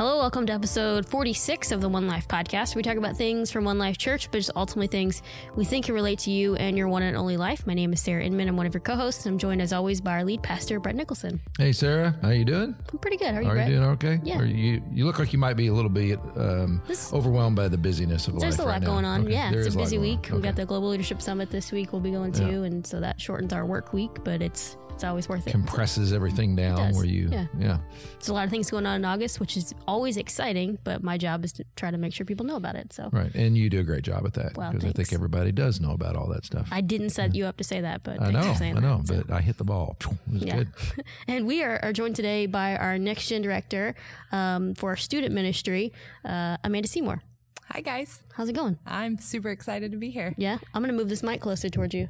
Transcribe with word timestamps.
Hello, 0.00 0.16
welcome 0.16 0.46
to 0.46 0.52
episode 0.54 1.06
46 1.06 1.72
of 1.72 1.82
the 1.82 1.88
One 1.90 2.06
Life 2.06 2.26
podcast. 2.26 2.74
We 2.74 2.80
talk 2.80 2.96
about 2.96 3.18
things 3.18 3.50
from 3.50 3.64
One 3.66 3.76
Life 3.76 3.98
Church, 3.98 4.30
but 4.30 4.38
just 4.38 4.50
ultimately 4.56 4.86
things 4.86 5.20
we 5.56 5.66
think 5.66 5.84
can 5.84 5.94
relate 5.94 6.20
to 6.20 6.30
you 6.30 6.54
and 6.56 6.78
your 6.78 6.88
one 6.88 7.02
and 7.02 7.18
only 7.18 7.36
life. 7.36 7.66
My 7.66 7.74
name 7.74 7.92
is 7.92 8.00
Sarah 8.00 8.24
Inman. 8.24 8.48
I'm 8.48 8.56
one 8.56 8.64
of 8.64 8.72
your 8.72 8.80
co-hosts. 8.80 9.26
And 9.26 9.34
I'm 9.34 9.38
joined 9.38 9.60
as 9.60 9.74
always 9.74 10.00
by 10.00 10.12
our 10.12 10.24
lead 10.24 10.42
pastor, 10.42 10.80
Brett 10.80 10.96
Nicholson. 10.96 11.38
Hey, 11.58 11.72
Sarah, 11.72 12.16
how 12.22 12.30
you 12.30 12.46
doing? 12.46 12.74
I'm 12.90 12.98
pretty 12.98 13.18
good. 13.18 13.34
How 13.34 13.40
are 13.40 13.42
you, 13.42 13.48
Are 13.50 13.52
Brett? 13.52 13.68
you 13.68 13.76
doing 13.76 13.88
okay? 13.90 14.20
Yeah. 14.24 14.38
Are 14.38 14.46
you 14.46 14.82
you 14.90 15.04
look 15.04 15.18
like 15.18 15.34
you 15.34 15.38
might 15.38 15.58
be 15.58 15.66
a 15.66 15.74
little 15.74 15.90
bit 15.90 16.18
um, 16.34 16.80
This- 16.88 17.12
overwhelmed 17.12 17.56
by 17.56 17.68
the 17.68 17.76
busyness 17.76 18.26
of 18.26 18.40
There's 18.40 18.58
life 18.58 18.60
a 18.60 18.68
lot 18.68 18.72
right 18.72 18.80
now. 18.80 18.86
going 18.86 19.04
on. 19.04 19.24
Okay. 19.24 19.32
Yeah, 19.34 19.50
There 19.50 19.60
it's 19.60 19.74
a 19.74 19.78
busy 19.78 19.96
on. 19.98 20.02
week. 20.02 20.30
We've 20.32 20.40
got 20.42 20.56
the 20.56 20.64
Global 20.64 20.88
Leadership 20.88 21.20
Summit 21.20 21.50
this 21.50 21.72
week. 21.72 21.92
We'll 21.92 22.00
be 22.00 22.10
going 22.10 22.32
to, 22.32 22.62
and 22.62 22.86
so 22.86 23.00
that 23.00 23.20
shortens 23.20 23.52
our 23.52 23.66
work 23.66 23.92
week, 23.92 24.24
but 24.24 24.40
it's 24.40 24.78
it's 25.00 25.04
always 25.06 25.30
worth 25.30 25.46
it. 25.46 25.50
compresses 25.50 26.12
everything 26.12 26.54
down 26.54 26.76
does. 26.76 26.96
where 26.96 27.06
you 27.06 27.28
Yeah. 27.32 27.46
yeah 27.58 27.78
There's 28.12 28.28
a 28.28 28.34
lot 28.34 28.44
of 28.44 28.50
things 28.50 28.70
going 28.70 28.84
on 28.84 28.96
in 28.96 29.04
August, 29.06 29.40
which 29.40 29.56
is 29.56 29.74
always 29.88 30.18
exciting, 30.18 30.78
but 30.84 31.02
my 31.02 31.16
job 31.16 31.42
is 31.42 31.52
to 31.54 31.64
try 31.74 31.90
to 31.90 31.96
make 31.96 32.12
sure 32.12 32.26
people 32.26 32.44
know 32.44 32.56
about 32.56 32.74
it. 32.76 32.92
So 32.92 33.08
right 33.10 33.34
and 33.34 33.56
you 33.56 33.70
do 33.70 33.80
a 33.80 33.82
great 33.82 34.04
job 34.04 34.26
at 34.26 34.34
that 34.34 34.58
Well, 34.58 34.72
because 34.72 34.86
I 34.90 34.92
think 34.92 35.14
everybody 35.14 35.52
does 35.52 35.80
know 35.80 35.92
about 35.92 36.16
all 36.16 36.28
that 36.34 36.44
stuff. 36.44 36.68
I 36.70 36.82
didn't 36.82 37.10
set 37.10 37.34
you 37.34 37.46
up 37.46 37.56
to 37.56 37.64
say 37.64 37.80
that, 37.80 38.02
but 38.02 38.20
I 38.20 38.30
know 38.30 38.52
for 38.54 38.62
I 38.62 38.72
know 38.72 38.98
that. 38.98 39.06
So- 39.08 39.22
but 39.26 39.34
I 39.34 39.40
hit 39.40 39.56
the 39.56 39.64
ball. 39.64 39.96
It 40.02 40.32
was 40.34 40.42
Yeah. 40.42 40.56
good. 40.56 40.68
and 41.26 41.46
we 41.46 41.62
are, 41.62 41.80
are 41.82 41.94
joined 41.94 42.14
today 42.16 42.44
by 42.44 42.76
our 42.76 42.98
next 42.98 43.26
gen 43.28 43.40
director 43.40 43.94
um, 44.32 44.74
for 44.74 44.90
our 44.90 44.96
student 44.96 45.32
ministry, 45.34 45.94
uh, 46.26 46.58
Amanda 46.62 46.88
Seymour. 46.88 47.22
Hi, 47.70 47.80
guys. 47.80 48.20
How's 48.34 48.50
it 48.50 48.54
going? 48.54 48.78
I'm 48.84 49.16
super 49.16 49.48
excited 49.48 49.92
to 49.92 49.96
be 49.96 50.10
here. 50.10 50.34
Yeah, 50.36 50.58
I'm 50.74 50.82
gonna 50.82 50.92
move 50.92 51.08
this 51.08 51.22
mic 51.22 51.40
closer 51.40 51.70
towards 51.70 51.94
you. 51.94 52.08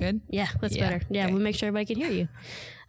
Good. 0.00 0.20
Yeah, 0.28 0.48
that's 0.60 0.74
Yeah, 0.76 0.88
better. 0.90 1.04
Yeah, 1.10 1.24
okay. 1.26 1.32
we'll 1.32 1.42
make 1.42 1.54
sure 1.56 1.68
everybody 1.68 1.94
can 1.94 2.02
hear 2.02 2.10
you. 2.10 2.28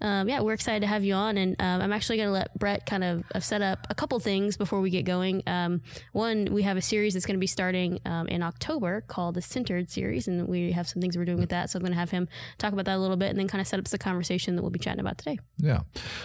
Um, 0.02 0.28
yeah, 0.28 0.42
we're 0.42 0.54
excited 0.54 0.82
to 0.82 0.88
have 0.88 1.04
you 1.04 1.14
on, 1.14 1.38
and 1.38 1.56
um, 1.60 1.82
I'm 1.82 1.94
actually 1.94 2.18
going 2.18 2.28
to 2.28 2.34
let 2.34 2.58
Brett 2.58 2.86
kind 2.86 3.04
of 3.04 3.24
set 3.44 3.62
up 3.62 3.88
a 3.90 3.96
couple 3.96 4.20
things 4.20 4.58
before 4.58 4.82
we 4.82 4.90
get 4.90 5.06
going. 5.06 5.44
Um, 5.48 5.82
one, 6.12 6.46
we 6.52 6.64
have 6.64 6.78
a 6.78 6.82
series 6.82 7.14
that's 7.14 7.26
going 7.26 7.38
to 7.38 7.40
be 7.40 7.48
starting 7.48 8.00
um, 8.06 8.28
in 8.28 8.44
October 8.44 9.02
called 9.02 9.36
the 9.36 9.42
Centered 9.42 9.90
Series, 9.90 10.28
and 10.28 10.48
we 10.48 10.72
have 10.72 10.88
some 10.88 11.02
things 11.02 11.18
we're 11.18 11.26
doing 11.26 11.40
with 11.40 11.50
that. 11.50 11.70
So 11.70 11.78
I'm 11.78 11.82
going 11.82 11.94
to 11.94 12.00
have 12.00 12.12
him 12.12 12.28
talk 12.58 12.74
about 12.74 12.86
that 12.86 12.96
a 12.96 13.00
little 13.00 13.18
bit, 13.18 13.30
and 13.30 13.40
then 13.40 13.48
kind 13.48 13.62
of 13.62 13.68
set 13.68 13.80
up 13.80 13.86
the 13.86 13.98
conversation 13.98 14.56
that 14.56 14.62
we'll 14.62 14.72
be 14.72 14.80
chatting 14.80 15.00
about 15.00 15.18
today. 15.18 15.40
Yeah. 15.58 15.82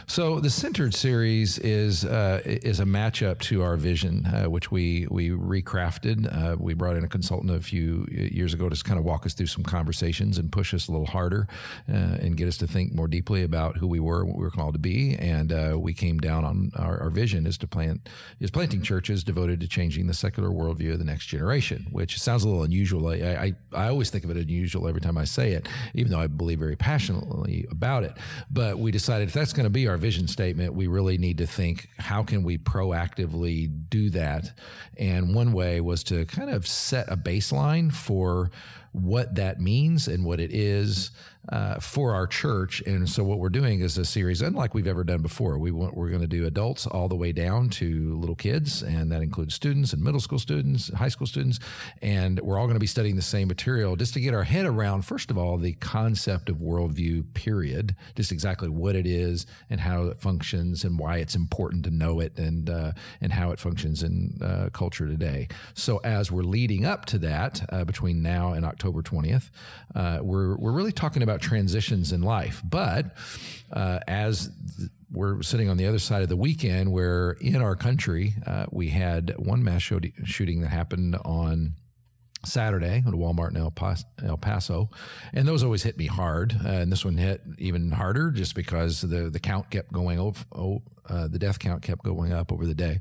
So 0.07 0.41
the 0.41 0.51
centered 0.51 0.95
series 0.95 1.59
is 1.59 2.05
uh, 2.05 2.41
is 2.45 2.81
a 2.81 2.85
matchup 2.85 3.41
to 3.41 3.63
our 3.63 3.77
vision, 3.77 4.27
uh, 4.27 4.45
which 4.45 4.71
we 4.71 5.07
we 5.11 5.31
recrafted. 5.31 6.27
Uh, 6.33 6.57
we 6.59 6.75
brought 6.75 6.97
in 6.97 7.05
a 7.05 7.09
consultant 7.09 7.51
a 7.53 7.61
few 7.61 8.07
years 8.11 8.55
ago 8.55 8.69
to 8.69 8.85
kind 8.85 8.99
of 8.99 9.05
walk 9.05 9.27
us 9.27 9.35
through 9.35 9.47
some 9.47 9.65
conversations 9.65 10.39
and 10.39 10.53
push 10.53 10.73
us 10.73 10.89
a 10.89 10.93
little 10.93 11.07
harder 11.07 11.47
uh, 11.89 11.93
and 12.21 12.37
get 12.37 12.49
us 12.49 12.57
to 12.59 12.67
think 12.67 12.95
more 12.95 13.09
deeply 13.09 13.43
about 13.43 13.66
who 13.75 13.86
we 13.86 14.00
were, 14.00 14.25
what 14.25 14.36
we 14.36 14.42
were 14.42 14.50
called 14.50 14.75
to 14.75 14.78
be. 14.78 15.17
And 15.17 15.53
uh, 15.53 15.77
we 15.78 15.92
came 15.92 16.19
down 16.19 16.45
on 16.45 16.70
our, 16.77 17.00
our 17.03 17.11
vision 17.11 17.47
is 17.47 17.59
to 17.59 17.67
plant 17.67 18.09
is 18.41 18.50
planting 18.50 18.83
churches 18.83 19.25
devoted 19.25 19.61
to 19.61 19.69
changing 19.69 20.06
the 20.06 20.14
secular 20.14 20.48
worldview 20.48 20.92
of 20.92 20.98
the 20.98 21.05
next 21.05 21.27
generation, 21.27 21.87
which 21.91 22.20
sounds 22.20 22.44
a 22.44 22.48
little 22.48 22.62
unusual. 22.62 23.09
I, 23.09 23.14
I 23.14 23.55
I 23.72 23.89
always 23.89 24.11
think 24.11 24.25
of 24.25 24.31
it 24.31 24.37
unusual 24.37 24.89
every 24.89 25.00
time 25.00 25.19
I 25.19 25.25
say 25.25 25.53
it, 25.53 25.69
even 25.94 26.12
though 26.12 26.20
I 26.20 26.27
believe 26.27 26.59
very 26.59 26.77
passionately 26.77 27.67
about 27.70 28.05
it. 28.05 28.12
But 28.50 28.78
we 28.78 28.91
decided 28.91 29.28
if 29.28 29.34
that's 29.34 29.53
going 29.53 29.64
to 29.64 29.70
be 29.70 29.89
our 29.89 29.97
vision 29.97 30.28
statement, 30.28 30.75
we 30.75 30.87
really 30.87 31.19
need 31.19 31.39
to 31.39 31.47
think 31.47 31.89
how 31.98 32.22
can 32.22 32.42
we 32.42 32.59
proactively 32.59 33.70
do 33.91 34.11
that. 34.11 34.53
And 34.98 35.34
one 35.34 35.53
way 35.53 35.81
was 35.81 36.05
to 36.05 36.25
kind 36.27 36.50
of 36.50 36.67
set 36.67 37.11
a 37.11 37.17
baseline 37.17 37.92
for 37.92 38.50
what 38.92 39.34
that 39.34 39.61
means 39.61 40.09
and 40.09 40.25
what 40.25 40.41
it 40.41 40.53
is 40.53 41.11
uh, 41.48 41.79
for 41.79 42.15
our 42.15 42.27
church. 42.27 42.83
And 42.87 43.09
so 43.09 43.23
what 43.23 43.39
we're 43.39 43.48
doing 43.48 43.81
is 43.81 43.97
a 43.98 44.05
series 44.05 44.43
unlike 44.43 44.75
we've 44.75 44.87
ever 44.87 45.05
done 45.05 45.23
before. 45.23 45.59
We 45.59 45.70
want, 45.70 45.97
we're 45.97 46.09
going 46.09 46.23
to 46.23 46.27
do 46.27 46.47
adults 46.47 46.87
all 46.87 47.09
the 47.09 47.15
way 47.15 47.33
down 47.33 47.69
to 47.70 48.16
little 48.16 48.34
kids, 48.34 48.83
and 48.83 49.12
that 49.12 49.22
includes 49.22 49.55
students 49.55 49.93
and 49.93 50.03
middle 50.03 50.21
school 50.21 50.38
students, 50.38 50.93
high 50.94 51.09
school 51.09 51.27
students, 51.27 51.59
and 52.03 52.41
we're 52.41 52.59
all 52.59 52.66
going 52.66 52.75
to 52.75 52.81
be 52.81 52.87
studying 52.87 53.16
the 53.16 53.22
same 53.22 53.49
material 53.49 53.97
just 53.97 54.15
to 54.15 54.21
get 54.21 54.34
our 54.34 54.44
head 54.44 54.66
around 54.66 55.03
first 55.03 55.31
of 55.31 55.38
all 55.38 55.56
the 55.56 55.75
concept 55.75 56.49
of 56.49 56.56
worldview. 56.56 57.32
Period, 57.34 57.94
just 58.15 58.32
exactly 58.32 58.69
what 58.69 58.97
it 58.97 59.06
is 59.06 59.47
and 59.71 59.81
how 59.81 60.05
it 60.06 60.21
functions 60.21 60.84
and 60.84 60.99
why 60.99 61.19
it's 61.19 61.34
important 61.34 61.84
to 61.84 61.91
know 61.91 62.21
it 62.21 62.37
and 62.38 62.69
uh, 62.69 62.93
and 63.21 63.32
how 63.32 63.50
it 63.50 63.61
functions 63.61 64.03
in 64.03 64.38
uh, 64.43 64.69
culture 64.72 65.06
today. 65.06 65.49
So 65.75 65.99
as 65.99 66.32
we're 66.32 66.43
leading 66.43 66.84
up 66.84 67.05
to 67.06 67.19
that, 67.19 67.65
uh, 67.71 67.84
between 67.84 68.22
now 68.22 68.53
and 68.53 68.65
October 68.65 68.86
twentieth, 69.03 69.51
uh, 69.95 70.19
we're 70.23 70.57
we're 70.57 70.73
really 70.73 70.93
talking 70.93 71.23
about 71.23 71.41
transitions 71.41 72.13
in 72.13 72.23
life. 72.23 72.63
But 72.65 73.17
uh, 73.73 74.01
as 74.07 74.51
th- 74.77 74.91
we're 75.13 75.43
sitting 75.43 75.69
on 75.69 75.77
the 75.77 75.87
other 75.87 75.99
side 75.99 76.23
of 76.23 76.29
the 76.29 76.37
weekend, 76.37 76.93
where 76.93 77.33
in 77.41 77.57
our 77.57 77.77
country 77.77 78.35
uh, 78.47 78.67
we 78.71 78.89
had 78.89 79.35
one 79.39 79.63
mass 79.63 79.83
shoot- 79.83 80.13
shooting 80.25 80.61
that 80.63 80.69
happened 80.69 81.17
on. 81.25 81.75
Saturday 82.47 83.03
at 83.07 83.12
Walmart 83.12 83.51
in 83.51 83.57
El 83.57 83.73
El 84.25 84.37
Paso, 84.37 84.91
and 85.33 85.47
those 85.47 85.62
always 85.62 85.83
hit 85.83 85.97
me 85.99 86.07
hard. 86.07 86.57
Uh, 86.65 86.69
and 86.69 86.93
this 86.93 87.05
one 87.05 87.17
hit 87.17 87.43
even 87.59 87.91
harder 87.91 88.31
just 88.31 88.55
because 88.55 89.01
the 89.01 89.31
the 89.31 89.41
count 89.41 89.71
kept 89.71 89.93
going 89.93 90.19
over. 90.19 90.45
Oh, 90.53 90.83
uh, 91.09 91.29
the 91.29 91.39
death 91.39 91.59
count 91.59 91.83
kept 91.83 92.03
going 92.03 92.33
up 92.33 92.53
over 92.53 92.67
the 92.67 92.75
day. 92.75 92.99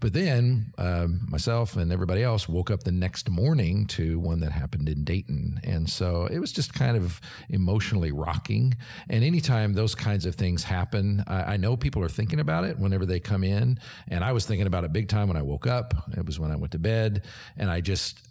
But 0.00 0.12
then 0.12 0.72
um, 0.78 1.26
myself 1.28 1.76
and 1.76 1.92
everybody 1.92 2.22
else 2.22 2.48
woke 2.48 2.70
up 2.70 2.84
the 2.84 2.92
next 2.92 3.28
morning 3.28 3.86
to 3.86 4.18
one 4.18 4.40
that 4.40 4.52
happened 4.52 4.88
in 4.88 5.04
Dayton, 5.04 5.60
and 5.64 5.88
so 5.88 6.26
it 6.26 6.38
was 6.38 6.52
just 6.52 6.72
kind 6.72 6.96
of 6.96 7.20
emotionally 7.48 8.12
rocking. 8.12 8.76
And 9.08 9.24
anytime 9.24 9.72
those 9.72 9.94
kinds 9.94 10.26
of 10.26 10.34
things 10.34 10.64
happen, 10.64 11.24
I, 11.26 11.54
I 11.54 11.56
know 11.56 11.76
people 11.76 12.02
are 12.02 12.08
thinking 12.08 12.40
about 12.40 12.64
it 12.64 12.78
whenever 12.78 13.06
they 13.06 13.20
come 13.20 13.44
in, 13.44 13.78
and 14.08 14.24
I 14.24 14.32
was 14.32 14.46
thinking 14.46 14.66
about 14.66 14.84
it 14.84 14.92
big 14.92 15.08
time 15.08 15.28
when 15.28 15.36
I 15.36 15.42
woke 15.42 15.66
up. 15.66 15.94
It 16.16 16.24
was 16.24 16.38
when 16.38 16.50
I 16.50 16.56
went 16.56 16.72
to 16.72 16.78
bed, 16.78 17.24
and 17.56 17.70
I 17.70 17.80
just 17.80 18.27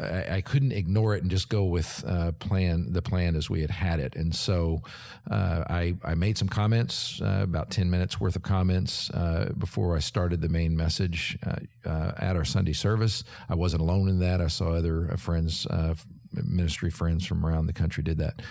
I, 0.00 0.36
I 0.36 0.40
couldn't 0.40 0.72
ignore 0.72 1.14
it 1.14 1.22
and 1.22 1.30
just 1.30 1.48
go 1.48 1.64
with 1.64 2.04
uh, 2.06 2.32
plan 2.32 2.92
the 2.92 3.02
plan 3.02 3.36
as 3.36 3.50
we 3.50 3.60
had 3.60 3.70
had 3.70 4.00
it. 4.00 4.16
And 4.16 4.34
so 4.34 4.82
uh, 5.30 5.64
I 5.68 5.94
I 6.04 6.14
made 6.14 6.38
some 6.38 6.48
comments, 6.48 7.20
uh, 7.22 7.40
about 7.42 7.70
ten 7.70 7.90
minutes 7.90 8.20
worth 8.20 8.36
of 8.36 8.42
comments 8.42 9.10
uh, 9.10 9.52
before 9.56 9.96
I 9.96 10.00
started 10.00 10.40
the 10.40 10.48
main 10.48 10.76
message 10.76 11.38
uh, 11.46 11.56
uh, 11.88 12.12
at 12.16 12.36
our 12.36 12.44
Sunday 12.44 12.72
service. 12.72 13.24
I 13.48 13.54
wasn't 13.54 13.82
alone 13.82 14.08
in 14.08 14.18
that. 14.20 14.40
I 14.40 14.48
saw 14.48 14.72
other 14.72 15.16
friends. 15.16 15.66
Ministry 16.30 16.90
friends 16.90 17.24
from 17.24 17.44
around 17.44 17.68
the 17.68 17.72
country 17.72 18.02
did 18.02 18.18
that 18.18 18.42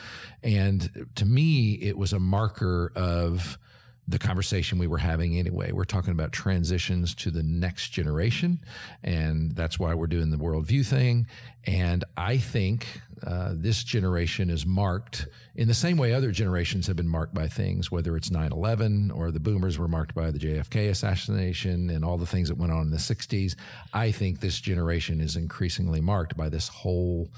and 0.41 1.05
to 1.13 1.25
me 1.25 1.73
it 1.73 1.95
was 1.95 2.11
a 2.11 2.19
marker 2.19 2.91
of 2.95 3.59
the 4.07 4.19
conversation 4.19 4.79
we 4.79 4.87
were 4.87 4.99
having 4.99 5.37
anyway. 5.37 5.71
We're 5.71 5.83
talking 5.83 6.11
about 6.11 6.31
transitions 6.31 7.13
to 7.15 7.31
the 7.31 7.43
next 7.43 7.89
generation, 7.89 8.59
and 9.03 9.51
that's 9.51 9.77
why 9.77 9.93
we're 9.93 10.07
doing 10.07 10.31
the 10.31 10.37
worldview 10.37 10.85
thing. 10.85 11.27
And 11.65 12.05
I 12.15 12.37
think 12.37 13.01
uh, 13.25 13.51
this 13.53 13.83
generation 13.83 14.49
is 14.49 14.65
marked 14.65 15.27
in 15.55 15.67
the 15.67 15.73
same 15.73 15.97
way 15.97 16.13
other 16.13 16.31
generations 16.31 16.87
have 16.87 16.95
been 16.95 17.07
marked 17.07 17.33
by 17.33 17.47
things, 17.47 17.91
whether 17.91 18.15
it's 18.15 18.31
9 18.31 18.51
11 18.51 19.11
or 19.11 19.31
the 19.31 19.39
boomers 19.39 19.77
were 19.77 19.87
marked 19.87 20.15
by 20.15 20.31
the 20.31 20.39
JFK 20.39 20.89
assassination 20.89 21.89
and 21.89 22.05
all 22.05 22.17
the 22.17 22.25
things 22.25 22.47
that 22.47 22.57
went 22.57 22.71
on 22.71 22.83
in 22.83 22.91
the 22.91 22.97
60s. 22.97 23.55
I 23.93 24.11
think 24.11 24.39
this 24.39 24.61
generation 24.61 25.19
is 25.19 25.35
increasingly 25.35 25.99
marked 25.99 26.37
by 26.37 26.47
this 26.47 26.69
whole 26.69 27.29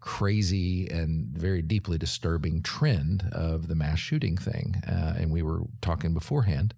crazy 0.00 0.88
and 0.88 1.26
very 1.28 1.62
deeply 1.62 1.98
disturbing 1.98 2.62
trend 2.62 3.28
of 3.32 3.68
the 3.68 3.74
mass 3.74 3.98
shooting 3.98 4.36
thing. 4.36 4.82
Uh, 4.86 5.14
and 5.18 5.30
we 5.30 5.42
were 5.42 5.62
talking 5.80 6.14
beforehand 6.14 6.74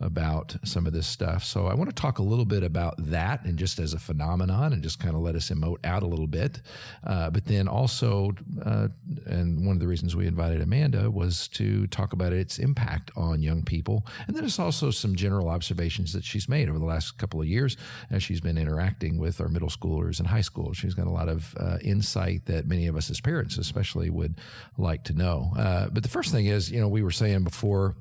about 0.00 0.56
some 0.62 0.86
of 0.86 0.92
this 0.92 1.06
stuff. 1.06 1.42
So 1.42 1.66
I 1.66 1.74
want 1.74 1.88
to 1.88 1.94
talk 1.94 2.18
a 2.18 2.22
little 2.22 2.44
bit 2.44 2.62
about 2.62 2.94
that 2.98 3.44
and 3.44 3.58
just 3.58 3.78
as 3.78 3.94
a 3.94 3.98
phenomenon 3.98 4.72
and 4.72 4.82
just 4.82 5.00
kind 5.00 5.14
of 5.14 5.22
let 5.22 5.34
us 5.34 5.48
emote 5.48 5.84
out 5.84 6.02
a 6.02 6.06
little 6.06 6.26
bit. 6.26 6.60
Uh, 7.02 7.30
but 7.30 7.46
then 7.46 7.66
also, 7.66 8.32
uh, 8.64 8.88
and 9.24 9.66
one 9.66 9.76
of 9.76 9.80
the 9.80 9.86
reasons 9.86 10.14
we 10.14 10.26
invited 10.26 10.60
Amanda 10.60 11.10
was 11.10 11.48
to 11.48 11.86
talk 11.86 12.12
about 12.12 12.32
its 12.34 12.58
impact 12.58 13.10
on 13.16 13.42
young 13.42 13.62
people. 13.62 14.06
And 14.26 14.36
then 14.36 14.42
there's 14.42 14.58
also 14.58 14.90
some 14.90 15.16
general 15.16 15.48
observations 15.48 16.12
that 16.12 16.24
she's 16.24 16.48
made 16.48 16.68
over 16.68 16.78
the 16.78 16.84
last 16.84 17.16
couple 17.16 17.40
of 17.40 17.46
years 17.46 17.76
as 18.10 18.22
she's 18.22 18.40
been 18.40 18.58
interacting 18.58 19.18
with 19.18 19.40
our 19.40 19.48
middle 19.48 19.70
schoolers 19.70 20.18
and 20.18 20.28
high 20.28 20.42
school. 20.42 20.74
She's 20.74 20.94
got 20.94 21.06
a 21.06 21.10
lot 21.10 21.28
of 21.30 21.54
uh, 21.58 21.78
insight 21.82 22.44
that 22.46 22.65
many 22.66 22.86
of 22.86 22.96
us 22.96 23.10
as 23.10 23.20
parents, 23.20 23.58
especially, 23.58 24.10
would 24.10 24.36
like 24.76 25.04
to 25.04 25.12
know. 25.12 25.52
Uh, 25.56 25.88
but 25.88 26.02
the 26.02 26.08
first 26.08 26.32
thing 26.32 26.46
is, 26.46 26.70
you 26.70 26.80
know, 26.80 26.88
we 26.88 27.02
were 27.02 27.10
saying 27.10 27.44
before 27.44 27.96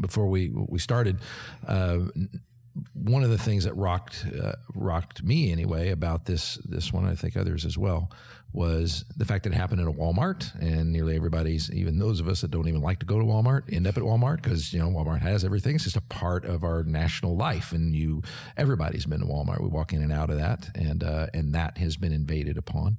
before 0.00 0.26
we 0.26 0.50
we 0.50 0.78
started. 0.78 1.18
Uh, 1.66 1.98
one 2.94 3.24
of 3.24 3.30
the 3.30 3.38
things 3.38 3.64
that 3.64 3.74
rocked 3.74 4.24
uh, 4.42 4.52
rocked 4.74 5.22
me 5.22 5.50
anyway 5.52 5.90
about 5.90 6.26
this 6.26 6.56
this 6.64 6.92
one, 6.92 7.06
I 7.06 7.14
think 7.14 7.36
others 7.36 7.64
as 7.64 7.76
well, 7.76 8.10
was 8.52 9.04
the 9.16 9.24
fact 9.24 9.44
that 9.44 9.52
it 9.52 9.56
happened 9.56 9.80
at 9.80 9.86
a 9.86 9.92
Walmart, 9.92 10.52
and 10.60 10.92
nearly 10.92 11.14
everybody's, 11.14 11.70
even 11.70 11.98
those 11.98 12.18
of 12.18 12.26
us 12.26 12.40
that 12.40 12.50
don't 12.50 12.66
even 12.66 12.80
like 12.80 12.98
to 12.98 13.06
go 13.06 13.18
to 13.18 13.24
Walmart, 13.24 13.72
end 13.72 13.86
up 13.86 13.96
at 13.96 14.02
Walmart 14.02 14.42
because 14.42 14.72
you 14.72 14.80
know 14.80 14.88
Walmart 14.88 15.20
has 15.20 15.44
everything. 15.44 15.76
It's 15.76 15.84
just 15.84 15.96
a 15.96 16.00
part 16.00 16.44
of 16.44 16.64
our 16.64 16.82
national 16.82 17.36
life, 17.36 17.72
and 17.72 17.94
you 17.94 18.22
everybody's 18.56 19.06
been 19.06 19.20
to 19.20 19.26
Walmart. 19.26 19.60
We 19.60 19.68
walk 19.68 19.92
in 19.92 20.02
and 20.02 20.12
out 20.12 20.30
of 20.30 20.38
that, 20.38 20.68
and 20.74 21.04
uh, 21.04 21.26
and 21.32 21.54
that 21.54 21.78
has 21.78 21.96
been 21.96 22.12
invaded 22.12 22.58
upon, 22.58 22.98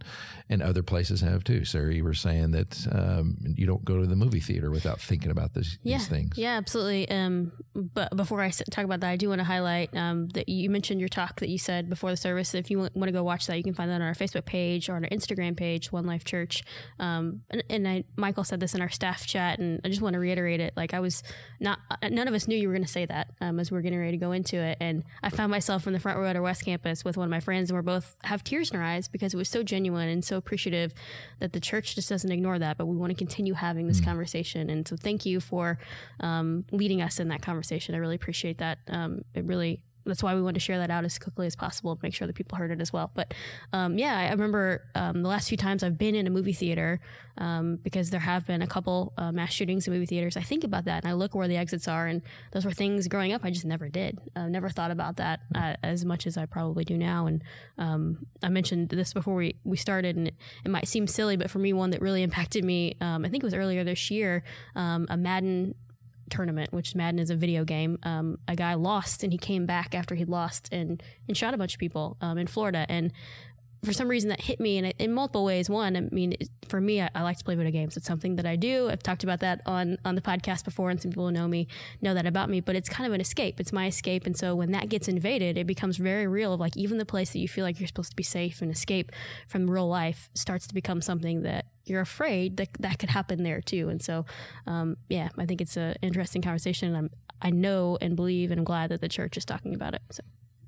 and 0.50 0.62
other 0.62 0.84
places 0.84 1.20
have 1.22 1.44
too. 1.44 1.66
Sarah, 1.66 1.94
you 1.94 2.06
were 2.06 2.14
saying 2.14 2.52
that 2.52 2.88
um, 2.92 3.38
you 3.44 3.66
don't 3.66 3.84
go 3.84 4.00
to 4.00 4.08
the 4.08 4.16
movie 4.16 4.40
theater 4.40 4.72
without 4.72 5.02
thinking 5.02 5.32
about 5.32 5.54
this, 5.54 5.78
yeah, 5.84 5.98
these 5.98 6.08
things. 6.08 6.38
Yeah, 6.38 6.56
absolutely. 6.56 7.10
Um, 7.10 7.52
but 7.76 8.16
before 8.16 8.42
I 8.42 8.52
talk 8.52 8.86
about 8.86 9.02
that, 9.02 9.10
I 9.10 9.18
do 9.18 9.30
want 9.30 9.40
to 9.40 9.46
highlight 9.46 9.96
um, 9.98 10.30
that 10.30 10.48
you 10.48 10.70
mentioned 10.70 11.02
your 11.02 11.10
talk 11.10 11.42
that 11.42 11.50
you 11.50 11.58
said 11.58 11.90
before 11.90 12.10
the 12.10 12.18
service. 12.18 12.54
If 12.54 12.72
you 12.72 12.80
want 12.80 12.94
to 13.04 13.12
go 13.12 13.24
watch 13.24 13.48
that, 13.48 13.58
you 13.58 13.64
can 13.64 13.74
find 13.74 13.92
that 13.92 13.96
on 13.96 14.02
our 14.02 14.14
Facebook 14.14 14.46
page 14.46 14.88
or 14.88 14.96
on 14.96 15.04
our 15.04 15.10
Instagram 15.10 15.41
Instagram 15.42 15.58
page, 15.58 15.92
One 15.92 16.06
Life 16.06 16.24
Church. 16.24 16.64
Um, 17.00 17.42
and, 17.50 17.64
and 17.70 17.88
I, 17.88 18.04
Michael 18.16 18.44
said 18.44 18.60
this 18.60 18.76
in 18.76 18.82
our 18.82 18.90
staff 18.90 19.26
chat, 19.26 19.60
and 19.60 19.82
I 19.84 19.90
just 19.90 20.02
want 20.02 20.14
to 20.14 20.20
reiterate 20.20 20.60
it. 20.60 20.74
Like 20.76 20.94
I 20.94 21.00
was 21.00 21.24
not, 21.60 21.80
none 22.10 22.28
of 22.28 22.34
us 22.34 22.48
knew 22.48 22.58
you 22.58 22.68
were 22.68 22.74
going 22.74 22.86
to 22.86 22.92
say 22.92 23.06
that 23.06 23.32
um, 23.42 23.60
as 23.60 23.72
we 23.72 23.78
are 23.78 23.82
getting 23.82 24.00
ready 24.00 24.12
to 24.12 24.18
go 24.18 24.32
into 24.32 24.58
it. 24.58 24.78
And 24.80 25.04
I 25.24 25.30
found 25.30 25.52
myself 25.52 25.88
in 25.88 25.94
the 25.94 26.00
front 26.00 26.18
row 26.18 26.28
at 26.28 26.36
our 26.36 26.42
West 26.42 26.66
Campus 26.66 27.04
with 27.04 27.18
one 27.18 27.26
of 27.26 27.32
my 27.32 27.40
friends, 27.40 27.70
and 27.70 27.78
we're 27.78 27.82
both 27.84 28.18
have 28.24 28.44
tears 28.44 28.72
in 28.72 28.78
our 28.78 28.84
eyes 28.84 29.08
because 29.08 29.34
it 29.34 29.38
was 29.38 29.50
so 29.50 29.64
genuine 29.64 30.10
and 30.10 30.24
so 30.24 30.38
appreciative 30.38 30.94
that 31.40 31.54
the 31.54 31.60
church 31.60 31.96
just 31.96 32.10
doesn't 32.10 32.32
ignore 32.32 32.60
that, 32.60 32.78
but 32.78 32.86
we 32.86 32.96
want 32.96 33.12
to 33.12 33.18
continue 33.18 33.54
having 33.54 33.88
this 33.88 34.02
mm. 34.02 34.06
conversation. 34.06 34.70
And 34.70 34.88
so 34.88 34.96
thank 34.96 35.26
you 35.26 35.40
for 35.40 35.80
um, 36.20 36.66
leading 36.72 37.02
us 37.02 37.20
in 37.20 37.30
that 37.30 37.42
conversation. 37.42 37.96
I 37.96 37.98
really 37.98 38.16
appreciate 38.16 38.60
that. 38.60 38.80
Um, 38.88 39.24
it 39.34 39.46
really 39.46 39.84
that's 40.06 40.24
why 40.24 40.36
we 40.36 40.42
wanted 40.42 40.56
to 40.56 40.60
share 40.60 40.78
that 40.80 40.90
out 40.90 41.06
as 41.06 41.18
quickly 41.20 41.48
as 41.48 41.56
possible 41.56 41.96
to 41.96 42.00
make 42.04 42.14
sure 42.14 42.28
that 42.28 42.36
people 42.36 42.58
heard 42.58 42.72
it 42.72 42.82
as 42.82 42.92
well. 42.92 43.12
But 43.14 43.34
um, 43.74 43.98
yeah, 43.98 44.18
I 44.18 44.32
remember 44.32 44.84
um, 44.96 45.22
the 45.24 45.30
last 45.30 45.48
few 45.48 45.58
times 45.58 45.84
I've 45.84 45.98
been 45.98 46.16
in 46.16 46.28
a 46.28 46.30
movie 46.30 46.54
theater 46.54 47.00
um, 47.38 47.78
because 47.78 48.10
there 48.10 48.20
have 48.20 48.46
been 48.46 48.62
a 48.62 48.68
couple 48.68 49.14
uh, 49.18 49.32
mass 49.32 49.54
shootings 49.54 49.88
in 49.88 49.94
movie 49.94 50.06
theaters. 50.06 50.38
I 50.38 50.42
think 50.42 50.64
about 50.64 50.86
that 50.86 51.04
and 51.04 51.12
I 51.12 51.14
look 51.14 51.36
where 51.36 51.48
the 51.48 51.58
exits 51.58 51.88
are, 51.88 52.08
and 52.08 52.22
those 52.52 52.66
were 52.66 52.72
things 52.72 53.08
growing 53.08 53.34
up 53.34 53.42
I 53.44 53.52
just 53.52 53.66
never 53.66 53.90
did. 53.90 54.20
Never 54.36 54.70
thought 54.70 54.92
about 54.92 55.18
that 55.18 55.42
uh, 55.56 55.76
as 55.84 56.04
much 56.04 56.28
as 56.28 56.38
I 56.38 56.46
probably 56.46 56.84
do 56.84 56.98
now. 56.98 57.28
And 57.28 57.44
um, 57.78 58.26
I 58.44 58.50
mentioned 58.50 58.90
this 58.90 59.14
before 59.14 59.36
we 59.36 59.56
we 59.64 59.78
started, 59.78 60.16
and 60.16 60.28
it, 60.28 60.36
it, 60.66 60.70
might 60.70 60.88
seem 60.88 61.08
silly, 61.08 61.38
but 61.38 61.50
for 61.50 61.60
me, 61.60 61.74
one 61.74 61.92
that 61.92 62.02
really 62.02 62.24
impacted 62.24 62.64
me, 62.64 62.96
um, 63.02 63.26
I 63.26 63.30
think 63.30 63.44
it 63.44 63.46
was 63.46 63.54
earlier 63.54 63.84
this 63.84 64.12
year, 64.12 64.44
um, 64.76 65.08
a 65.10 65.18
Madden 65.18 65.76
tournament, 66.32 66.74
which 66.74 66.96
Madden 66.96 67.20
is 67.20 67.30
a 67.30 67.36
video 67.36 67.64
game. 67.64 68.00
Um, 68.04 68.40
a 68.48 68.56
guy 68.56 68.74
lost 68.74 69.24
and 69.24 69.32
he 69.32 69.38
came 69.38 69.66
back 69.66 69.94
after 69.94 70.16
he'd 70.16 70.30
lost 70.30 70.70
and, 70.72 71.02
and 71.28 71.38
shot 71.38 71.54
a 71.54 71.58
bunch 71.58 71.74
of 71.74 71.80
people 71.80 72.18
um, 72.22 72.38
in 72.38 72.48
Florida. 72.48 72.86
And 72.90 73.12
for 73.84 73.94
some 73.94 74.08
reason 74.08 74.30
that 74.30 74.42
hit 74.42 74.60
me 74.60 74.78
in, 74.78 74.86
in 74.86 75.12
multiple 75.12 75.44
ways. 75.44 75.70
One, 75.70 75.98
I 75.98 76.02
mean, 76.02 76.36
for 76.68 76.80
me, 76.80 77.02
I, 77.02 77.10
I, 77.16 77.24
like 77.24 77.38
to 77.38 77.44
play 77.44 77.56
video 77.56 77.72
games. 77.72 77.98
It's 77.98 78.06
something 78.06 78.36
that 78.36 78.46
I 78.46 78.56
do. 78.56 78.90
I've 78.90 79.02
talked 79.02 79.24
about 79.24 79.40
that 79.40 79.62
on, 79.66 79.98
on 80.06 80.14
the 80.16 80.22
podcast 80.22 80.66
before, 80.66 80.92
and 80.92 81.02
some 81.02 81.12
people 81.12 81.32
know 81.32 81.48
me 81.48 81.68
know 82.02 82.14
that 82.14 82.28
about 82.28 82.50
me, 82.50 82.60
but 82.60 82.76
it's 82.76 82.90
kind 82.90 83.08
of 83.08 83.14
an 83.14 83.22
escape. 83.22 83.60
It's 83.60 83.74
my 83.74 83.88
escape. 83.88 84.26
And 84.28 84.38
so 84.38 84.54
when 84.56 84.72
that 84.74 84.90
gets 84.90 85.08
invaded, 85.08 85.58
it 85.58 85.66
becomes 85.66 85.98
very 85.98 86.28
real 86.28 86.54
of 86.54 86.60
like 86.60 86.78
even 86.78 87.00
the 87.00 87.06
place 87.06 87.32
that 87.34 87.40
you 87.40 87.48
feel 87.48 87.66
like 87.66 87.80
you're 87.80 87.88
supposed 87.88 88.12
to 88.12 88.16
be 88.16 88.24
safe 88.24 88.62
and 88.62 88.72
escape 88.72 89.12
from 89.48 89.70
real 89.70 89.88
life 89.88 90.30
starts 90.36 90.68
to 90.68 90.74
become 90.76 91.02
something 91.02 91.42
that 91.42 91.66
you're 91.86 92.02
afraid 92.02 92.58
that 92.58 92.70
that 92.80 93.00
could 93.00 93.10
happen 93.10 93.44
there 93.44 93.62
too. 93.62 93.90
And 93.90 94.02
so, 94.02 94.26
um, 94.68 94.98
yeah, 95.10 95.30
I 95.38 95.46
think 95.46 95.62
it's 95.62 95.78
an 95.78 95.96
interesting 96.02 96.42
conversation. 96.42 96.96
I'm, 96.96 97.10
I 97.42 97.50
know 97.50 97.98
and 98.02 98.16
believe 98.16 98.52
and 98.52 98.60
I'm 98.60 98.66
glad 98.66 98.90
that 98.90 99.02
the 99.02 99.10
church 99.10 99.38
is 99.38 99.46
talking 99.46 99.74
about 99.74 99.94
it. 99.94 100.02
So. 100.12 100.24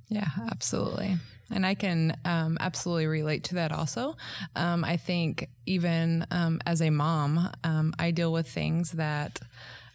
Yeah, 0.10 0.28
absolutely. 0.52 1.18
And 1.52 1.66
I 1.66 1.76
can 1.76 2.18
um, 2.26 2.58
absolutely 2.60 3.08
relate 3.08 3.44
to 3.46 3.56
that 3.56 3.72
also. 3.72 4.16
Um, 4.56 4.84
I 4.84 4.98
think 4.98 5.50
even 5.66 6.26
um, 6.32 6.62
as 6.66 6.82
a 6.82 6.90
mom, 6.90 7.50
um, 7.64 7.94
I 8.00 8.12
deal 8.12 8.32
with 8.32 8.48
things 8.48 8.92
that 8.94 9.40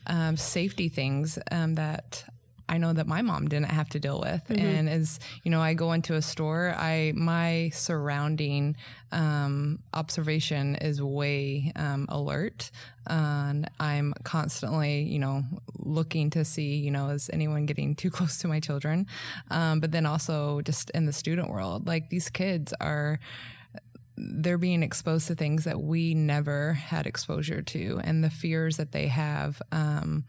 um, 0.06 0.37
safety 0.37 0.88
things 0.88 1.38
that 1.50 2.25
I 2.69 2.79
know 2.79 2.93
that 2.93 3.06
my 3.06 3.23
mom 3.23 3.49
didn't 3.49 3.70
have 3.70 3.88
to 3.91 4.00
deal 4.00 4.20
with. 4.20 4.44
Mm-hmm. 4.49 4.67
And 4.67 4.88
as 4.88 5.19
you 5.43 5.50
know, 5.50 5.61
I 5.61 5.75
go 5.75 5.93
into 5.93 6.15
a 6.15 6.23
store, 6.23 6.75
I 6.76 7.12
my 7.17 7.70
surrounding 7.73 8.76
um, 9.11 9.81
observation 9.94 10.76
is 10.76 11.03
way 11.03 11.73
um, 11.76 12.06
alert, 12.09 12.70
and 13.06 13.69
I'm 13.81 14.15
constantly, 14.25 15.03
you 15.03 15.19
know, 15.19 15.44
looking 15.79 16.31
to 16.31 16.44
see, 16.44 16.76
you 16.76 16.91
know, 16.91 17.09
is 17.09 17.31
anyone 17.32 17.67
getting 17.67 17.94
too 17.94 18.11
close 18.19 18.38
to 18.38 18.49
my 18.49 18.61
children? 18.61 19.06
Um, 19.50 19.81
but 19.81 19.93
then 19.93 20.06
also 20.06 20.61
just 20.61 20.91
in 20.91 21.06
the 21.06 21.12
student 21.12 21.50
world, 21.50 21.87
like 21.87 22.11
these 22.11 22.29
kids 22.29 22.75
are 22.81 23.19
they're 24.20 24.59
being 24.59 24.82
exposed 24.82 25.29
to 25.29 25.35
things 25.35 25.65
that 25.65 25.81
we 25.81 26.12
never 26.12 26.73
had 26.73 27.06
exposure 27.06 27.62
to 27.62 28.00
and 28.03 28.25
the 28.25 28.31
fears 28.31 28.76
that 28.76 28.91
they 28.91 29.06
have 29.06 29.62
um, 29.70 30.25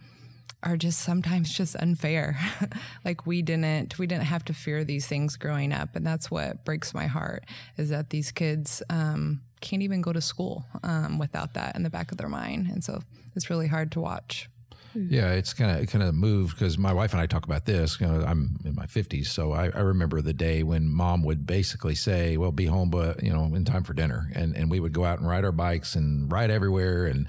are 0.63 0.77
just 0.77 0.99
sometimes 1.01 1.53
just 1.53 1.75
unfair. 1.75 2.37
like 3.05 3.25
we 3.25 3.41
didn't 3.41 3.97
we 3.97 4.07
didn't 4.07 4.25
have 4.25 4.43
to 4.45 4.53
fear 4.53 4.83
these 4.83 5.07
things 5.07 5.37
growing 5.37 5.71
up, 5.71 5.95
and 5.95 6.05
that's 6.05 6.29
what 6.29 6.65
breaks 6.65 6.93
my 6.93 7.07
heart 7.07 7.45
is 7.77 7.89
that 7.89 8.09
these 8.09 8.31
kids 8.31 8.83
um, 8.89 9.41
can't 9.61 9.81
even 9.81 10.01
go 10.01 10.13
to 10.13 10.21
school 10.21 10.65
um, 10.83 11.17
without 11.17 11.53
that 11.53 11.75
in 11.75 11.83
the 11.83 11.89
back 11.89 12.11
of 12.11 12.17
their 12.17 12.29
mind, 12.29 12.67
and 12.67 12.83
so 12.83 13.01
it's 13.35 13.49
really 13.49 13.67
hard 13.67 13.91
to 13.93 13.99
watch. 13.99 14.49
Hmm. 14.93 15.07
Yeah, 15.09 15.31
it's 15.33 15.53
kind 15.53 15.79
of 15.79 15.87
kind 15.87 16.03
of 16.03 16.15
moved 16.15 16.57
because 16.57 16.77
my 16.77 16.91
wife 16.93 17.13
and 17.13 17.21
I 17.21 17.27
talk 17.27 17.45
about 17.45 17.65
this. 17.65 17.99
You 18.01 18.07
know, 18.07 18.25
I'm 18.25 18.59
in 18.65 18.75
my 18.75 18.87
50s, 18.87 19.27
so 19.27 19.51
I, 19.51 19.65
I, 19.65 19.81
remember 19.81 20.21
the 20.21 20.33
day 20.33 20.63
when 20.63 20.89
mom 20.89 21.23
would 21.23 21.45
basically 21.45 21.93
say, 21.93 22.37
"Well, 22.37 22.51
be 22.51 22.65
home, 22.65 22.89
but 22.89 23.21
you 23.23 23.31
know, 23.31 23.43
in 23.53 23.65
time 23.65 23.83
for 23.83 23.93
dinner," 23.93 24.31
and 24.33 24.55
and 24.55 24.69
we 24.69 24.79
would 24.79 24.93
go 24.93 25.05
out 25.05 25.19
and 25.19 25.27
ride 25.27 25.45
our 25.45 25.51
bikes 25.51 25.95
and 25.95 26.31
ride 26.31 26.49
everywhere 26.49 27.05
and 27.05 27.27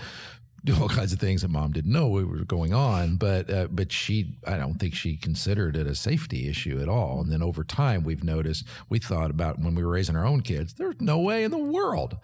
do 0.65 0.77
all 0.81 0.89
kinds 0.89 1.13
of 1.13 1.19
things 1.19 1.43
that 1.43 1.51
mom 1.51 1.73
didn't 1.73 1.93
know 1.93 2.09
were 2.09 2.45
going 2.45 2.75
on, 2.75 3.17
but 3.17 3.51
uh, 3.51 3.69
but 3.71 3.93
she 3.93 4.37
I 4.47 4.57
don't 4.57 4.75
think 4.75 4.95
she 4.95 5.17
considered 5.17 5.77
it 5.77 5.87
a 5.87 5.95
safety 5.95 6.49
issue 6.49 6.81
at 6.81 6.89
all. 6.89 7.21
And 7.21 7.33
then 7.33 7.43
over 7.43 7.65
time, 7.65 8.05
we've 8.05 8.25
noticed 8.25 8.67
we 8.89 8.99
thought 8.99 9.31
about 9.31 9.59
when 9.59 9.75
we 9.75 9.83
were 9.83 9.93
raising 9.93 10.17
our 10.17 10.27
own 10.27 10.43
kids. 10.43 10.75
There's 10.75 11.01
no 11.01 11.19
way 11.19 11.45
in 11.45 11.51
the 11.51 11.59
world 11.59 12.19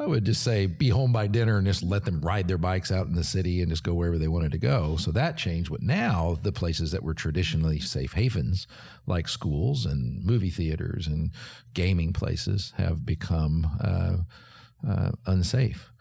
I 0.00 0.06
would 0.06 0.24
just 0.24 0.42
say 0.42 0.64
be 0.64 0.88
home 0.88 1.12
by 1.12 1.26
dinner 1.26 1.58
and 1.58 1.66
just 1.66 1.82
let 1.82 2.06
them 2.06 2.22
ride 2.22 2.48
their 2.48 2.56
bikes 2.56 2.90
out 2.90 3.06
in 3.06 3.12
the 3.12 3.22
city 3.22 3.60
and 3.60 3.70
just 3.70 3.84
go 3.84 3.92
wherever 3.92 4.16
they 4.16 4.28
wanted 4.28 4.52
to 4.52 4.58
go. 4.58 4.96
So 4.96 5.12
that 5.12 5.36
changed. 5.36 5.70
But 5.70 5.82
now 5.82 6.38
the 6.42 6.52
places 6.52 6.90
that 6.92 7.02
were 7.02 7.12
traditionally 7.12 7.80
safe 7.80 8.14
havens, 8.14 8.66
like 9.06 9.28
schools 9.28 9.84
and 9.84 10.24
movie 10.24 10.48
theaters 10.48 11.06
and 11.06 11.32
gaming 11.74 12.14
places, 12.14 12.72
have 12.78 13.04
become 13.04 13.66
uh, 13.78 14.90
uh, 14.90 15.10
unsafe. 15.26 15.92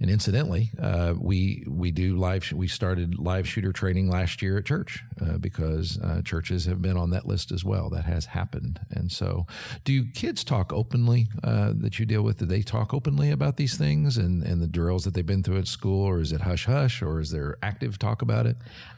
And 0.00 0.10
incidentally, 0.10 0.72
uh, 0.80 1.14
we 1.18 1.64
we 1.68 1.92
do 1.92 2.16
live. 2.16 2.52
We 2.52 2.66
started 2.66 3.18
live 3.18 3.48
shooter 3.48 3.72
training 3.72 4.10
last 4.10 4.42
year 4.42 4.58
at 4.58 4.64
church 4.64 5.04
uh, 5.20 5.38
because 5.38 5.98
uh, 6.00 6.20
churches 6.22 6.64
have 6.66 6.82
been 6.82 6.96
on 6.96 7.10
that 7.10 7.26
list 7.26 7.52
as 7.52 7.64
well. 7.64 7.88
That 7.90 8.04
has 8.04 8.26
happened. 8.26 8.80
And 8.90 9.12
so, 9.12 9.46
do 9.84 10.04
kids 10.04 10.42
talk 10.42 10.72
openly 10.72 11.28
uh, 11.44 11.72
that 11.76 11.98
you 11.98 12.06
deal 12.06 12.22
with? 12.22 12.38
Do 12.38 12.44
they 12.44 12.62
talk 12.62 12.92
openly 12.92 13.30
about 13.30 13.56
these 13.56 13.76
things 13.76 14.16
and 14.16 14.42
and 14.42 14.60
the 14.60 14.66
drills 14.66 15.04
that 15.04 15.14
they've 15.14 15.24
been 15.24 15.44
through 15.44 15.58
at 15.58 15.68
school, 15.68 16.04
or 16.04 16.20
is 16.20 16.32
it 16.32 16.40
hush 16.40 16.66
hush, 16.66 17.00
or 17.00 17.20
is 17.20 17.30
there 17.30 17.56
active 17.62 17.98
talk 17.98 18.20
about 18.20 18.46
it? 18.46 18.56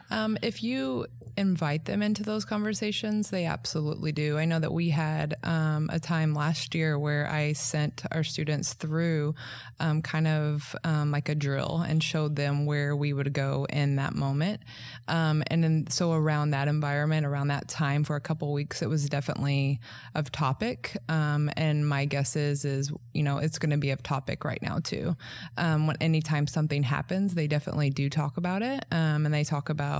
Um, 0.09 0.37
if 0.41 0.63
you 0.63 1.07
invite 1.35 1.85
them 1.85 2.01
into 2.01 2.23
those 2.23 2.45
conversations, 2.45 3.29
they 3.29 3.45
absolutely 3.45 4.11
do. 4.11 4.39
I 4.39 4.45
know 4.45 4.59
that 4.59 4.73
we 4.73 4.89
had 4.89 5.35
um, 5.43 5.87
a 5.93 5.99
time 5.99 6.33
last 6.33 6.73
year 6.73 6.97
where 6.97 7.29
I 7.29 7.53
sent 7.53 8.03
our 8.11 8.23
students 8.23 8.73
through 8.73 9.35
um, 9.79 10.01
kind 10.01 10.27
of 10.27 10.75
um, 10.83 11.11
like 11.11 11.29
a 11.29 11.35
drill 11.35 11.85
and 11.87 12.01
showed 12.01 12.35
them 12.35 12.65
where 12.65 12.95
we 12.95 13.13
would 13.13 13.33
go 13.33 13.67
in 13.69 13.97
that 13.97 14.15
moment. 14.15 14.61
Um, 15.07 15.43
and 15.47 15.63
then, 15.63 15.87
so 15.89 16.13
around 16.13 16.51
that 16.51 16.67
environment, 16.67 17.25
around 17.25 17.49
that 17.49 17.67
time 17.67 18.03
for 18.03 18.15
a 18.15 18.21
couple 18.21 18.51
weeks, 18.51 18.81
it 18.81 18.89
was 18.89 19.07
definitely 19.07 19.79
of 20.15 20.31
topic. 20.31 20.97
Um, 21.07 21.51
and 21.55 21.87
my 21.87 22.05
guess 22.05 22.35
is, 22.35 22.65
is, 22.65 22.91
you 23.13 23.21
know, 23.21 23.37
it's 23.37 23.59
going 23.59 23.71
to 23.71 23.77
be 23.77 23.91
of 23.91 24.01
topic 24.01 24.43
right 24.43 24.61
now 24.61 24.79
too. 24.79 25.15
When 25.55 25.95
anytime 26.01 26.47
something 26.47 26.81
happens, 26.81 27.35
they 27.35 27.45
definitely 27.45 27.91
do 27.91 28.09
talk 28.09 28.37
about 28.37 28.63
it. 28.63 28.85
and 28.91 29.31
they 29.33 29.43
talk 29.43 29.69
about, 29.69 29.96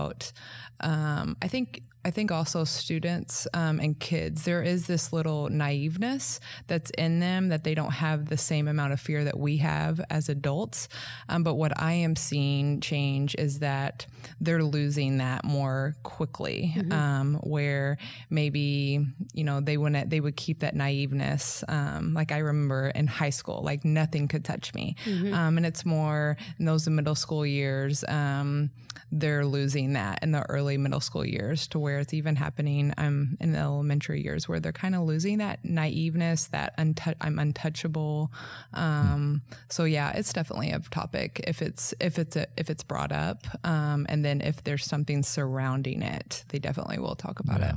um, 0.79 1.37
I 1.41 1.47
think 1.47 1.81
I 2.07 2.09
think 2.09 2.31
also 2.31 2.63
students 2.63 3.49
um, 3.53 3.81
and 3.81 3.99
kids, 3.99 4.45
there 4.45 4.61
is 4.61 4.87
this 4.87 5.11
little 5.11 5.49
naiveness 5.49 6.39
that's 6.67 6.89
in 6.91 7.19
them 7.19 7.49
that 7.49 7.65
they 7.65 7.75
don't 7.75 7.91
have 7.91 8.29
the 8.29 8.37
same 8.37 8.69
amount 8.69 8.93
of 8.93 9.01
fear 9.01 9.25
that 9.25 9.37
we 9.37 9.57
have 9.57 9.99
as 10.09 10.29
adults. 10.29 10.87
Um, 11.27 11.43
but 11.43 11.55
what 11.55 11.77
I 11.77 11.91
am 11.91 12.15
seeing 12.15 12.79
change 12.79 13.35
is 13.35 13.59
that 13.59 14.05
they're 14.39 14.63
losing 14.63 15.17
that 15.17 15.43
more 15.43 15.97
quickly, 16.03 16.73
mm-hmm. 16.77 16.93
um, 16.93 17.33
where 17.43 17.97
maybe 18.29 19.05
you 19.33 19.43
know 19.43 19.59
they 19.59 19.75
wouldn't 19.75 20.09
they 20.09 20.21
would 20.21 20.37
keep 20.37 20.59
that 20.59 20.75
naiveness. 20.75 21.65
Um, 21.67 22.13
like 22.13 22.31
I 22.31 22.37
remember 22.37 22.87
in 22.87 23.07
high 23.07 23.31
school, 23.31 23.61
like 23.65 23.83
nothing 23.83 24.29
could 24.29 24.45
touch 24.45 24.73
me, 24.73 24.95
mm-hmm. 25.03 25.33
Um, 25.33 25.57
and 25.57 25.65
it's 25.65 25.85
more 25.85 26.37
in 26.57 26.63
those 26.63 26.87
middle 26.87 27.15
school 27.15 27.45
years. 27.45 28.05
Um, 28.07 28.71
they're 29.11 29.45
losing 29.45 29.93
that 29.93 30.19
in 30.21 30.31
the 30.31 30.41
early 30.49 30.77
middle 30.77 30.99
school 30.99 31.25
years 31.25 31.67
to 31.67 31.79
where 31.79 31.96
where 31.97 32.01
it's 32.03 32.13
even 32.13 32.35
happening 32.35 32.93
um, 32.99 33.35
in 33.39 33.53
the 33.53 33.57
elementary 33.57 34.21
years 34.21 34.47
where 34.47 34.59
they're 34.59 34.71
kind 34.71 34.93
of 34.93 35.01
losing 35.01 35.39
that 35.39 35.63
naiveness, 35.63 36.47
that 36.51 36.77
untu- 36.77 37.15
I'm 37.19 37.39
untouchable. 37.39 38.31
Um, 38.75 39.41
so 39.67 39.83
yeah, 39.83 40.11
it's 40.11 40.31
definitely 40.31 40.69
a 40.69 40.79
topic 40.79 41.41
if 41.47 41.63
it's 41.63 41.95
if 41.99 42.19
it's 42.19 42.35
a, 42.35 42.45
if 42.55 42.69
it's 42.69 42.83
brought 42.83 43.11
up, 43.11 43.47
um, 43.63 44.05
and 44.09 44.23
then 44.23 44.41
if 44.41 44.63
there's 44.63 44.85
something 44.85 45.23
surrounding 45.23 46.03
it, 46.03 46.43
they 46.49 46.59
definitely 46.59 46.99
will 46.99 47.15
talk 47.15 47.39
about 47.39 47.61
yeah. 47.61 47.69
it. 47.69 47.75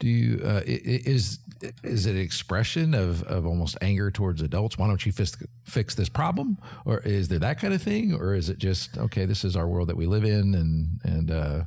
Do 0.00 0.08
you 0.08 0.42
uh, 0.44 0.62
is 0.66 1.38
is 1.84 2.06
it 2.06 2.16
expression 2.16 2.92
of 2.92 3.22
of 3.22 3.46
almost 3.46 3.78
anger 3.80 4.10
towards 4.10 4.42
adults? 4.42 4.78
Why 4.78 4.88
don't 4.88 5.06
you 5.06 5.12
fix 5.12 5.36
fix 5.62 5.94
this 5.94 6.08
problem, 6.08 6.58
or 6.84 6.98
is 7.02 7.28
there 7.28 7.38
that 7.38 7.60
kind 7.60 7.72
of 7.72 7.80
thing, 7.80 8.14
or 8.14 8.34
is 8.34 8.48
it 8.48 8.58
just 8.58 8.98
okay? 8.98 9.26
This 9.26 9.44
is 9.44 9.54
our 9.54 9.68
world 9.68 9.88
that 9.90 9.96
we 9.96 10.06
live 10.06 10.24
in, 10.24 10.56
and 10.56 11.00
and 11.04 11.30
uh, 11.30 11.64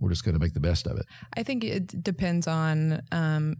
we're 0.00 0.10
just 0.10 0.24
going 0.24 0.34
to 0.34 0.40
make 0.40 0.54
the 0.54 0.60
best 0.60 0.86
of 0.86 0.98
it. 0.98 1.06
I 1.36 1.42
think 1.42 1.64
it 1.64 2.02
depends 2.02 2.46
on 2.46 3.02
um, 3.12 3.56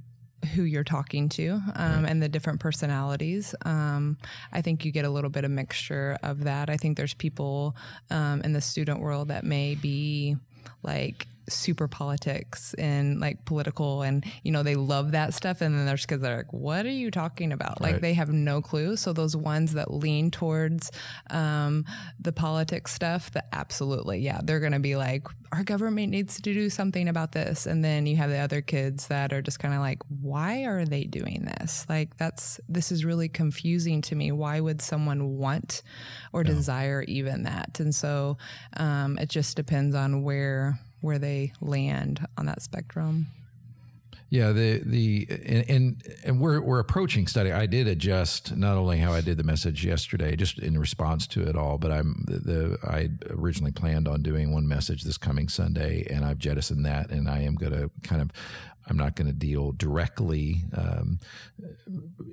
who 0.54 0.62
you're 0.62 0.84
talking 0.84 1.28
to 1.30 1.60
um, 1.74 2.02
right. 2.02 2.10
and 2.10 2.22
the 2.22 2.28
different 2.28 2.60
personalities. 2.60 3.54
Um, 3.64 4.16
I 4.52 4.62
think 4.62 4.84
you 4.84 4.92
get 4.92 5.04
a 5.04 5.10
little 5.10 5.30
bit 5.30 5.44
of 5.44 5.50
mixture 5.50 6.18
of 6.22 6.44
that. 6.44 6.70
I 6.70 6.76
think 6.76 6.96
there's 6.96 7.14
people 7.14 7.76
um, 8.10 8.42
in 8.42 8.52
the 8.52 8.60
student 8.60 9.00
world 9.00 9.28
that 9.28 9.44
may 9.44 9.74
be 9.74 10.36
like 10.82 11.26
super 11.48 11.88
politics 11.88 12.74
and 12.74 13.20
like 13.20 13.44
political 13.44 14.02
and 14.02 14.24
you 14.42 14.52
know 14.52 14.62
they 14.62 14.74
love 14.74 15.12
that 15.12 15.34
stuff. 15.34 15.60
And 15.60 15.74
then 15.74 15.86
there's 15.86 16.06
kids 16.06 16.22
that 16.22 16.32
are 16.32 16.38
like 16.38 16.52
what 16.52 16.86
are 16.86 16.90
you 16.90 17.10
talking 17.10 17.52
about? 17.52 17.80
Right. 17.80 17.92
like 17.92 18.00
they 18.00 18.14
have 18.14 18.30
no 18.30 18.60
clue. 18.60 18.96
So 18.96 19.12
those 19.12 19.36
ones 19.36 19.74
that 19.74 19.92
lean 19.92 20.30
towards 20.30 20.90
um, 21.30 21.84
the 22.20 22.32
politics 22.32 22.92
stuff 22.92 23.30
that 23.32 23.48
absolutely 23.52 24.18
yeah 24.18 24.40
they're 24.42 24.60
gonna 24.60 24.80
be 24.80 24.96
like 24.96 25.26
our 25.52 25.64
government 25.64 26.10
needs 26.10 26.36
to 26.36 26.42
do 26.42 26.68
something 26.68 27.08
about 27.08 27.32
this. 27.32 27.66
And 27.66 27.84
then 27.84 28.06
you 28.06 28.16
have 28.16 28.30
the 28.30 28.38
other 28.38 28.60
kids 28.60 29.08
that 29.08 29.32
are 29.32 29.42
just 29.42 29.58
kind 29.58 29.74
of 29.74 29.80
like 29.80 30.02
why 30.20 30.64
are 30.64 30.84
they 30.84 31.04
doing 31.04 31.44
this? 31.44 31.86
Like 31.88 32.16
that's 32.16 32.60
this 32.68 32.92
is 32.92 33.04
really 33.04 33.28
confusing 33.28 34.02
to 34.02 34.14
me. 34.14 34.32
Why 34.32 34.60
would 34.60 34.82
someone 34.82 35.36
want 35.36 35.82
or 36.32 36.44
no. 36.44 36.52
desire 36.52 37.02
even 37.02 37.44
that? 37.44 37.80
And 37.80 37.94
so 37.94 38.36
um, 38.76 39.18
it 39.18 39.28
just 39.28 39.56
depends 39.56 39.94
on 39.94 40.22
where 40.22 40.78
where 41.00 41.18
they 41.18 41.52
land 41.60 42.26
on 42.36 42.46
that 42.46 42.62
spectrum. 42.62 43.26
Yeah, 44.30 44.52
the 44.52 44.82
the 44.84 45.26
and, 45.30 45.70
and 45.70 46.16
and, 46.22 46.40
we're 46.40 46.60
we're 46.60 46.80
approaching 46.80 47.26
study. 47.26 47.50
I 47.50 47.64
did 47.64 47.88
adjust 47.88 48.54
not 48.54 48.76
only 48.76 48.98
how 48.98 49.14
I 49.14 49.22
did 49.22 49.38
the 49.38 49.44
message 49.44 49.86
yesterday, 49.86 50.36
just 50.36 50.58
in 50.58 50.78
response 50.78 51.26
to 51.28 51.48
it 51.48 51.56
all, 51.56 51.78
but 51.78 51.90
I'm 51.90 52.24
the, 52.26 52.38
the 52.38 52.78
I 52.86 53.08
originally 53.30 53.72
planned 53.72 54.06
on 54.06 54.20
doing 54.20 54.52
one 54.52 54.68
message 54.68 55.02
this 55.02 55.16
coming 55.16 55.48
Sunday, 55.48 56.06
and 56.10 56.26
I've 56.26 56.38
jettisoned 56.38 56.84
that, 56.84 57.10
and 57.10 57.26
I 57.26 57.40
am 57.40 57.54
going 57.54 57.72
to 57.72 57.90
kind 58.02 58.20
of 58.20 58.30
I'm 58.88 58.96
not 58.96 59.16
going 59.16 59.26
to 59.26 59.32
deal 59.32 59.72
directly 59.72 60.64
um, 60.74 61.20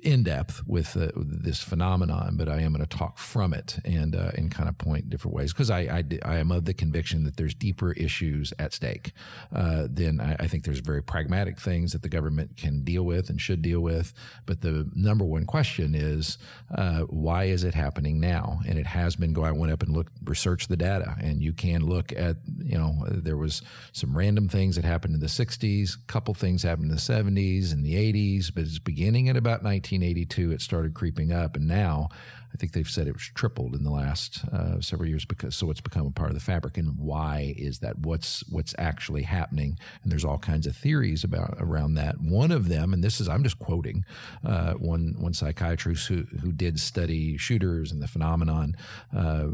in 0.02 0.22
depth 0.22 0.62
with 0.66 0.96
uh, 0.96 1.08
this 1.14 1.62
phenomenon, 1.62 2.36
but 2.36 2.48
I 2.48 2.60
am 2.60 2.72
going 2.72 2.86
to 2.86 2.96
talk 2.96 3.18
from 3.18 3.52
it 3.52 3.78
and 3.84 4.14
uh, 4.14 4.30
and 4.34 4.50
kind 4.50 4.68
of 4.68 4.78
point 4.78 5.10
different 5.10 5.34
ways 5.34 5.52
because 5.52 5.70
I, 5.70 5.80
I, 5.80 6.04
I 6.24 6.38
am 6.38 6.50
of 6.50 6.64
the 6.64 6.74
conviction 6.74 7.24
that 7.24 7.36
there's 7.36 7.54
deeper 7.54 7.92
issues 7.92 8.52
at 8.58 8.72
stake. 8.72 9.12
Uh, 9.54 9.86
then 9.90 10.20
I, 10.20 10.36
I, 10.40 10.46
think 10.46 10.64
there's 10.64 10.80
very 10.80 11.02
pragmatic 11.02 11.60
things 11.60 11.92
that 11.92 12.02
the 12.02 12.08
government 12.08 12.56
can 12.56 12.82
deal 12.82 13.04
with 13.04 13.28
and 13.28 13.40
should 13.40 13.62
deal 13.62 13.80
with. 13.80 14.12
But 14.46 14.60
the 14.62 14.90
number 14.94 15.24
one 15.24 15.44
question 15.44 15.94
is 15.94 16.38
uh, 16.74 17.00
why 17.00 17.44
is 17.44 17.64
it 17.64 17.74
happening 17.74 18.20
now? 18.20 18.60
And 18.66 18.78
it 18.78 18.86
has 18.86 19.16
been 19.16 19.32
going. 19.32 19.48
I 19.48 19.52
went 19.52 19.72
up 19.72 19.82
and 19.82 19.92
looked, 19.92 20.12
researched 20.24 20.68
the 20.68 20.76
data, 20.76 21.16
and 21.20 21.42
you 21.42 21.52
can 21.52 21.84
look 21.84 22.12
at 22.12 22.36
you 22.58 22.78
know 22.78 23.04
there 23.08 23.36
was 23.36 23.62
some 23.92 24.16
random 24.16 24.48
things 24.48 24.76
that 24.76 24.84
happened 24.84 25.14
in 25.14 25.20
the 25.20 25.26
'60s, 25.26 25.96
couple 26.06 26.34
things 26.34 26.45
things 26.46 26.62
happened 26.62 26.88
in 26.88 26.94
the 26.94 27.02
70s 27.02 27.72
and 27.72 27.84
the 27.84 27.94
80s, 27.94 28.54
but 28.54 28.62
it's 28.62 28.78
beginning 28.78 29.28
at 29.28 29.36
about 29.36 29.64
1982. 29.64 30.52
It 30.52 30.60
started 30.60 30.94
creeping 30.94 31.32
up, 31.32 31.56
and 31.56 31.66
now 31.66 32.08
I 32.54 32.56
think 32.56 32.70
they've 32.70 32.88
said 32.88 33.08
it 33.08 33.14
was 33.14 33.28
tripled 33.34 33.74
in 33.74 33.82
the 33.82 33.90
last 33.90 34.44
uh, 34.52 34.80
several 34.80 35.08
years 35.08 35.24
because 35.24 35.56
so 35.56 35.72
it's 35.72 35.80
become 35.80 36.06
a 36.06 36.12
part 36.12 36.30
of 36.30 36.36
the 36.36 36.40
fabric. 36.40 36.78
And 36.78 36.96
why 36.98 37.52
is 37.58 37.80
that? 37.80 37.98
What's 37.98 38.48
what's 38.48 38.76
actually 38.78 39.22
happening? 39.22 39.76
And 40.04 40.12
there's 40.12 40.24
all 40.24 40.38
kinds 40.38 40.68
of 40.68 40.76
theories 40.76 41.24
about 41.24 41.56
around 41.58 41.94
that. 41.94 42.20
One 42.20 42.52
of 42.52 42.68
them, 42.68 42.94
and 42.94 43.02
this 43.02 43.20
is 43.20 43.28
I'm 43.28 43.42
just 43.42 43.58
quoting 43.58 44.04
uh, 44.44 44.74
one 44.74 45.16
one 45.18 45.34
psychiatrist 45.34 46.06
who 46.06 46.22
who 46.42 46.52
did 46.52 46.78
study 46.78 47.36
shooters 47.36 47.90
and 47.90 48.00
the 48.00 48.08
phenomenon 48.08 48.76
uh, 49.14 49.48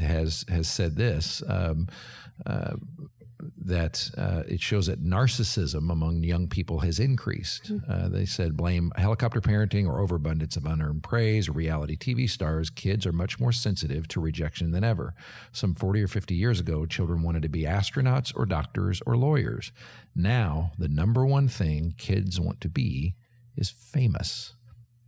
has 0.00 0.44
has 0.48 0.68
said 0.68 0.94
this. 0.94 1.42
Um, 1.48 1.88
uh, 2.46 2.76
that 3.56 4.10
uh, 4.16 4.42
it 4.46 4.60
shows 4.60 4.86
that 4.86 5.02
narcissism 5.02 5.90
among 5.90 6.22
young 6.22 6.48
people 6.48 6.80
has 6.80 6.98
increased. 6.98 7.68
Hmm. 7.68 7.78
Uh, 7.88 8.08
they 8.08 8.24
said 8.24 8.56
blame 8.56 8.92
helicopter 8.96 9.40
parenting 9.40 9.86
or 9.86 10.00
overabundance 10.00 10.56
of 10.56 10.66
unearned 10.66 11.02
praise 11.02 11.48
or 11.48 11.52
reality 11.52 11.96
TV 11.96 12.28
stars. 12.28 12.70
Kids 12.70 13.06
are 13.06 13.12
much 13.12 13.38
more 13.40 13.52
sensitive 13.52 14.08
to 14.08 14.20
rejection 14.20 14.70
than 14.70 14.84
ever. 14.84 15.14
Some 15.52 15.74
40 15.74 16.02
or 16.02 16.08
50 16.08 16.34
years 16.34 16.60
ago, 16.60 16.86
children 16.86 17.22
wanted 17.22 17.42
to 17.42 17.48
be 17.48 17.62
astronauts 17.62 18.32
or 18.36 18.46
doctors 18.46 19.02
or 19.06 19.16
lawyers. 19.16 19.72
Now, 20.14 20.72
the 20.78 20.88
number 20.88 21.26
one 21.26 21.48
thing 21.48 21.94
kids 21.96 22.40
want 22.40 22.60
to 22.62 22.68
be 22.68 23.14
is 23.56 23.70
famous 23.70 24.54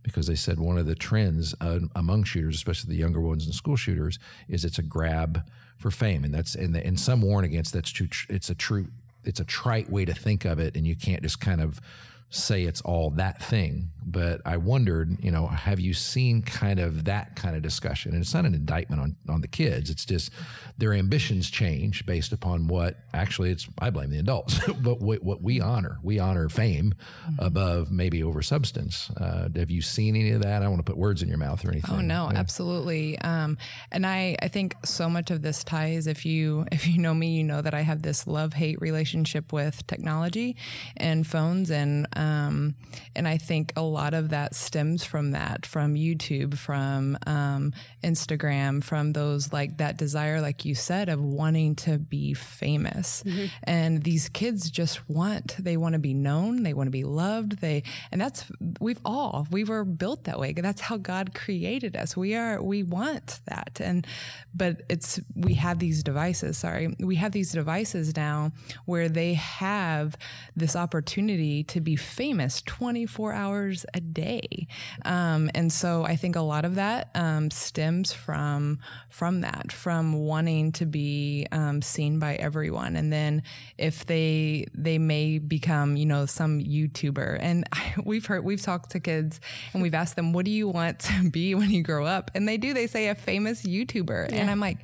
because 0.03 0.27
they 0.27 0.35
said 0.35 0.59
one 0.59 0.77
of 0.77 0.85
the 0.85 0.95
trends 0.95 1.53
uh, 1.61 1.79
among 1.95 2.23
shooters, 2.23 2.55
especially 2.55 2.93
the 2.93 2.99
younger 2.99 3.21
ones 3.21 3.45
and 3.45 3.53
school 3.53 3.75
shooters, 3.75 4.17
is 4.47 4.65
it's 4.65 4.79
a 4.79 4.83
grab 4.83 5.43
for 5.79 5.89
fame, 5.89 6.23
and 6.23 6.33
that's 6.33 6.53
and, 6.53 6.75
the, 6.75 6.85
and 6.85 6.99
some 6.99 7.21
warn 7.21 7.45
against 7.45 7.73
that's 7.73 7.89
true. 7.89 8.09
It's 8.29 8.49
a 8.49 8.55
true. 8.55 8.87
It's 9.23 9.39
a 9.39 9.45
trite 9.45 9.89
way 9.89 10.05
to 10.05 10.13
think 10.13 10.45
of 10.45 10.59
it, 10.59 10.75
and 10.75 10.85
you 10.85 10.95
can't 10.95 11.23
just 11.23 11.39
kind 11.39 11.61
of 11.61 11.81
say 12.29 12.63
it's 12.63 12.81
all 12.81 13.09
that 13.11 13.41
thing. 13.41 13.91
But 14.05 14.41
I 14.43 14.57
wondered, 14.57 15.23
you 15.23 15.29
know, 15.29 15.45
have 15.47 15.79
you 15.79 15.93
seen 15.93 16.41
kind 16.41 16.79
of 16.79 17.03
that 17.05 17.35
kind 17.35 17.55
of 17.55 17.61
discussion? 17.61 18.13
And 18.13 18.21
it's 18.21 18.33
not 18.33 18.45
an 18.45 18.55
indictment 18.55 19.01
on, 19.01 19.15
on 19.27 19.41
the 19.41 19.47
kids. 19.47 19.89
It's 19.89 20.05
just 20.05 20.31
their 20.77 20.93
ambitions 20.93 21.49
change 21.49 22.05
based 22.07 22.31
upon 22.31 22.67
what 22.67 22.97
actually 23.13 23.51
it's, 23.51 23.67
I 23.77 23.91
blame 23.91 24.09
the 24.09 24.17
adults, 24.17 24.59
but 24.81 24.99
what, 24.99 25.21
what, 25.21 25.43
we 25.43 25.61
honor. 25.61 25.99
We 26.01 26.17
honor 26.17 26.49
fame 26.49 26.95
mm-hmm. 27.27 27.45
above 27.45 27.91
maybe 27.91 28.23
over 28.23 28.41
substance. 28.41 29.11
Uh, 29.11 29.49
have 29.55 29.69
you 29.69 29.81
seen 29.81 30.15
any 30.15 30.31
of 30.31 30.41
that? 30.41 30.53
I 30.53 30.59
don't 30.59 30.71
want 30.71 30.85
to 30.85 30.91
put 30.91 30.97
words 30.97 31.21
in 31.21 31.29
your 31.29 31.37
mouth 31.37 31.63
or 31.63 31.69
anything. 31.69 31.95
Oh 31.95 32.01
no, 32.01 32.29
yeah. 32.31 32.39
absolutely. 32.39 33.19
Um, 33.19 33.57
and 33.91 34.07
I, 34.07 34.37
I 34.41 34.47
think 34.47 34.75
so 34.85 35.09
much 35.09 35.29
of 35.29 35.41
this 35.43 35.63
ties, 35.63 36.07
if 36.07 36.25
you, 36.25 36.65
if 36.71 36.87
you 36.87 36.97
know 36.97 37.13
me, 37.13 37.35
you 37.35 37.43
know 37.43 37.61
that 37.61 37.75
I 37.75 37.81
have 37.81 38.01
this 38.01 38.25
love 38.25 38.53
hate 38.53 38.81
relationship 38.81 39.53
with 39.53 39.85
technology 39.87 40.55
and 40.97 41.27
phones 41.27 41.69
and, 41.69 42.07
um, 42.19 42.75
and 43.15 43.29
I 43.29 43.37
think 43.37 43.71
a 43.77 43.81
lot 43.81 44.13
of 44.13 44.29
that 44.29 44.53
stems 44.53 45.05
from 45.05 45.31
that, 45.31 45.65
from 45.65 45.95
YouTube, 45.95 46.57
from 46.57 47.17
um, 47.25 47.71
Instagram, 48.03 48.83
from 48.83 49.13
those 49.13 49.53
like 49.53 49.77
that 49.77 49.95
desire, 49.95 50.41
like 50.41 50.65
you 50.65 50.75
said, 50.75 51.07
of 51.07 51.23
wanting 51.23 51.75
to 51.75 51.97
be 51.97 52.33
famous. 52.33 53.23
Mm-hmm. 53.25 53.45
And 53.63 54.03
these 54.03 54.27
kids 54.27 54.69
just 54.69 55.09
want, 55.09 55.55
they 55.63 55.77
want 55.77 55.93
to 55.93 55.99
be 55.99 56.13
known, 56.13 56.63
they 56.63 56.73
want 56.73 56.87
to 56.87 56.91
be 56.91 57.05
loved. 57.05 57.61
They, 57.61 57.83
and 58.11 58.19
that's, 58.19 58.43
we've 58.81 58.99
all, 59.05 59.47
we 59.49 59.63
were 59.63 59.85
built 59.85 60.25
that 60.25 60.37
way. 60.37 60.51
That's 60.51 60.81
how 60.81 60.97
God 60.97 61.33
created 61.33 61.95
us. 61.95 62.17
We 62.17 62.35
are, 62.35 62.61
we 62.61 62.83
want 62.83 63.39
that. 63.45 63.79
And, 63.81 64.05
but 64.53 64.81
it's, 64.89 65.21
we 65.35 65.53
have 65.53 65.79
these 65.79 66.03
devices, 66.03 66.57
sorry, 66.57 66.93
we 66.99 67.15
have 67.15 67.31
these 67.31 67.53
devices 67.53 68.17
now 68.17 68.51
where 68.83 69.07
they 69.07 69.35
have 69.35 70.17
this 70.57 70.75
opportunity 70.75 71.63
to 71.63 71.79
be 71.79 71.95
famous 72.09 72.61
24 72.63 73.33
hours 73.33 73.85
a 73.93 74.01
day. 74.01 74.67
Um, 75.05 75.49
and 75.55 75.71
so 75.71 76.03
I 76.03 76.15
think 76.15 76.35
a 76.35 76.41
lot 76.41 76.65
of 76.65 76.75
that 76.75 77.09
um, 77.15 77.51
stems 77.51 78.11
from 78.11 78.79
from 79.09 79.41
that, 79.41 79.71
from 79.71 80.13
wanting 80.13 80.71
to 80.73 80.85
be 80.85 81.47
um, 81.51 81.81
seen 81.81 82.19
by 82.19 82.35
everyone. 82.35 82.95
And 82.95 83.13
then 83.13 83.43
if 83.77 84.05
they 84.05 84.65
they 84.73 84.97
may 84.97 85.39
become, 85.39 85.95
you 85.95 86.05
know, 86.05 86.25
some 86.25 86.59
YouTuber. 86.59 87.37
And 87.39 87.65
I, 87.73 87.93
we've 88.03 88.25
heard 88.25 88.43
we've 88.43 88.61
talked 88.61 88.91
to 88.91 88.99
kids 88.99 89.39
and 89.73 89.81
we've 89.81 89.93
asked 89.93 90.15
them, 90.15 90.33
"What 90.33 90.45
do 90.45 90.51
you 90.51 90.67
want 90.67 90.99
to 90.99 91.29
be 91.29 91.55
when 91.55 91.69
you 91.69 91.83
grow 91.83 92.05
up?" 92.05 92.31
And 92.33 92.47
they 92.47 92.57
do. 92.57 92.73
They 92.73 92.87
say 92.87 93.09
a 93.09 93.15
famous 93.15 93.63
YouTuber. 93.63 94.31
Yeah. 94.31 94.37
And 94.37 94.49
I'm 94.49 94.59
like, 94.59 94.79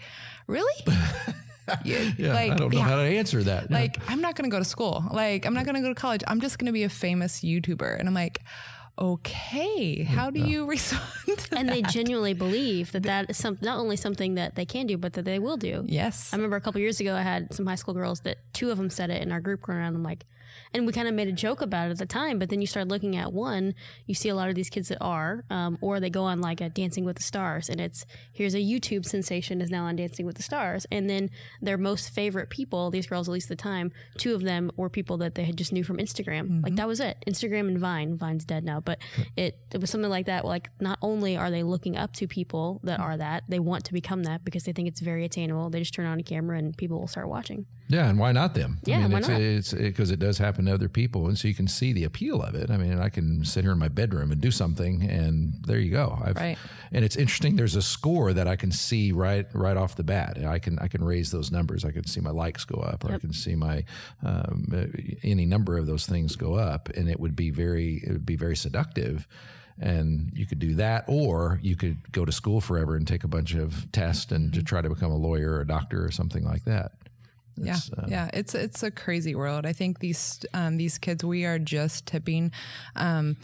really? 0.48 0.86
yeah, 1.84 2.12
yeah 2.17 2.34
like, 2.34 2.51
I 2.51 2.55
don't 2.55 2.74
know 2.74 2.79
yeah. 2.79 2.86
how 2.86 2.95
to 2.98 3.01
answer 3.01 3.43
that. 3.43 3.72
Like, 3.72 3.98
I'm 4.10 4.22
not 4.22 4.36
going 4.36 4.50
to 4.50 4.53
go 4.53 4.60
to 4.60 4.65
school. 4.65 5.03
Like, 5.12 5.45
I'm 5.45 5.53
not 5.53 5.65
going 5.65 5.75
to 5.75 5.81
go 5.81 5.89
to 5.89 5.95
college. 5.95 6.24
I'm 6.27 6.41
just 6.41 6.60
going 6.60 6.67
to 6.67 6.72
be 6.72 6.84
a 6.84 6.89
famous 6.89 7.41
YouTuber. 7.41 8.00
And 8.00 8.07
I'm 8.07 8.13
like, 8.13 8.41
okay, 8.98 10.03
how 10.03 10.29
do 10.29 10.39
you 10.39 10.65
respond 10.69 11.48
And 11.51 11.69
they 11.69 11.81
genuinely 11.81 12.34
believe 12.34 12.91
that 12.93 13.03
that 13.03 13.29
is 13.29 13.38
some, 13.38 13.57
not 13.62 13.77
only 13.77 13.95
something 13.95 14.36
that 14.36 14.55
they 14.55 14.65
can 14.65 14.88
do, 14.88 14.98
but 14.98 15.13
that 15.13 15.25
they 15.25 15.39
will 15.39 15.57
do. 15.57 15.84
Yes. 15.88 16.34
I 16.34 16.38
remember 16.38 16.55
a 16.55 16.62
couple 16.62 16.81
years 16.81 17.00
ago, 17.00 17.15
I 17.15 17.22
had 17.22 17.53
some 17.53 17.65
high 17.65 17.75
school 17.75 17.93
girls 17.93 18.22
that 18.22 18.38
two 18.53 18.72
of 18.72 18.77
them 18.77 18.89
said 18.89 19.10
it 19.10 19.22
in 19.22 19.31
our 19.31 19.41
group 19.41 19.62
going 19.62 19.79
around. 19.79 19.95
I'm 19.95 20.03
like, 20.03 20.25
And 20.75 20.86
we 20.86 20.91
kind 20.91 21.08
of 21.08 21.13
made 21.13 21.29
a 21.29 21.32
joke 21.32 21.62
about 21.62 21.88
it 21.88 21.91
at 21.91 21.98
the 22.00 22.05
time, 22.05 22.38
but 22.38 22.50
then 22.50 22.60
you 22.60 22.67
start 22.67 22.89
looking 22.89 23.15
at 23.15 23.32
one, 23.32 23.74
you 24.08 24.13
see 24.13 24.27
a 24.27 24.36
lot 24.36 24.50
of 24.50 24.55
these 24.55 24.70
kids 24.70 24.89
that 24.89 24.98
are, 25.00 25.46
um, 25.50 25.77
or 25.79 26.01
they 26.01 26.10
go 26.10 26.25
on 26.25 26.41
like 26.41 26.60
a 26.60 26.67
Dancing 26.67 27.05
with 27.05 27.15
the 27.15 27.24
Stars, 27.24 27.70
and 27.70 27.79
it's 27.79 28.05
here's 28.34 28.53
a 28.53 28.58
YouTube 28.58 29.05
sensation 29.05 29.62
is 29.62 29.72
now 29.72 29.86
on 29.86 29.96
Dancing 29.96 30.25
with 30.25 30.36
the 30.36 30.44
Stars, 30.44 30.86
and 30.91 31.10
then 31.10 31.29
their 31.62 31.77
most 31.77 32.10
favorite 32.10 32.50
people, 32.50 32.91
these 32.91 33.08
girls 33.08 33.29
at 33.29 33.32
least 33.32 33.50
at 33.50 33.58
the 33.58 33.63
time, 33.63 33.94
two 34.17 34.36
of 34.36 34.41
them 34.44 34.70
were 34.75 34.89
people 34.89 35.15
that 35.15 35.36
they 35.36 35.46
had 35.46 35.55
just 35.55 35.72
knew 35.72 35.86
from 35.86 35.96
Instagram. 35.96 36.62
Like 36.62 36.75
that 36.75 36.89
was 36.89 37.00
it, 37.00 37.24
Instagram 37.25 37.70
and 37.70 37.79
Vine. 37.79 38.17
Vine's 38.17 38.44
dead 38.44 38.65
now, 38.65 38.82
but 38.82 39.00
it 39.38 39.58
it 39.72 39.79
was 39.79 39.89
something 39.89 40.12
like 40.12 40.25
that. 40.25 40.44
Like 40.44 40.70
not 40.82 41.00
only 41.01 41.38
are 41.38 41.50
they 41.50 41.63
looking 41.63 41.96
up 41.96 42.12
to 42.15 42.27
people 42.27 42.82
that 42.84 43.00
are 43.00 43.15
that, 43.15 43.46
they 43.48 43.60
want 43.60 43.86
to 43.86 43.94
become 43.94 44.24
that 44.24 44.44
because 44.44 44.65
they 44.65 44.74
think 44.74 44.89
it's 44.89 45.00
very 45.00 45.24
attainable. 45.24 45.70
They 45.70 45.79
just 45.79 45.94
turn 45.94 46.05
on 46.05 46.20
a 46.20 46.24
camera 46.24 46.58
and 46.58 46.75
people 46.75 47.00
will 47.00 47.08
start 47.08 47.29
watching. 47.29 47.65
Yeah, 47.87 48.09
and 48.09 48.17
why 48.17 48.31
not 48.31 48.55
them? 48.55 48.79
Yeah, 48.83 48.97
I 48.97 49.01
mean, 49.03 49.11
why 49.11 49.19
it's, 49.19 49.27
not? 49.27 49.41
It's 49.41 49.73
because 49.73 50.09
it 50.09 50.17
does 50.19 50.39
happen 50.39 50.65
to 50.65 50.73
other 50.73 50.89
people, 50.89 51.27
and 51.27 51.37
so 51.37 51.47
you 51.47 51.53
can 51.53 51.67
see 51.67 51.93
the 51.93 52.03
appeal 52.03 52.41
of 52.41 52.55
it. 52.55 52.71
I 52.71 52.77
mean, 52.77 52.99
I 52.99 53.09
can 53.09 53.45
sit 53.45 53.63
here 53.63 53.73
in 53.73 53.77
my 53.77 53.89
bedroom 53.89 54.31
and 54.31 54.41
do 54.41 54.49
something, 54.49 55.03
and 55.03 55.53
there 55.67 55.77
you 55.77 55.91
go. 55.91 56.17
I've, 56.23 56.35
Right. 56.35 56.57
And 56.91 57.03
it's 57.05 57.15
interesting. 57.15 57.57
There's 57.57 57.75
a 57.75 57.81
score 57.81 58.33
that 58.33 58.47
I 58.47 58.55
can 58.55 58.71
see 58.71 59.11
right 59.11 59.45
right 59.53 59.77
off 59.77 59.95
the 59.95 60.03
bat. 60.03 60.37
I 60.43 60.59
can 60.59 60.79
I 60.79 60.87
can 60.87 61.03
raise 61.03 61.29
those 61.31 61.51
numbers. 61.51 61.83
I 61.85 61.91
can 61.91 62.07
see 62.07 62.21
my 62.21 62.31
likes 62.31 62.63
go 62.65 62.79
up, 62.79 63.03
or 63.03 63.13
I 63.13 63.19
can 63.19 63.33
see 63.33 63.55
my 63.55 63.83
um, 64.23 64.65
uh, 64.73 64.85
any 65.23 65.45
number 65.45 65.77
of 65.77 65.85
those 65.87 66.05
things 66.05 66.35
go 66.35 66.55
up, 66.55 66.89
and 66.89 67.09
it 67.09 67.19
would 67.19 67.35
be 67.35 67.49
very 67.51 68.01
it 68.05 68.11
would 68.11 68.25
be 68.25 68.35
very 68.35 68.55
seductive. 68.55 69.27
And 69.77 70.31
you 70.33 70.45
could 70.45 70.59
do 70.59 70.75
that, 70.75 71.03
or 71.07 71.59
you 71.61 71.75
could 71.75 72.11
go 72.13 72.23
to 72.23 72.31
school 72.31 72.61
forever 72.61 72.95
and 72.95 73.05
take 73.05 73.25
a 73.25 73.27
bunch 73.27 73.53
of 73.53 73.91
tests 73.91 74.31
and 74.31 74.45
Mm-hmm. 74.51 74.59
to 74.59 74.63
try 74.63 74.81
to 74.81 74.89
become 74.89 75.11
a 75.11 75.17
lawyer 75.17 75.51
or 75.51 75.61
a 75.61 75.67
doctor 75.67 76.03
or 76.05 76.11
something 76.11 76.43
like 76.45 76.63
that. 76.63 76.93
Yeah, 77.57 77.75
It's, 77.75 77.91
uh, 77.91 78.05
yeah, 78.07 78.29
it's 78.33 78.53
it's 78.55 78.83
a 78.83 78.91
crazy 78.91 79.33
world. 79.35 79.65
I 79.65 79.74
think 79.74 80.00
these 80.00 80.41
um, 80.53 80.77
these 80.77 80.97
kids, 80.97 81.24
we 81.24 81.45
are 81.45 81.57
just 81.57 82.05
tipping, 82.05 82.51
um, 82.95 83.38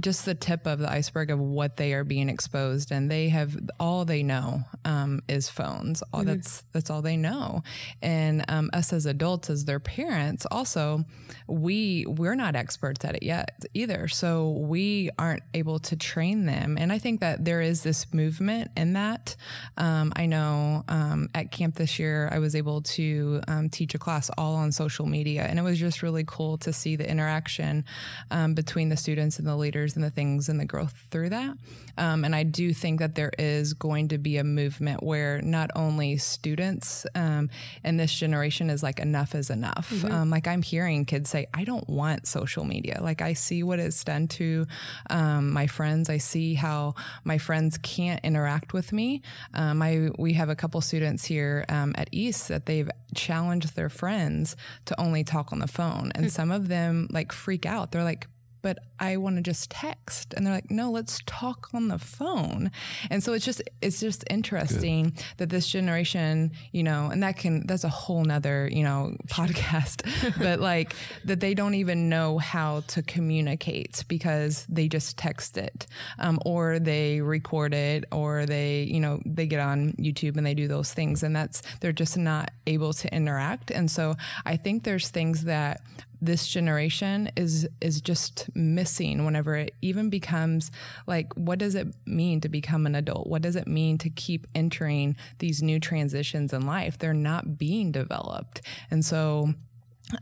just 0.00 0.24
the 0.24 0.34
tip 0.34 0.66
of 0.66 0.78
the 0.78 0.90
iceberg 0.90 1.30
of 1.30 1.38
what 1.38 1.76
they 1.76 1.94
are 1.94 2.04
being 2.04 2.28
exposed, 2.28 2.92
and 2.92 3.10
they 3.10 3.30
have 3.30 3.56
all 3.80 4.04
they 4.04 4.22
know 4.22 4.64
um, 4.84 5.22
is 5.28 5.48
phones. 5.48 6.02
All 6.12 6.24
that's 6.24 6.64
that's 6.72 6.90
all 6.90 7.00
they 7.02 7.16
know, 7.16 7.62
and 8.02 8.44
um, 8.48 8.68
us 8.72 8.92
as 8.92 9.06
adults, 9.06 9.48
as 9.48 9.64
their 9.64 9.80
parents, 9.80 10.46
also 10.50 11.04
we 11.46 12.04
we're 12.06 12.34
not 12.34 12.54
experts 12.56 13.04
at 13.04 13.16
it 13.16 13.22
yet 13.22 13.64
either. 13.72 14.08
So 14.08 14.50
we 14.50 15.10
aren't 15.18 15.42
able 15.54 15.78
to 15.80 15.96
train 15.96 16.44
them, 16.44 16.76
and 16.78 16.92
I 16.92 16.98
think 16.98 17.20
that 17.20 17.44
there 17.44 17.62
is 17.62 17.82
this 17.82 18.12
movement 18.12 18.70
in 18.76 18.92
that. 18.92 19.36
Um, 19.78 20.12
I 20.16 20.26
know 20.26 20.84
um, 20.88 21.30
at 21.34 21.50
camp 21.50 21.76
this 21.76 21.98
year, 21.98 22.28
I 22.30 22.38
was 22.38 22.54
able 22.54 22.82
to 22.82 23.40
um, 23.54 23.68
teach 23.68 23.94
a 23.94 23.98
class 23.98 24.30
all 24.36 24.54
on 24.54 24.72
social 24.72 25.06
media, 25.06 25.42
and 25.42 25.58
it 25.58 25.62
was 25.62 25.78
just 25.78 26.02
really 26.02 26.24
cool 26.26 26.58
to 26.58 26.72
see 26.72 26.96
the 26.96 27.08
interaction 27.08 27.84
um, 28.30 28.54
between 28.54 28.88
the 28.88 28.96
students 28.96 29.38
and 29.38 29.46
the 29.46 29.56
leaders 29.56 29.94
and 29.94 30.04
the 30.04 30.10
things 30.10 30.48
and 30.48 30.58
the 30.58 30.64
growth 30.64 31.06
through 31.10 31.30
that. 31.30 31.56
Um, 31.96 32.24
and 32.24 32.34
I 32.34 32.42
do 32.42 32.72
think 32.72 33.00
that 33.00 33.14
there 33.14 33.32
is 33.38 33.74
going 33.74 34.08
to 34.08 34.18
be 34.18 34.36
a 34.38 34.44
movement 34.44 35.02
where 35.02 35.40
not 35.42 35.70
only 35.76 36.16
students 36.16 37.06
um, 37.14 37.50
and 37.84 38.00
this 38.00 38.12
generation 38.12 38.70
is 38.70 38.82
like 38.82 38.98
enough 38.98 39.34
is 39.34 39.50
enough. 39.50 40.04
Um, 40.04 40.30
like 40.30 40.48
I'm 40.48 40.62
hearing 40.62 41.04
kids 41.04 41.30
say, 41.30 41.46
I 41.54 41.64
don't 41.64 41.88
want 41.88 42.26
social 42.26 42.64
media. 42.64 42.98
Like 43.00 43.22
I 43.22 43.34
see 43.34 43.62
what 43.62 43.78
it's 43.78 44.02
done 44.02 44.28
to 44.28 44.66
um, 45.10 45.50
my 45.52 45.66
friends. 45.66 46.10
I 46.10 46.18
see 46.18 46.54
how 46.54 46.94
my 47.24 47.38
friends 47.38 47.78
can't 47.78 48.20
interact 48.24 48.72
with 48.72 48.92
me. 48.92 49.22
Um, 49.52 49.82
I 49.82 50.10
we 50.18 50.32
have 50.34 50.48
a 50.48 50.56
couple 50.56 50.80
students 50.80 51.24
here 51.24 51.64
um, 51.68 51.94
at 51.96 52.08
East 52.12 52.48
that 52.48 52.66
they've 52.66 52.90
challenged 53.14 53.43
their 53.74 53.88
friends 53.88 54.56
to 54.86 55.00
only 55.00 55.24
talk 55.24 55.52
on 55.52 55.58
the 55.58 55.68
phone, 55.68 56.12
and 56.14 56.26
hmm. 56.26 56.30
some 56.30 56.50
of 56.50 56.68
them 56.68 57.08
like 57.10 57.32
freak 57.32 57.66
out. 57.66 57.92
They're 57.92 58.04
like, 58.04 58.26
but 58.64 58.78
I 58.98 59.18
want 59.18 59.36
to 59.36 59.42
just 59.42 59.68
text. 59.68 60.32
And 60.32 60.46
they're 60.46 60.54
like, 60.54 60.70
no, 60.70 60.90
let's 60.90 61.20
talk 61.26 61.68
on 61.74 61.88
the 61.88 61.98
phone. 61.98 62.70
And 63.10 63.22
so 63.22 63.34
it's 63.34 63.44
just, 63.44 63.60
it's 63.82 64.00
just 64.00 64.24
interesting 64.30 65.14
that 65.36 65.50
this 65.50 65.68
generation, 65.68 66.50
you 66.72 66.82
know, 66.82 67.10
and 67.12 67.22
that 67.22 67.36
can, 67.36 67.66
that's 67.66 67.84
a 67.84 67.90
whole 67.90 68.24
nother, 68.24 68.66
you 68.72 68.82
know, 68.82 69.16
podcast, 69.26 70.08
but 70.38 70.60
like 70.60 70.96
that 71.26 71.40
they 71.40 71.52
don't 71.52 71.74
even 71.74 72.08
know 72.08 72.38
how 72.38 72.80
to 72.86 73.02
communicate 73.02 74.02
because 74.08 74.64
they 74.66 74.88
just 74.88 75.18
text 75.18 75.58
it, 75.58 75.86
um, 76.18 76.38
or 76.46 76.78
they 76.78 77.20
record 77.20 77.74
it, 77.74 78.06
or 78.12 78.46
they, 78.46 78.84
you 78.84 78.98
know, 78.98 79.20
they 79.26 79.46
get 79.46 79.60
on 79.60 79.92
YouTube 79.98 80.38
and 80.38 80.46
they 80.46 80.54
do 80.54 80.68
those 80.68 80.90
things. 80.90 81.22
And 81.22 81.36
that's, 81.36 81.60
they're 81.80 81.92
just 81.92 82.16
not 82.16 82.50
able 82.66 82.94
to 82.94 83.14
interact. 83.14 83.70
And 83.70 83.90
so 83.90 84.14
I 84.46 84.56
think 84.56 84.84
there's 84.84 85.10
things 85.10 85.44
that 85.44 85.82
this 86.24 86.46
generation 86.46 87.30
is 87.36 87.68
is 87.80 88.00
just 88.00 88.48
missing 88.54 89.24
whenever 89.24 89.56
it 89.56 89.74
even 89.82 90.08
becomes 90.08 90.70
like 91.06 91.32
what 91.34 91.58
does 91.58 91.74
it 91.74 91.94
mean 92.06 92.40
to 92.40 92.48
become 92.48 92.86
an 92.86 92.94
adult? 92.94 93.26
What 93.26 93.42
does 93.42 93.56
it 93.56 93.66
mean 93.66 93.98
to 93.98 94.10
keep 94.10 94.46
entering 94.54 95.16
these 95.38 95.62
new 95.62 95.78
transitions 95.78 96.52
in 96.52 96.66
life? 96.66 96.98
They're 96.98 97.14
not 97.14 97.58
being 97.58 97.92
developed. 97.92 98.62
And 98.90 99.04
so 99.04 99.54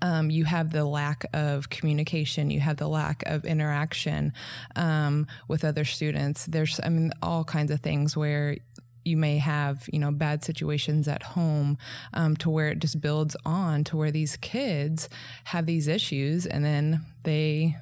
um, 0.00 0.30
you 0.30 0.44
have 0.44 0.72
the 0.72 0.84
lack 0.84 1.24
of 1.32 1.68
communication, 1.68 2.50
you 2.50 2.60
have 2.60 2.76
the 2.76 2.88
lack 2.88 3.22
of 3.26 3.44
interaction 3.44 4.32
um, 4.76 5.26
with 5.48 5.64
other 5.64 5.84
students. 5.84 6.46
There's, 6.46 6.80
I 6.82 6.88
mean, 6.88 7.12
all 7.20 7.44
kinds 7.44 7.70
of 7.70 7.80
things 7.80 8.16
where 8.16 8.56
you 9.04 9.16
may 9.16 9.38
have, 9.38 9.88
you 9.92 9.98
know, 9.98 10.10
bad 10.10 10.44
situations 10.44 11.08
at 11.08 11.22
home 11.22 11.78
um, 12.12 12.36
to 12.36 12.50
where 12.50 12.68
it 12.68 12.78
just 12.78 13.00
builds 13.00 13.36
on 13.44 13.84
to 13.84 13.96
where 13.96 14.10
these 14.10 14.36
kids 14.36 15.08
have 15.44 15.66
these 15.66 15.88
issues 15.88 16.46
and 16.46 16.64
then 16.64 17.04
they 17.24 17.76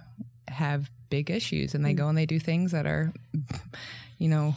have 0.49 0.91
big 1.11 1.31
issues 1.31 1.75
and 1.75 1.85
they 1.85 1.93
go 1.93 2.09
and 2.09 2.17
they 2.17 2.27
do 2.27 2.39
things 2.39 2.73
that 2.73 2.87
are, 2.87 3.13
you 4.19 4.29
know, 4.29 4.55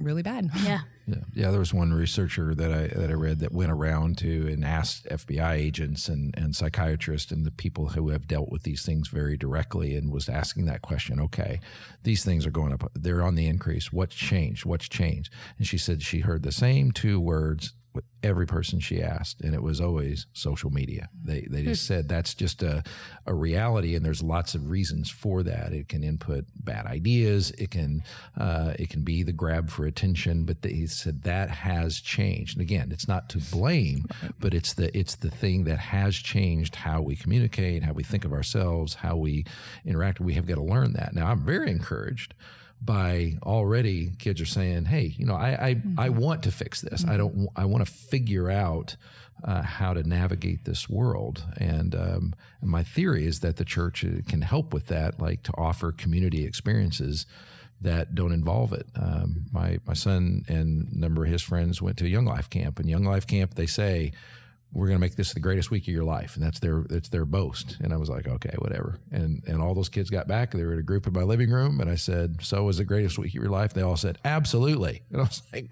really 0.00 0.22
bad. 0.22 0.50
Yeah. 0.62 0.80
Yeah, 1.06 1.16
yeah. 1.34 1.50
There 1.50 1.60
was 1.60 1.74
one 1.74 1.92
researcher 1.92 2.54
that 2.54 2.72
I 2.72 2.86
that 2.98 3.10
I 3.10 3.14
read 3.14 3.40
that 3.40 3.52
went 3.52 3.70
around 3.70 4.16
to 4.18 4.48
and 4.50 4.64
asked 4.64 5.06
FBI 5.06 5.52
agents 5.52 6.08
and 6.08 6.34
and 6.36 6.56
psychiatrists 6.56 7.30
and 7.30 7.44
the 7.44 7.50
people 7.50 7.90
who 7.90 8.08
have 8.08 8.26
dealt 8.26 8.50
with 8.50 8.62
these 8.62 8.84
things 8.84 9.08
very 9.08 9.36
directly 9.36 9.96
and 9.96 10.10
was 10.12 10.28
asking 10.28 10.64
that 10.66 10.82
question. 10.82 11.20
Okay, 11.20 11.60
these 12.02 12.24
things 12.24 12.46
are 12.46 12.50
going 12.50 12.72
up. 12.72 12.90
They're 12.94 13.22
on 13.22 13.34
the 13.34 13.46
increase. 13.46 13.92
What's 13.92 14.14
changed? 14.14 14.64
What's 14.64 14.88
changed? 14.88 15.30
And 15.58 15.66
she 15.66 15.78
said 15.78 16.02
she 16.02 16.20
heard 16.20 16.42
the 16.42 16.52
same 16.52 16.90
two 16.92 17.20
words 17.20 17.74
with 17.94 18.04
every 18.22 18.46
person 18.46 18.80
she 18.80 19.00
asked, 19.00 19.40
and 19.40 19.54
it 19.54 19.62
was 19.62 19.80
always 19.80 20.26
social 20.32 20.70
media. 20.70 21.08
They 21.22 21.46
they 21.48 21.62
just 21.62 21.86
said 21.86 22.08
that's 22.08 22.34
just 22.34 22.62
a 22.62 22.82
a 23.26 23.34
reality, 23.34 23.94
and 23.94 24.04
there's 24.04 24.22
lots 24.22 24.54
of 24.54 24.68
reasons 24.68 25.10
for 25.10 25.42
that. 25.44 25.72
It 25.72 25.88
can 25.88 26.02
input 26.02 26.46
bad 26.56 26.86
ideas. 26.86 27.52
It 27.52 27.70
can 27.70 28.02
uh, 28.36 28.74
it 28.78 28.90
can 28.90 29.02
be 29.02 29.22
the 29.22 29.32
grab 29.32 29.70
for 29.70 29.86
attention. 29.86 30.44
But 30.44 30.62
they 30.62 30.86
said 30.86 31.22
that 31.22 31.50
has 31.50 32.00
changed. 32.00 32.56
And 32.56 32.62
again, 32.62 32.90
it's 32.90 33.08
not 33.08 33.28
to 33.30 33.38
blame, 33.38 34.06
but 34.38 34.54
it's 34.54 34.74
the 34.74 34.96
it's 34.96 35.16
the 35.16 35.30
thing 35.30 35.64
that 35.64 35.78
has 35.78 36.16
changed 36.16 36.74
how 36.76 37.00
we 37.00 37.16
communicate, 37.16 37.84
how 37.84 37.92
we 37.92 38.02
think 38.02 38.24
of 38.24 38.32
ourselves, 38.32 38.94
how 38.94 39.16
we 39.16 39.44
interact. 39.84 40.20
We 40.20 40.34
have 40.34 40.46
got 40.46 40.56
to 40.56 40.62
learn 40.62 40.94
that. 40.94 41.14
Now, 41.14 41.26
I'm 41.26 41.44
very 41.44 41.70
encouraged 41.70 42.34
by 42.80 43.38
already 43.42 44.12
kids 44.18 44.40
are 44.40 44.46
saying, 44.46 44.86
"Hey, 44.86 45.14
you 45.16 45.26
know, 45.26 45.34
I 45.34 45.68
I, 45.68 45.82
I 45.98 46.08
want 46.10 46.42
to 46.44 46.52
fix 46.52 46.80
this. 46.80 47.04
I 47.06 47.16
don't. 47.16 47.48
I 47.56 47.64
want 47.64 47.86
to 47.86 47.90
figure 47.90 48.50
out 48.50 48.96
uh, 49.42 49.62
how 49.62 49.94
to 49.94 50.02
navigate 50.02 50.64
this 50.64 50.88
world." 50.88 51.44
And, 51.56 51.94
um, 51.94 52.34
and 52.60 52.70
my 52.70 52.82
theory 52.82 53.26
is 53.26 53.40
that 53.40 53.56
the 53.56 53.64
church 53.64 54.04
uh, 54.04 54.22
can 54.28 54.42
help 54.42 54.72
with 54.74 54.86
that, 54.88 55.20
like 55.20 55.42
to 55.44 55.52
offer 55.56 55.92
community 55.92 56.44
experiences 56.44 57.26
that 57.80 58.14
don't 58.14 58.32
involve 58.32 58.72
it. 58.72 58.86
Um, 58.94 59.46
my 59.52 59.78
my 59.86 59.94
son 59.94 60.44
and 60.48 60.88
a 60.92 60.98
number 60.98 61.24
of 61.24 61.30
his 61.30 61.42
friends 61.42 61.80
went 61.80 61.96
to 61.98 62.06
a 62.06 62.08
Young 62.08 62.24
Life 62.26 62.50
Camp, 62.50 62.78
and 62.78 62.88
Young 62.88 63.04
Life 63.04 63.26
Camp 63.26 63.54
they 63.54 63.66
say 63.66 64.12
we're 64.74 64.88
going 64.88 64.98
to 64.98 65.00
make 65.00 65.14
this 65.14 65.32
the 65.32 65.40
greatest 65.40 65.70
week 65.70 65.84
of 65.84 65.94
your 65.94 66.04
life, 66.04 66.34
and 66.34 66.44
that's 66.44 66.58
their 66.58 66.84
that's 66.88 67.08
their 67.08 67.24
boast. 67.24 67.78
And 67.80 67.92
I 67.92 67.96
was 67.96 68.10
like, 68.10 68.26
okay, 68.26 68.54
whatever. 68.58 68.98
And 69.12 69.42
and 69.46 69.62
all 69.62 69.74
those 69.74 69.88
kids 69.88 70.10
got 70.10 70.26
back. 70.26 70.50
They 70.50 70.64
were 70.64 70.72
in 70.72 70.80
a 70.80 70.82
group 70.82 71.06
in 71.06 71.12
my 71.12 71.22
living 71.22 71.50
room, 71.50 71.80
and 71.80 71.88
I 71.88 71.94
said, 71.94 72.38
so 72.42 72.64
was 72.64 72.78
the 72.78 72.84
greatest 72.84 73.16
week 73.16 73.30
of 73.30 73.34
your 73.34 73.50
life? 73.50 73.72
They 73.72 73.82
all 73.82 73.96
said, 73.96 74.18
absolutely. 74.24 75.02
And 75.10 75.20
I 75.20 75.24
was 75.24 75.42
like, 75.52 75.70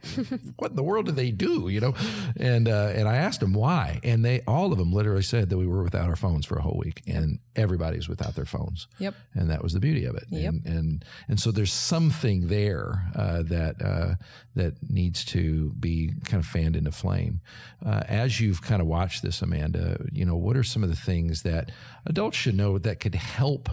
what 0.57 0.71
in 0.71 0.77
the 0.77 0.83
world 0.85 1.07
did 1.07 1.17
they 1.17 1.33
do? 1.33 1.69
You 1.69 1.81
know? 1.81 1.95
And 2.37 2.69
uh, 2.69 2.93
and 2.95 3.09
I 3.09 3.17
asked 3.17 3.41
them 3.41 3.55
why, 3.55 4.01
and 4.05 4.25
they 4.25 4.43
all 4.47 4.73
of 4.73 4.79
them 4.79 4.93
literally 4.93 5.23
said 5.23 5.51
that 5.51 5.59
we 5.59 5.67
were 5.67 5.83
without 5.83 6.09
our 6.09 6.17
phones 6.17 6.47
for 6.47 6.57
a 6.57 6.63
whole 6.63 6.81
week, 6.83 7.03
and 7.07 7.41
everybody's 7.57 8.09
without 8.09 8.35
their 8.35 8.45
phones. 8.45 8.87
Yep. 8.99 9.15
And 9.35 9.51
that 9.51 9.63
was 9.63 9.73
the 9.73 9.81
beauty 9.81 10.05
of 10.05 10.15
it. 10.15 10.25
Yep. 10.31 10.53
And 10.53 10.67
and 10.67 11.05
and 11.29 11.41
so 11.41 11.51
there's 11.51 11.73
something 11.73 12.49
there 12.49 13.11
uh, 13.15 13.43
that 13.43 13.83
uh, 13.83 14.15
that 14.55 14.75
needs 14.91 15.25
to 15.27 15.71
be 15.79 16.13
kind 16.25 16.43
of 16.43 16.47
fanned 16.47 16.77
into 16.77 16.93
flame. 16.93 17.41
Uh, 17.85 18.03
as 18.09 18.41
you've 18.41 18.63
kind 18.63 18.81
of 18.81 18.89
watched 18.89 19.23
this, 19.23 19.43
Amanda, 19.43 20.05
you 20.13 20.25
know, 20.25 20.37
what 20.37 20.57
are 20.57 20.65
some 20.65 20.83
of 20.83 20.89
the 20.89 20.97
things 20.97 21.43
that 21.43 21.71
adults 22.07 22.37
should 22.37 22.57
know 22.57 22.79
that 22.79 23.01
could 23.01 23.15
help 23.15 23.69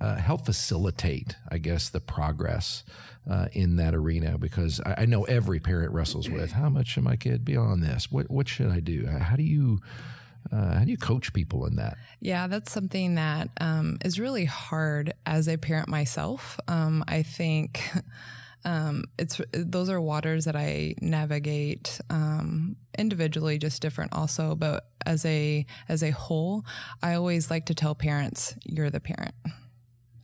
uh, 0.00 0.16
help 0.16 0.46
facilitate, 0.46 1.36
I 1.50 1.58
guess, 1.58 1.88
the 1.88 2.00
progress 2.00 2.84
uh, 3.30 3.46
in 3.52 3.76
that 3.76 3.94
arena? 3.94 4.38
Because 4.38 4.80
I, 4.84 5.02
I 5.02 5.04
know 5.06 5.24
every 5.24 5.60
parent 5.60 5.92
wrestles 5.92 6.28
with 6.28 6.52
how 6.52 6.68
much 6.68 6.88
should 6.88 7.04
my 7.04 7.16
kid 7.16 7.44
be 7.44 7.56
on 7.56 7.80
this? 7.80 8.10
What 8.10 8.30
what 8.30 8.48
should 8.48 8.70
I 8.70 8.80
do? 8.80 9.06
How 9.06 9.36
do 9.36 9.42
you 9.42 9.80
uh, 10.52 10.78
how 10.78 10.84
do 10.84 10.90
you 10.90 10.96
coach 10.96 11.32
people 11.32 11.66
in 11.66 11.76
that? 11.76 11.96
Yeah, 12.20 12.46
that's 12.46 12.72
something 12.72 13.14
that 13.14 13.50
um, 13.60 13.98
is 14.04 14.18
really 14.18 14.44
hard 14.44 15.12
as 15.26 15.48
a 15.48 15.56
parent 15.56 15.88
myself. 15.88 16.58
Um, 16.68 17.04
I 17.06 17.22
think 17.22 17.82
um, 18.64 19.04
it's 19.18 19.40
those 19.52 19.88
are 19.88 20.00
waters 20.00 20.44
that 20.44 20.56
I 20.56 20.94
navigate 21.00 22.00
um, 22.10 22.76
individually, 22.98 23.58
just 23.58 23.80
different 23.80 24.12
also, 24.12 24.54
but 24.54 24.86
as 25.06 25.24
a 25.24 25.64
as 25.88 26.02
a 26.02 26.10
whole, 26.10 26.64
I 27.02 27.14
always 27.14 27.50
like 27.50 27.66
to 27.66 27.74
tell 27.74 27.94
parents, 27.94 28.54
"You're 28.64 28.90
the 28.90 29.00
parent." 29.00 29.34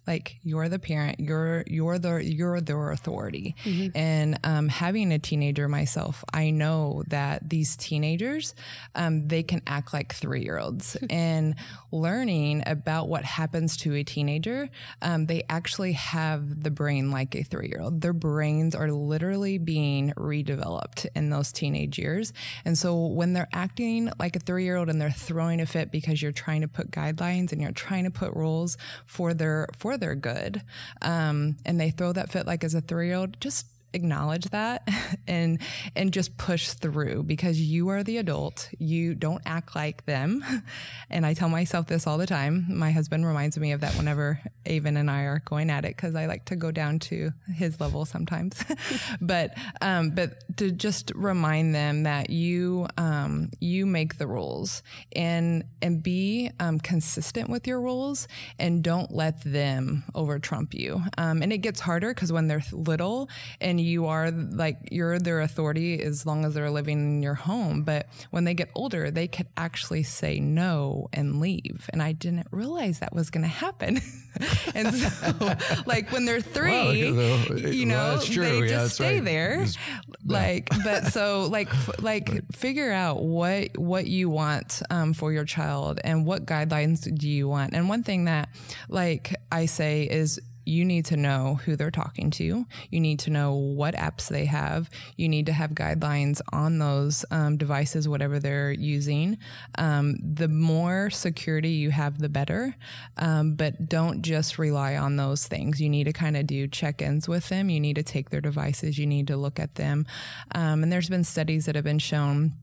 Like 0.06 0.38
you're 0.42 0.68
the 0.68 0.78
parent 0.78 1.20
you're 1.20 1.64
you're 1.66 1.98
the 1.98 2.16
you're 2.24 2.60
their 2.60 2.90
authority. 2.90 3.54
Mm-hmm. 3.64 3.96
and 3.96 4.38
um, 4.44 4.68
having 4.68 5.12
a 5.12 5.18
teenager 5.18 5.68
myself 5.68 6.24
i 6.32 6.50
know 6.50 7.02
that 7.08 7.48
these 7.48 7.76
teenagers 7.76 8.54
um, 8.94 9.28
they 9.28 9.42
can 9.42 9.62
act 9.66 9.92
like 9.92 10.14
three-year-olds. 10.14 10.96
And 11.16 11.54
learning 11.92 12.62
about 12.66 13.08
what 13.08 13.24
happens 13.24 13.76
to 13.78 13.94
a 13.94 14.04
teenager 14.04 14.68
um, 15.02 15.26
they 15.26 15.44
actually 15.48 15.92
have 15.92 16.62
the 16.62 16.70
brain 16.70 17.10
like 17.10 17.34
a 17.34 17.42
three-year-old. 17.42 18.00
Their 18.00 18.12
brains 18.12 18.74
are 18.74 18.90
literally 18.90 19.58
being 19.58 20.12
redeveloped 20.16 21.06
in 21.14 21.30
those 21.30 21.52
teenage 21.52 21.98
years. 21.98 22.32
And 22.64 22.76
so 22.76 23.06
when 23.06 23.32
they're 23.32 23.48
acting 23.52 24.10
like 24.18 24.36
a 24.36 24.40
three-year-old 24.40 24.88
and 24.88 25.00
they're 25.00 25.10
throwing 25.10 25.60
a 25.60 25.66
fit 25.66 25.90
because 25.90 26.20
you're 26.20 26.32
trying 26.32 26.62
to 26.62 26.68
put 26.68 26.90
guidelines 26.90 27.52
and 27.52 27.62
you're 27.62 27.72
trying 27.72 28.04
to 28.04 28.10
put 28.10 28.32
rules 28.34 28.76
for 29.06 29.32
their 29.32 29.68
for 29.76 29.95
they're 29.96 30.14
good. 30.14 30.62
Um, 31.02 31.56
and 31.64 31.80
they 31.80 31.90
throw 31.90 32.12
that 32.12 32.30
fit 32.30 32.46
like 32.46 32.64
as 32.64 32.74
a 32.74 32.80
three 32.80 33.08
year 33.08 33.16
old, 33.16 33.40
just 33.40 33.66
acknowledge 33.92 34.44
that 34.50 34.88
and 35.26 35.60
and 35.94 36.12
just 36.12 36.36
push 36.36 36.68
through 36.70 37.22
because 37.24 37.60
you 37.60 37.88
are 37.88 38.02
the 38.02 38.18
adult. 38.18 38.70
You 38.78 39.14
don't 39.14 39.42
act 39.46 39.74
like 39.74 40.04
them. 40.06 40.44
And 41.08 41.24
i 41.24 41.34
tell 41.34 41.48
myself 41.48 41.86
this 41.86 42.06
all 42.06 42.18
the 42.18 42.26
time. 42.26 42.66
My 42.68 42.90
husband 42.90 43.24
reminds 43.24 43.56
me 43.58 43.72
of 43.72 43.80
that 43.80 43.94
whenever 43.94 44.40
avon 44.66 44.96
and 44.96 45.10
i 45.10 45.22
are 45.22 45.40
going 45.44 45.70
at 45.70 45.84
it 45.84 45.96
because 45.96 46.14
i 46.14 46.26
like 46.26 46.44
to 46.46 46.56
go 46.56 46.70
down 46.70 46.98
to 46.98 47.32
his 47.54 47.80
level 47.80 48.04
sometimes. 48.04 48.62
But 49.20 49.56
um, 49.80 50.10
but 50.10 50.56
to 50.58 50.70
just 50.70 51.12
remind 51.14 51.74
them 51.74 52.04
that 52.04 52.30
you 52.30 52.86
um, 52.96 53.50
you 53.60 53.86
make 53.86 54.18
the 54.18 54.26
rules 54.26 54.82
and 55.14 55.64
and 55.80 56.02
be 56.02 56.50
um, 56.60 56.78
consistent 56.80 57.48
with 57.48 57.66
your 57.66 57.80
rules 57.80 58.28
and 58.58 58.82
don't 58.82 59.12
let 59.12 59.42
them 59.42 60.04
over 60.14 60.38
trump 60.38 60.74
you. 60.74 61.02
Um, 61.18 61.42
and 61.42 61.52
it 61.52 61.58
gets 61.58 61.80
harder 61.80 62.12
because 62.14 62.32
when 62.32 62.48
they're 62.48 62.62
little 62.72 63.28
and 63.60 63.75
you 63.78 64.06
are 64.06 64.30
like 64.30 64.88
you're 64.90 65.18
their 65.18 65.40
authority 65.40 66.00
as 66.02 66.26
long 66.26 66.44
as 66.44 66.54
they're 66.54 66.70
living 66.70 66.98
in 66.98 67.22
your 67.22 67.34
home. 67.34 67.82
But 67.82 68.06
when 68.30 68.44
they 68.44 68.54
get 68.54 68.70
older, 68.74 69.10
they 69.10 69.28
could 69.28 69.46
actually 69.56 70.02
say 70.02 70.40
no 70.40 71.08
and 71.12 71.40
leave. 71.40 71.88
And 71.92 72.02
I 72.02 72.12
didn't 72.12 72.48
realize 72.50 73.00
that 73.00 73.14
was 73.14 73.30
going 73.30 73.42
to 73.42 73.48
happen. 73.48 74.00
and 74.74 74.94
so, 74.94 75.56
like 75.86 76.12
when 76.12 76.24
they're 76.24 76.40
three, 76.40 77.12
well, 77.12 77.58
you 77.58 77.86
know, 77.86 78.18
well, 78.18 78.26
they 78.26 78.60
yeah, 78.60 78.66
just 78.66 78.96
stay 78.96 79.16
right. 79.16 79.24
there. 79.24 79.62
It's, 79.62 79.78
like, 80.24 80.68
but 80.84 81.06
so 81.06 81.48
like 81.50 81.68
like 82.02 82.28
right. 82.28 82.42
figure 82.54 82.92
out 82.92 83.22
what 83.22 83.76
what 83.78 84.06
you 84.06 84.28
want 84.28 84.82
um, 84.90 85.14
for 85.14 85.32
your 85.32 85.44
child 85.44 86.00
and 86.04 86.26
what 86.26 86.46
guidelines 86.46 87.12
do 87.16 87.28
you 87.28 87.48
want. 87.48 87.74
And 87.74 87.88
one 87.88 88.02
thing 88.02 88.26
that 88.26 88.48
like 88.88 89.34
I 89.50 89.66
say 89.66 90.04
is 90.04 90.40
you 90.66 90.84
need 90.84 91.04
to 91.06 91.16
know 91.16 91.60
who 91.64 91.76
they're 91.76 91.90
talking 91.90 92.30
to. 92.32 92.66
You 92.90 93.00
need 93.00 93.20
to 93.20 93.30
know 93.30 93.54
what 93.54 93.94
apps 93.94 94.28
they 94.28 94.44
have. 94.46 94.90
You 95.16 95.28
need 95.28 95.46
to 95.46 95.52
have 95.52 95.70
guidelines 95.70 96.40
on 96.52 96.78
those 96.78 97.24
um, 97.30 97.56
devices, 97.56 98.08
whatever 98.08 98.40
they're 98.40 98.72
using. 98.72 99.38
Um, 99.78 100.16
the 100.20 100.48
more 100.48 101.08
security 101.10 101.70
you 101.70 101.90
have, 101.92 102.18
the 102.18 102.28
better. 102.28 102.76
Um, 103.16 103.54
but 103.54 103.88
don't 103.88 104.22
just 104.22 104.58
rely 104.58 104.96
on 104.96 105.16
those 105.16 105.46
things. 105.46 105.80
You 105.80 105.88
need 105.88 106.04
to 106.04 106.12
kind 106.12 106.36
of 106.36 106.46
do 106.46 106.66
check 106.66 107.00
ins 107.00 107.28
with 107.28 107.48
them. 107.48 107.70
You 107.70 107.78
need 107.78 107.94
to 107.94 108.02
take 108.02 108.30
their 108.30 108.40
devices. 108.40 108.98
You 108.98 109.06
need 109.06 109.28
to 109.28 109.36
look 109.36 109.60
at 109.60 109.76
them. 109.76 110.04
Um, 110.52 110.82
and 110.82 110.92
there's 110.92 111.08
been 111.08 111.24
studies 111.24 111.66
that 111.66 111.76
have 111.76 111.84
been 111.84 112.00
shown 112.00 112.54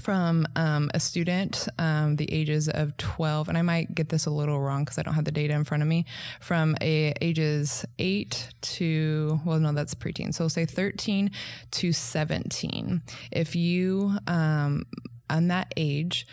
from 0.00 0.46
um, 0.56 0.90
a 0.94 1.00
student, 1.00 1.68
um, 1.78 2.16
the 2.16 2.30
ages 2.32 2.68
of 2.68 2.96
12, 2.96 3.48
and 3.48 3.58
I 3.58 3.62
might 3.62 3.94
get 3.94 4.08
this 4.08 4.26
a 4.26 4.30
little 4.30 4.60
wrong 4.60 4.84
because 4.84 4.98
I 4.98 5.02
don't 5.02 5.14
have 5.14 5.24
the 5.24 5.32
data 5.32 5.54
in 5.54 5.64
front 5.64 5.82
of 5.82 5.88
me, 5.88 6.04
from 6.40 6.76
a, 6.80 7.12
ages 7.20 7.84
8 7.98 8.48
to, 8.62 9.40
well, 9.44 9.58
no, 9.58 9.72
that's 9.72 9.94
preteen. 9.94 10.34
So 10.34 10.48
say 10.48 10.64
13 10.64 11.30
to 11.72 11.92
17. 11.92 13.02
If 13.30 13.54
you, 13.56 14.18
um, 14.26 14.86
on 15.28 15.48
that 15.48 15.72
age, 15.76 16.26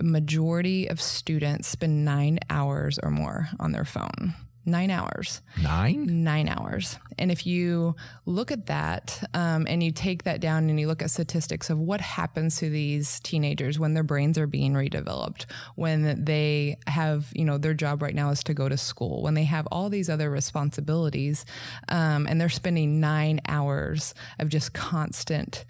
majority 0.00 0.88
of 0.88 1.00
students 1.00 1.68
spend 1.68 2.04
nine 2.04 2.38
hours 2.50 2.98
or 3.02 3.10
more 3.10 3.48
on 3.60 3.72
their 3.72 3.84
phone 3.84 4.34
nine 4.66 4.90
hours. 4.90 5.42
Nine? 5.62 6.24
Nine 6.24 6.48
hours. 6.48 6.98
And 7.18 7.30
if 7.30 7.46
you 7.46 7.94
look 8.26 8.50
at 8.50 8.66
that 8.66 9.22
um, 9.34 9.66
and 9.68 9.82
you 9.82 9.92
take 9.92 10.24
that 10.24 10.40
down 10.40 10.68
and 10.70 10.80
you 10.80 10.86
look 10.86 11.02
at 11.02 11.10
statistics 11.10 11.70
of 11.70 11.78
what 11.78 12.00
happens 12.00 12.56
to 12.58 12.70
these 12.70 13.20
teenagers 13.20 13.78
when 13.78 13.94
their 13.94 14.02
brains 14.02 14.38
are 14.38 14.46
being 14.46 14.72
redeveloped, 14.72 15.46
when 15.74 16.24
they 16.24 16.78
have, 16.86 17.30
you 17.34 17.44
know, 17.44 17.58
their 17.58 17.74
job 17.74 18.02
right 18.02 18.14
now 18.14 18.30
is 18.30 18.42
to 18.44 18.54
go 18.54 18.68
to 18.68 18.76
school, 18.76 19.22
when 19.22 19.34
they 19.34 19.44
have 19.44 19.66
all 19.70 19.90
these 19.90 20.08
other 20.08 20.30
responsibilities, 20.30 21.44
um, 21.88 22.26
and 22.26 22.40
they're 22.40 22.48
spending 22.48 23.00
nine 23.00 23.40
hours 23.48 24.14
of 24.38 24.48
just 24.48 24.72
constant 24.72 25.64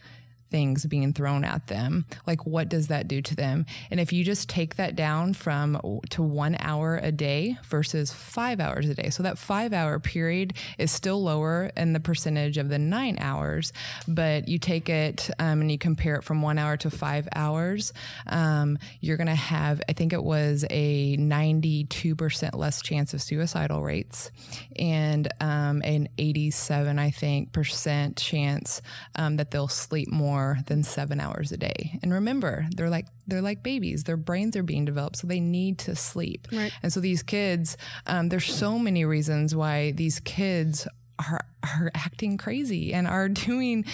things 0.54 0.86
being 0.86 1.12
thrown 1.12 1.44
at 1.44 1.66
them 1.66 2.04
like 2.28 2.46
what 2.46 2.68
does 2.68 2.86
that 2.86 3.08
do 3.08 3.20
to 3.20 3.34
them? 3.34 3.66
And 3.90 3.98
if 3.98 4.12
you 4.12 4.22
just 4.22 4.48
take 4.48 4.76
that 4.76 4.94
down 4.94 5.34
from 5.34 6.00
to 6.10 6.22
one 6.22 6.56
hour 6.60 7.00
a 7.02 7.10
day 7.10 7.58
versus 7.64 8.12
five 8.12 8.60
hours 8.60 8.88
a 8.88 8.94
day 8.94 9.10
so 9.10 9.24
that 9.24 9.36
five 9.36 9.72
hour 9.72 9.98
period 9.98 10.52
is 10.78 10.92
still 10.92 11.22
lower 11.22 11.72
in 11.76 11.92
the 11.92 12.00
percentage 12.00 12.58
of 12.58 12.68
the 12.68 12.78
nine 12.78 13.16
hours 13.20 13.72
but 14.06 14.46
you 14.46 14.58
take 14.58 14.88
it 14.88 15.30
um, 15.40 15.60
and 15.60 15.72
you 15.72 15.78
compare 15.78 16.16
it 16.16 16.22
from 16.24 16.40
one 16.42 16.58
hour 16.58 16.76
to 16.76 16.90
five 16.90 17.26
hours 17.34 17.92
um, 18.28 18.78
you're 19.00 19.16
going 19.16 19.26
to 19.26 19.34
have 19.34 19.80
i 19.88 19.92
think 19.92 20.12
it 20.12 20.22
was 20.22 20.64
a 20.70 21.16
92% 21.16 22.54
less 22.54 22.82
chance 22.82 23.14
of 23.14 23.22
suicidal 23.22 23.82
rates 23.82 24.30
and 24.76 25.28
um, 25.40 25.82
an 25.84 26.08
87 26.18 26.98
i 26.98 27.10
think 27.10 27.52
percent 27.52 28.16
chance 28.16 28.82
um, 29.16 29.36
that 29.36 29.50
they'll 29.50 29.68
sleep 29.68 30.10
more 30.10 30.43
more 30.44 30.58
than 30.66 30.82
seven 30.82 31.20
hours 31.20 31.52
a 31.52 31.56
day. 31.56 31.98
And 32.02 32.12
remember, 32.12 32.66
they're 32.76 32.90
like 32.90 33.06
they're 33.26 33.42
like 33.42 33.62
babies. 33.62 34.04
Their 34.04 34.16
brains 34.16 34.56
are 34.56 34.62
being 34.62 34.84
developed, 34.84 35.16
so 35.16 35.26
they 35.26 35.40
need 35.40 35.78
to 35.80 35.96
sleep. 35.96 36.48
Right. 36.52 36.72
And 36.82 36.92
so 36.92 37.00
these 37.00 37.22
kids, 37.22 37.76
um, 38.06 38.28
there's 38.28 38.44
so 38.44 38.78
many 38.78 39.04
reasons 39.04 39.54
why 39.54 39.92
these 39.92 40.20
kids 40.20 40.86
are 41.18 41.44
are 41.62 41.90
acting 41.94 42.36
crazy 42.36 42.92
and 42.92 43.06
are 43.06 43.28
doing 43.48 43.84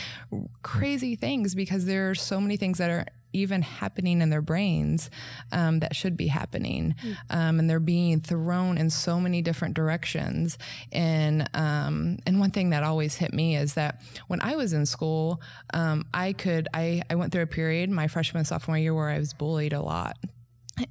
crazy 0.62 1.16
things 1.16 1.54
because 1.54 1.84
there 1.84 2.10
are 2.10 2.14
so 2.14 2.40
many 2.40 2.56
things 2.56 2.78
that 2.78 2.90
are 2.90 3.06
even 3.32 3.62
happening 3.62 4.20
in 4.20 4.30
their 4.30 4.42
brains 4.42 5.10
um, 5.52 5.80
that 5.80 5.94
should 5.94 6.16
be 6.16 6.28
happening. 6.28 6.94
Mm. 7.02 7.16
Um, 7.30 7.58
and 7.58 7.70
they're 7.70 7.80
being 7.80 8.20
thrown 8.20 8.78
in 8.78 8.90
so 8.90 9.20
many 9.20 9.42
different 9.42 9.74
directions. 9.74 10.58
And, 10.92 11.48
um, 11.54 12.18
and 12.26 12.40
one 12.40 12.50
thing 12.50 12.70
that 12.70 12.82
always 12.82 13.16
hit 13.16 13.32
me 13.32 13.56
is 13.56 13.74
that 13.74 14.02
when 14.28 14.40
I 14.40 14.56
was 14.56 14.72
in 14.72 14.86
school, 14.86 15.40
um, 15.74 16.06
I 16.12 16.32
could, 16.32 16.68
I, 16.74 17.02
I 17.10 17.14
went 17.14 17.32
through 17.32 17.42
a 17.42 17.46
period 17.46 17.90
my 17.90 18.08
freshman, 18.08 18.44
sophomore 18.44 18.78
year 18.78 18.94
where 18.94 19.08
I 19.08 19.18
was 19.18 19.32
bullied 19.32 19.72
a 19.72 19.80
lot. 19.80 20.16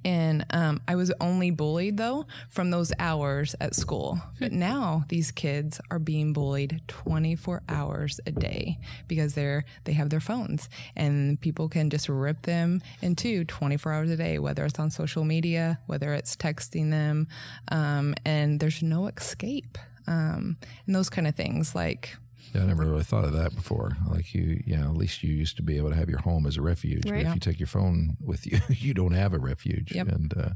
And 0.06 0.46
um, 0.52 0.82
I 0.88 0.96
was 0.96 1.12
only 1.20 1.52
bullied 1.52 1.98
though 1.98 2.26
from 2.50 2.72
those 2.72 2.92
hours 3.00 3.56
at 3.60 3.76
school. 3.76 4.22
But 4.40 4.52
now 4.52 5.06
these 5.10 5.32
kids 5.32 5.80
are 5.92 6.00
being 6.00 6.34
bullied 6.34 6.82
24 6.88 7.64
hours 7.70 8.20
a 8.26 8.32
day 8.32 8.80
because 9.08 9.34
they're 9.34 9.66
they 9.84 9.94
have 9.94 10.10
their 10.10 10.20
phones 10.20 10.70
and 10.96 11.40
people 11.40 11.70
can 11.70 11.90
just 11.90 12.10
rip 12.10 12.44
them 12.44 12.82
into 13.02 13.44
24 13.46 13.94
hours 13.94 14.10
a 14.10 14.18
day, 14.18 14.40
whether 14.40 14.66
it's 14.66 14.80
on 14.80 14.92
social 14.92 15.24
media, 15.24 15.80
whether 15.88 16.14
it's 16.14 16.36
texting 16.36 16.92
them, 16.92 17.28
um, 17.72 18.16
and 18.26 18.60
there's 18.60 18.82
no 18.84 19.08
escape. 19.08 19.78
Um, 20.08 20.58
and 20.86 20.96
those 20.96 21.10
kind 21.10 21.28
of 21.28 21.36
things 21.36 21.76
like 21.76 22.18
yeah, 22.54 22.62
I 22.62 22.66
never 22.66 22.86
really 22.86 23.04
thought 23.04 23.26
of 23.26 23.34
that 23.34 23.56
before. 23.56 23.92
Like 24.10 24.34
you, 24.34 24.62
yeah, 24.66 24.82
at 24.82 24.96
least 24.96 25.24
you 25.24 25.34
used 25.34 25.58
to 25.58 25.64
be 25.64 25.78
able 25.78 25.90
to 25.90 25.96
have 25.96 26.10
your 26.10 26.20
home 26.20 26.46
as 26.46 26.58
a 26.58 26.62
refuge. 26.62 27.10
Right. 27.10 27.24
But 27.24 27.30
if 27.30 27.36
you 27.36 27.40
take 27.40 27.60
your 27.60 27.68
phone 27.68 28.18
with 28.22 28.46
you, 28.46 28.60
you 28.70 28.94
don't 28.94 29.14
have 29.14 29.34
a 29.34 29.40
refuge. 29.40 29.94
Yep. 29.94 30.08
And 30.08 30.34
uh, 30.38 30.50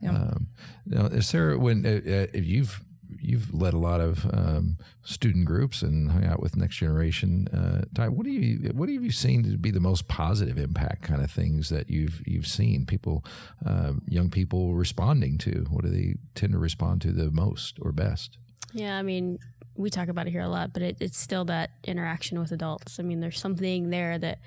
yep. 0.00 0.14
um, 0.14 0.48
now, 0.86 1.08
Sarah, 1.20 1.58
when 1.58 1.84
uh, 1.84 2.10
uh, 2.10 2.26
you've 2.34 2.82
you've 3.20 3.52
led 3.54 3.74
a 3.74 3.78
lot 3.78 4.00
of 4.00 4.26
um, 4.32 4.76
student 5.02 5.46
groups 5.46 5.82
and 5.82 6.10
hung 6.10 6.24
out 6.24 6.40
with 6.40 6.56
next 6.56 6.76
generation 6.76 7.48
uh, 7.48 7.84
type. 7.94 8.10
What 8.10 8.24
do 8.24 8.30
you 8.30 8.70
what 8.70 8.88
have 8.88 9.02
you 9.02 9.10
seen 9.10 9.42
to 9.44 9.56
be 9.56 9.70
the 9.70 9.80
most 9.80 10.08
positive 10.08 10.58
impact 10.58 11.02
kind 11.02 11.22
of 11.22 11.30
things 11.30 11.68
that 11.70 11.90
you've 11.90 12.22
you've 12.26 12.46
seen 12.46 12.86
people, 12.86 13.24
uh, 13.64 13.94
young 14.06 14.30
people 14.30 14.74
responding 14.74 15.38
to? 15.38 15.66
What 15.70 15.84
do 15.84 15.90
they 15.90 16.16
tend 16.34 16.52
to 16.52 16.58
respond 16.58 17.02
to 17.02 17.12
the 17.12 17.30
most 17.30 17.78
or 17.80 17.92
best? 17.92 18.38
Yeah, 18.72 18.98
I 18.98 19.02
mean, 19.02 19.38
we 19.78 19.90
talk 19.90 20.08
about 20.08 20.26
it 20.26 20.30
here 20.30 20.42
a 20.42 20.48
lot, 20.48 20.72
but 20.72 20.82
it, 20.82 20.96
it's 21.00 21.16
still 21.16 21.44
that 21.46 21.70
interaction 21.84 22.38
with 22.40 22.50
adults. 22.50 22.98
I 22.98 23.04
mean, 23.04 23.20
there's 23.20 23.38
something 23.38 23.90
there 23.90 24.18
that 24.18 24.40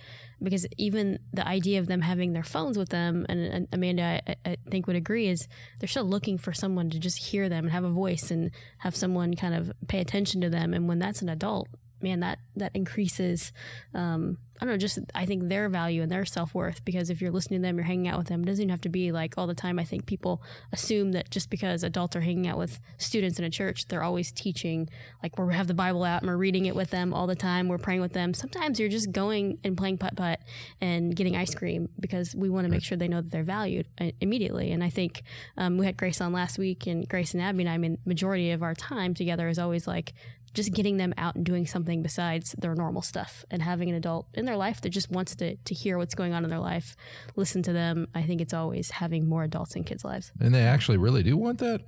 because 0.44 0.68
even 0.78 1.20
the 1.34 1.48
idea 1.48 1.80
of 1.80 1.88
them 1.88 2.02
having 2.02 2.34
their 2.34 2.44
phones 2.44 2.78
with 2.78 2.90
them, 2.90 3.26
and, 3.30 3.40
and 3.40 3.68
Amanda, 3.72 4.22
I, 4.28 4.36
I, 4.46 4.58
think 4.70 4.88
would 4.88 4.96
agree, 4.96 5.28
is 5.28 5.48
they're 5.80 5.88
still 5.88 6.04
looking 6.04 6.38
for 6.38 6.52
someone 6.52 6.90
to 6.90 7.00
just 7.00 7.18
hear 7.18 7.48
them 7.48 7.66
and 7.66 7.72
have 7.72 7.84
a 7.84 7.90
voice 7.90 8.30
and 8.30 8.52
have 8.80 8.96
someone 8.96 9.36
kind 9.36 9.56
of 9.56 9.72
pay 9.88 10.00
attention 10.00 10.42
to 10.42 10.50
them. 10.50 10.74
And 10.74 10.88
when 10.88 11.00
that's 11.00 11.22
an 11.22 11.30
adult, 11.30 11.68
man, 12.02 12.20
that 12.20 12.40
that 12.56 12.76
increases. 12.76 13.54
Um, 13.94 14.38
I 14.62 14.66
don't 14.66 14.74
know, 14.74 14.78
just 14.78 15.00
I 15.16 15.26
think 15.26 15.48
their 15.48 15.70
value 15.70 16.04
and 16.04 16.12
their 16.12 16.24
self 16.24 16.54
worth 16.54 16.86
because 16.86 17.10
if 17.10 17.20
you're 17.20 17.32
listening 17.32 17.62
to 17.62 17.68
them, 17.68 17.78
you're 17.78 17.86
hanging 17.86 18.08
out 18.08 18.20
with 18.20 18.28
them. 18.28 18.44
It 18.44 18.46
doesn't 18.46 18.62
even 18.62 18.70
have 18.70 18.82
to 18.82 18.90
be 18.90 19.12
like 19.12 19.36
all 19.36 19.48
the 19.48 19.56
time. 19.56 19.80
I 19.80 19.84
think 19.84 20.06
people 20.06 20.44
assume 20.72 21.14
that 21.14 21.32
just 21.32 21.50
because 21.50 21.84
adults 21.84 22.16
are 22.16 22.22
hanging 22.22 22.48
out 22.48 22.60
with 22.60 22.80
students 23.00 23.40
in 23.40 23.46
a 23.46 23.50
church, 23.50 23.88
they're 23.88 24.04
always 24.04 24.32
teaching. 24.32 24.88
Like 25.24 25.40
we 25.40 25.52
have 25.56 25.66
the 25.66 25.74
Bible 25.74 26.04
out 26.04 26.22
and 26.22 26.30
we're 26.30 26.38
reading 26.38 26.68
it 26.68 26.76
with 26.76 26.92
them 26.92 27.12
all 27.12 27.26
the 27.26 27.36
time. 27.36 27.70
We're 27.70 27.80
praying 27.80 28.02
with 28.02 28.14
them. 28.14 28.36
Sometimes 28.36 28.80
you're 28.80 28.88
just 28.88 29.12
going 29.12 29.58
and 29.64 29.76
playing 29.76 29.98
putt 29.98 30.16
putt 30.16 30.40
and 30.80 31.16
getting 31.16 31.36
ice 31.36 31.56
cream 31.56 31.90
because 32.00 32.36
we 32.36 32.48
want 32.48 32.66
to 32.66 32.72
make 32.72 32.84
sure 32.84 32.98
they 32.98 33.08
know 33.08 33.22
that 33.22 33.32
they're 33.32 33.44
valued 33.44 33.88
uh, 34.00 34.12
immediately. 34.22 34.72
And 34.72 34.84
I 34.84 34.92
think 34.92 35.24
um, 35.58 35.80
we 35.80 35.88
had 35.88 35.98
Grace 35.98 36.22
on 36.22 36.34
last 36.34 36.60
week, 36.60 36.86
and 36.86 37.08
Grace 37.10 37.34
and 37.34 37.42
Abby 37.42 37.64
and 37.64 37.70
I, 37.70 37.74
I 37.74 37.78
mean, 37.78 37.98
majority 38.06 38.52
of 38.52 38.62
our 38.62 38.76
time 38.76 39.16
together 39.16 39.48
is 39.48 39.58
always 39.58 39.88
like 39.88 40.14
just 40.54 40.74
getting 40.74 40.98
them 40.98 41.14
out 41.18 41.36
and 41.36 41.46
doing 41.46 41.66
something 41.66 42.02
besides 42.02 42.54
their 42.58 42.76
normal 42.76 43.02
stuff 43.02 43.46
and 43.50 43.62
having 43.62 43.90
an 43.90 43.96
adult 43.96 44.28
in 44.34 44.46
their 44.46 44.58
life 44.58 44.82
that 44.82 44.90
just 44.90 45.10
wants 45.10 45.36
to, 45.36 45.56
to 45.56 45.74
hear 45.74 45.98
what's 45.98 46.16
going 46.16 46.34
on 46.34 46.44
in 46.44 46.50
their 46.50 46.60
life, 46.60 46.96
listen 47.36 47.64
to 47.64 47.74
them. 47.74 48.08
I 48.14 48.24
think 48.24 48.42
it's 48.42 48.54
always 48.54 48.92
having 48.92 49.28
more 49.28 49.44
adults 49.44 49.76
in 49.76 49.84
kids' 49.84 50.04
lives. 50.04 50.32
And 50.40 50.54
they 50.54 50.64
actually 50.64 50.98
really 50.98 51.24
do 51.24 51.38
want 51.38 51.60
that? 51.60 51.82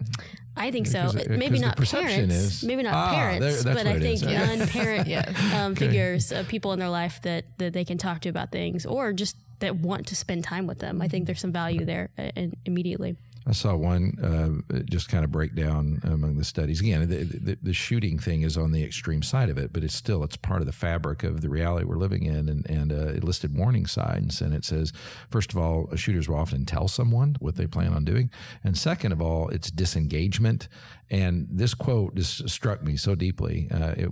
I 0.56 0.72
think 0.72 0.88
so. 0.88 1.12
Because, 1.12 1.30
maybe 1.30 1.60
not 1.60 1.78
parents. 1.78 2.36
Is, 2.36 2.64
maybe 2.64 2.84
not 2.84 2.94
ah, 2.94 3.14
parents, 3.14 3.64
but 3.64 3.86
I 3.86 4.00
think 4.00 4.22
non-parent 4.22 5.28
um, 5.54 5.76
figures, 5.76 6.32
uh, 6.32 6.44
people 6.48 6.72
in 6.74 6.80
their 6.80 6.90
life 6.90 7.22
that, 7.24 7.46
that 7.58 7.74
they 7.74 7.84
can 7.84 7.98
talk 7.98 8.22
to 8.22 8.30
about 8.30 8.52
things 8.52 8.86
or 8.86 9.14
just 9.14 9.36
that 9.60 9.78
want 9.78 10.08
to 10.08 10.16
spend 10.16 10.44
time 10.44 10.68
with 10.68 10.80
them. 10.80 11.02
I 11.02 11.08
think 11.08 11.26
there's 11.26 11.40
some 11.40 11.52
value 11.52 11.86
there 11.86 12.10
uh, 12.18 12.32
immediately. 12.66 13.16
I 13.46 13.52
saw 13.52 13.76
one 13.76 14.64
uh, 14.72 14.84
just 14.86 15.10
kind 15.10 15.26
of 15.26 15.32
break 15.32 15.56
down 15.56 16.00
among 16.04 16.38
the 16.38 16.44
studies. 16.44 16.80
Again, 16.80 17.08
the, 17.08 17.24
the, 17.24 17.58
the, 17.62 17.74
shooting 17.74 18.18
thing 18.18 18.44
is 18.44 18.58
on 18.58 18.72
the 18.72 18.84
extreme 18.84 19.22
side 19.22 19.50
of 19.50 19.58
it, 19.58 19.74
but 19.74 19.84
it's 19.84 19.96
still 19.96 20.24
it's 20.24 20.38
part 20.38 20.62
of 20.62 20.66
the 20.66 20.72
fabric 20.74 21.24
of 21.24 21.42
the 21.42 21.50
reality 21.50 21.86
we're 21.86 21.98
living 21.98 22.24
in. 22.24 22.48
And, 22.48 22.70
and 22.70 22.92
uh, 22.92 23.08
it 23.08 23.24
listed 23.24 23.58
warning 23.58 23.86
signs, 23.86 24.42
and 24.42 24.54
it 24.54 24.64
says 24.64 24.94
first 25.30 25.52
of 25.52 25.58
all, 25.58 25.94
shooters 25.96 26.30
will 26.30 26.38
often 26.38 26.66
tell 26.66 26.88
someone 26.88 27.36
what 27.40 27.56
they 27.56 27.68
plan 27.68 27.94
on 27.94 28.06
doing, 28.06 28.30
and 28.64 28.78
second 28.78 29.12
of 29.12 29.22
all, 29.22 29.50
it's 29.50 29.70
disengagement. 29.72 30.68
And 31.10 31.48
this 31.52 31.74
quote 31.74 32.16
just 32.16 32.50
struck 32.50 32.82
me 32.84 32.98
so 32.98 33.14
deeply. 33.14 33.68
Uh, 33.72 33.94
it, 33.98 34.10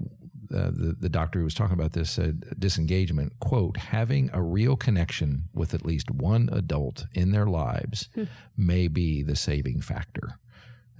uh, 0.53 0.71
the, 0.71 0.95
the 0.99 1.09
doctor 1.09 1.39
who 1.39 1.45
was 1.45 1.53
talking 1.53 1.73
about 1.73 1.93
this 1.93 2.11
said 2.11 2.55
disengagement, 2.59 3.33
quote, 3.39 3.77
having 3.77 4.29
a 4.33 4.41
real 4.41 4.75
connection 4.75 5.43
with 5.53 5.73
at 5.73 5.85
least 5.85 6.11
one 6.11 6.49
adult 6.51 7.05
in 7.13 7.31
their 7.31 7.47
lives 7.47 8.09
hmm. 8.13 8.23
may 8.57 8.87
be 8.87 9.23
the 9.23 9.35
saving 9.35 9.81
factor 9.81 10.39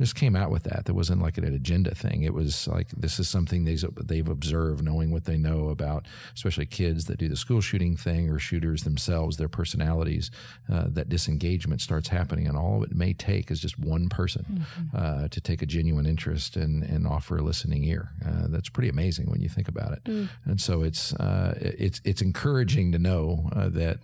just 0.02 0.16
came 0.16 0.36
out 0.36 0.50
with 0.50 0.64
that. 0.64 0.86
That 0.86 0.96
wasn't 0.96 1.22
like 1.22 1.38
an 1.38 1.46
agenda 1.46 1.94
thing. 1.94 2.24
It 2.24 2.34
was 2.34 2.68
like 2.68 2.90
this 2.90 3.20
is 3.20 3.30
something 3.30 3.66
they've, 3.66 3.84
they've 3.96 4.28
observed, 4.28 4.84
knowing 4.84 5.12
what 5.12 5.26
they 5.26 5.38
know 5.38 5.70
about, 5.70 6.08
especially 6.34 6.66
kids 6.66 7.06
that 7.06 7.18
do 7.20 7.30
the 7.30 7.36
school 7.36 7.62
shooting 7.62 7.96
thing 7.96 8.30
or 8.30 8.40
shooters 8.40 8.84
themselves, 8.84 9.38
their 9.38 9.50
personalities. 9.50 10.32
Uh, 10.72 10.86
that 10.88 11.10
disengagement 11.10 11.82
starts 11.82 12.10
happening, 12.10 12.48
and 12.48 12.58
all 12.58 12.84
it 12.84 12.96
may 12.96 13.14
take 13.14 13.52
is 13.52 13.60
just 13.60 13.78
one 13.78 14.10
person 14.10 14.44
mm-hmm. 14.52 14.98
uh, 14.98 15.28
to 15.28 15.40
take 15.40 15.62
a 15.62 15.66
genuine 15.66 16.06
interest 16.06 16.56
and, 16.56 16.84
and 16.84 17.06
offer 17.06 17.38
a 17.38 17.42
listening 17.42 17.84
ear. 17.84 18.10
Uh, 18.26 18.48
that's 18.48 18.70
pretty 18.70 18.90
amazing 18.90 19.30
when 19.30 19.42
you 19.42 19.50
think 19.50 19.68
about 19.68 19.94
it. 19.94 20.04
Mm. 20.06 20.30
And 20.46 20.60
so 20.60 20.82
it's 20.82 21.14
uh, 21.14 21.58
it's 21.60 22.02
it's 22.04 22.22
encouraging 22.22 22.92
to 22.94 23.00
know 23.00 23.50
uh, 23.56 23.70
that 23.70 24.00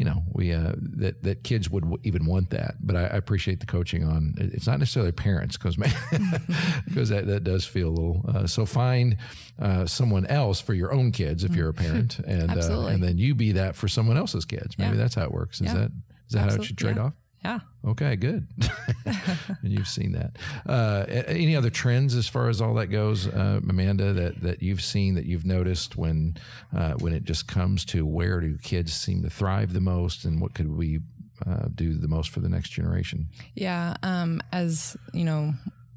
you 0.00 0.06
know, 0.06 0.22
we 0.32 0.50
uh, 0.54 0.72
that 0.78 1.22
that 1.24 1.44
kids 1.44 1.68
would 1.68 1.82
w- 1.82 2.00
even 2.04 2.24
want 2.24 2.48
that. 2.50 2.76
But 2.80 2.96
I, 2.96 3.02
I, 3.02 3.16
appreciate 3.18 3.60
the 3.60 3.66
coaching 3.66 4.02
on. 4.02 4.32
It's 4.38 4.66
not 4.66 4.78
necessarily 4.78 5.12
parents 5.12 5.58
because 5.58 5.76
because 5.76 7.08
that, 7.10 7.26
that 7.26 7.44
does 7.44 7.66
feel 7.66 7.88
a 7.88 7.90
little. 7.90 8.24
Uh, 8.26 8.46
so 8.46 8.64
find 8.64 9.18
uh, 9.60 9.84
someone 9.84 10.24
else 10.24 10.58
for 10.58 10.72
your 10.72 10.90
own 10.90 11.12
kids 11.12 11.44
if 11.44 11.54
you're 11.54 11.68
a 11.68 11.74
parent, 11.74 12.18
and 12.26 12.50
uh, 12.50 12.86
and 12.86 13.02
then 13.02 13.18
you 13.18 13.34
be 13.34 13.52
that 13.52 13.76
for 13.76 13.88
someone 13.88 14.16
else's 14.16 14.46
kids. 14.46 14.78
Maybe 14.78 14.92
yeah. 14.92 15.02
that's 15.02 15.16
how 15.16 15.24
it 15.24 15.32
works. 15.32 15.60
Is 15.60 15.66
yeah. 15.66 15.74
that 15.74 15.90
is 15.90 16.32
that 16.32 16.44
Absolutely. 16.44 16.56
how 16.56 16.62
it 16.62 16.64
should 16.64 16.78
trade 16.78 16.96
yeah. 16.96 17.02
off? 17.02 17.12
Yeah. 17.44 17.60
Okay, 17.86 18.16
good. 18.16 18.46
and 19.06 19.72
you've 19.72 19.88
seen 19.88 20.12
that. 20.12 20.36
Uh, 20.66 21.04
any 21.08 21.56
other 21.56 21.70
trends 21.70 22.14
as 22.14 22.28
far 22.28 22.48
as 22.48 22.60
all 22.60 22.74
that 22.74 22.88
goes, 22.88 23.26
uh, 23.26 23.60
Amanda, 23.66 24.12
that, 24.12 24.42
that 24.42 24.62
you've 24.62 24.82
seen 24.82 25.14
that 25.14 25.24
you've 25.24 25.46
noticed 25.46 25.96
when 25.96 26.36
uh, 26.76 26.94
when 26.94 27.14
it 27.14 27.24
just 27.24 27.48
comes 27.48 27.84
to 27.86 28.04
where 28.04 28.40
do 28.40 28.58
kids 28.58 28.92
seem 28.92 29.22
to 29.22 29.30
thrive 29.30 29.72
the 29.72 29.80
most, 29.80 30.26
and 30.26 30.40
what 30.40 30.52
could 30.52 30.76
we 30.76 31.00
uh, 31.46 31.68
do 31.74 31.94
the 31.94 32.08
most 32.08 32.28
for 32.28 32.40
the 32.40 32.48
next 32.48 32.70
generation? 32.70 33.28
Yeah, 33.54 33.94
um, 34.02 34.42
as 34.52 34.96
you 35.14 35.24
know, 35.24 35.54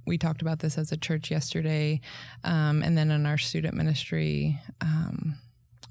we 0.07 0.17
talked 0.17 0.41
about 0.41 0.59
this 0.59 0.77
as 0.77 0.93
a 0.93 0.97
church 0.97 1.29
yesterday, 1.29 1.99
um, 2.45 2.81
and 2.83 2.97
then 2.97 3.11
in 3.11 3.25
our 3.25 3.37
student 3.37 3.73
ministry. 3.73 4.59
Um, 4.79 5.35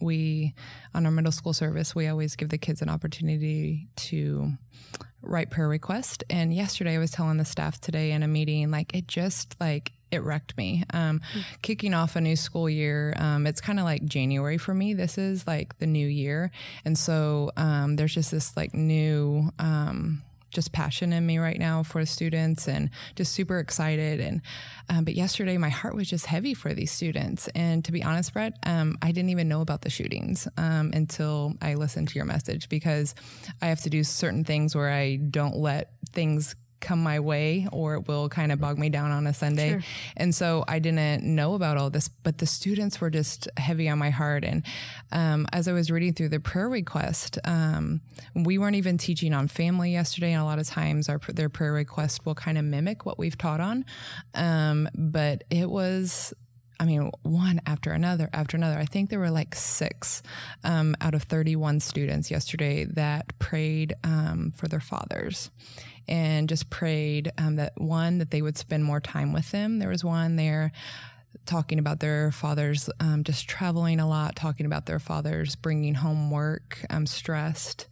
we 0.02 0.54
on 0.94 1.06
our 1.06 1.12
middle 1.12 1.32
school 1.32 1.52
service 1.52 1.94
we 1.94 2.08
always 2.08 2.36
give 2.36 2.48
the 2.48 2.58
kids 2.58 2.82
an 2.82 2.88
opportunity 2.88 3.88
to 3.96 4.52
write 5.22 5.50
prayer 5.50 5.68
request. 5.68 6.24
And 6.28 6.52
yesterday 6.52 6.94
I 6.94 6.98
was 6.98 7.10
telling 7.10 7.36
the 7.38 7.44
staff 7.44 7.80
today 7.80 8.12
in 8.12 8.22
a 8.22 8.28
meeting, 8.28 8.70
like 8.70 8.94
it 8.94 9.06
just 9.06 9.56
like 9.60 9.92
it 10.10 10.22
wrecked 10.22 10.56
me. 10.56 10.84
Um, 10.92 11.20
mm-hmm. 11.20 11.40
Kicking 11.62 11.94
off 11.94 12.16
a 12.16 12.20
new 12.20 12.36
school 12.36 12.68
year, 12.68 13.14
um, 13.16 13.46
it's 13.46 13.60
kind 13.60 13.78
of 13.78 13.84
like 13.84 14.04
January 14.04 14.58
for 14.58 14.74
me. 14.74 14.92
This 14.92 15.16
is 15.16 15.46
like 15.46 15.78
the 15.78 15.86
new 15.86 16.06
year, 16.06 16.50
and 16.84 16.98
so 16.98 17.50
um, 17.56 17.96
there's 17.96 18.14
just 18.14 18.30
this 18.30 18.56
like 18.56 18.74
new 18.74 19.50
um, 19.58 20.22
just 20.52 20.72
passion 20.72 21.12
in 21.12 21.26
me 21.26 21.38
right 21.38 21.58
now 21.58 21.82
for 21.82 22.00
the 22.00 22.06
students 22.06 22.68
and 22.68 22.90
just 23.16 23.32
super 23.32 23.58
excited. 23.58 24.20
And 24.20 24.42
um, 24.88 25.04
but 25.04 25.14
yesterday 25.14 25.56
my 25.56 25.68
heart 25.68 25.94
was 25.94 26.08
just 26.08 26.26
heavy 26.26 26.54
for 26.54 26.74
these 26.74 26.92
students. 26.92 27.48
And 27.48 27.84
to 27.84 27.92
be 27.92 28.02
honest, 28.02 28.32
Brett, 28.32 28.54
um, 28.64 28.98
I 29.02 29.12
didn't 29.12 29.30
even 29.30 29.48
know 29.48 29.60
about 29.60 29.82
the 29.82 29.90
shootings 29.90 30.46
um, 30.56 30.92
until 30.94 31.54
I 31.60 31.74
listened 31.74 32.08
to 32.08 32.14
your 32.14 32.24
message 32.24 32.68
because 32.68 33.14
I 33.60 33.66
have 33.66 33.80
to 33.82 33.90
do 33.90 34.04
certain 34.04 34.44
things 34.44 34.74
where 34.74 34.92
I 34.92 35.16
don't 35.16 35.56
let 35.56 35.92
things 36.12 36.54
come 36.82 37.02
my 37.02 37.20
way 37.20 37.66
or 37.72 37.94
it 37.94 38.06
will 38.06 38.28
kind 38.28 38.52
of 38.52 38.60
bog 38.60 38.78
me 38.78 38.90
down 38.90 39.10
on 39.10 39.26
a 39.26 39.32
Sunday. 39.32 39.70
Sure. 39.70 39.82
And 40.16 40.34
so 40.34 40.64
I 40.68 40.78
didn't 40.78 41.22
know 41.24 41.54
about 41.54 41.78
all 41.78 41.88
this, 41.88 42.08
but 42.08 42.38
the 42.38 42.46
students 42.46 43.00
were 43.00 43.08
just 43.08 43.48
heavy 43.56 43.88
on 43.88 43.98
my 43.98 44.10
heart. 44.10 44.44
And 44.44 44.62
um, 45.12 45.46
as 45.52 45.68
I 45.68 45.72
was 45.72 45.90
reading 45.90 46.12
through 46.12 46.28
the 46.28 46.40
prayer 46.40 46.68
request, 46.68 47.38
um, 47.44 48.02
we 48.34 48.58
weren't 48.58 48.76
even 48.76 48.98
teaching 48.98 49.32
on 49.32 49.48
family 49.48 49.92
yesterday. 49.92 50.32
And 50.32 50.42
a 50.42 50.44
lot 50.44 50.58
of 50.58 50.66
times 50.66 51.08
our, 51.08 51.18
their 51.28 51.48
prayer 51.48 51.72
request 51.72 52.26
will 52.26 52.34
kind 52.34 52.58
of 52.58 52.64
mimic 52.64 53.06
what 53.06 53.18
we've 53.18 53.38
taught 53.38 53.60
on. 53.60 53.84
Um, 54.34 54.88
but 54.94 55.44
it 55.50 55.70
was 55.70 56.34
I 56.82 56.84
mean, 56.84 57.12
one 57.22 57.60
after 57.64 57.92
another 57.92 58.28
after 58.32 58.56
another. 58.56 58.76
I 58.76 58.86
think 58.86 59.08
there 59.08 59.20
were 59.20 59.30
like 59.30 59.54
six 59.54 60.20
um, 60.64 60.96
out 61.00 61.14
of 61.14 61.22
31 61.22 61.78
students 61.78 62.28
yesterday 62.28 62.86
that 62.86 63.38
prayed 63.38 63.94
um, 64.02 64.52
for 64.56 64.66
their 64.66 64.80
fathers 64.80 65.52
and 66.08 66.48
just 66.48 66.70
prayed 66.70 67.30
um, 67.38 67.54
that 67.54 67.74
one, 67.76 68.18
that 68.18 68.32
they 68.32 68.42
would 68.42 68.58
spend 68.58 68.82
more 68.82 68.98
time 68.98 69.32
with 69.32 69.48
them. 69.52 69.78
There 69.78 69.90
was 69.90 70.02
one 70.02 70.34
there 70.34 70.72
talking 71.46 71.78
about 71.78 72.00
their 72.00 72.32
fathers 72.32 72.90
um, 72.98 73.22
just 73.22 73.48
traveling 73.48 74.00
a 74.00 74.08
lot, 74.08 74.34
talking 74.34 74.66
about 74.66 74.86
their 74.86 74.98
fathers 74.98 75.54
bringing 75.54 75.94
home 75.94 76.32
work, 76.32 76.84
um, 76.90 77.06
stressed, 77.06 77.86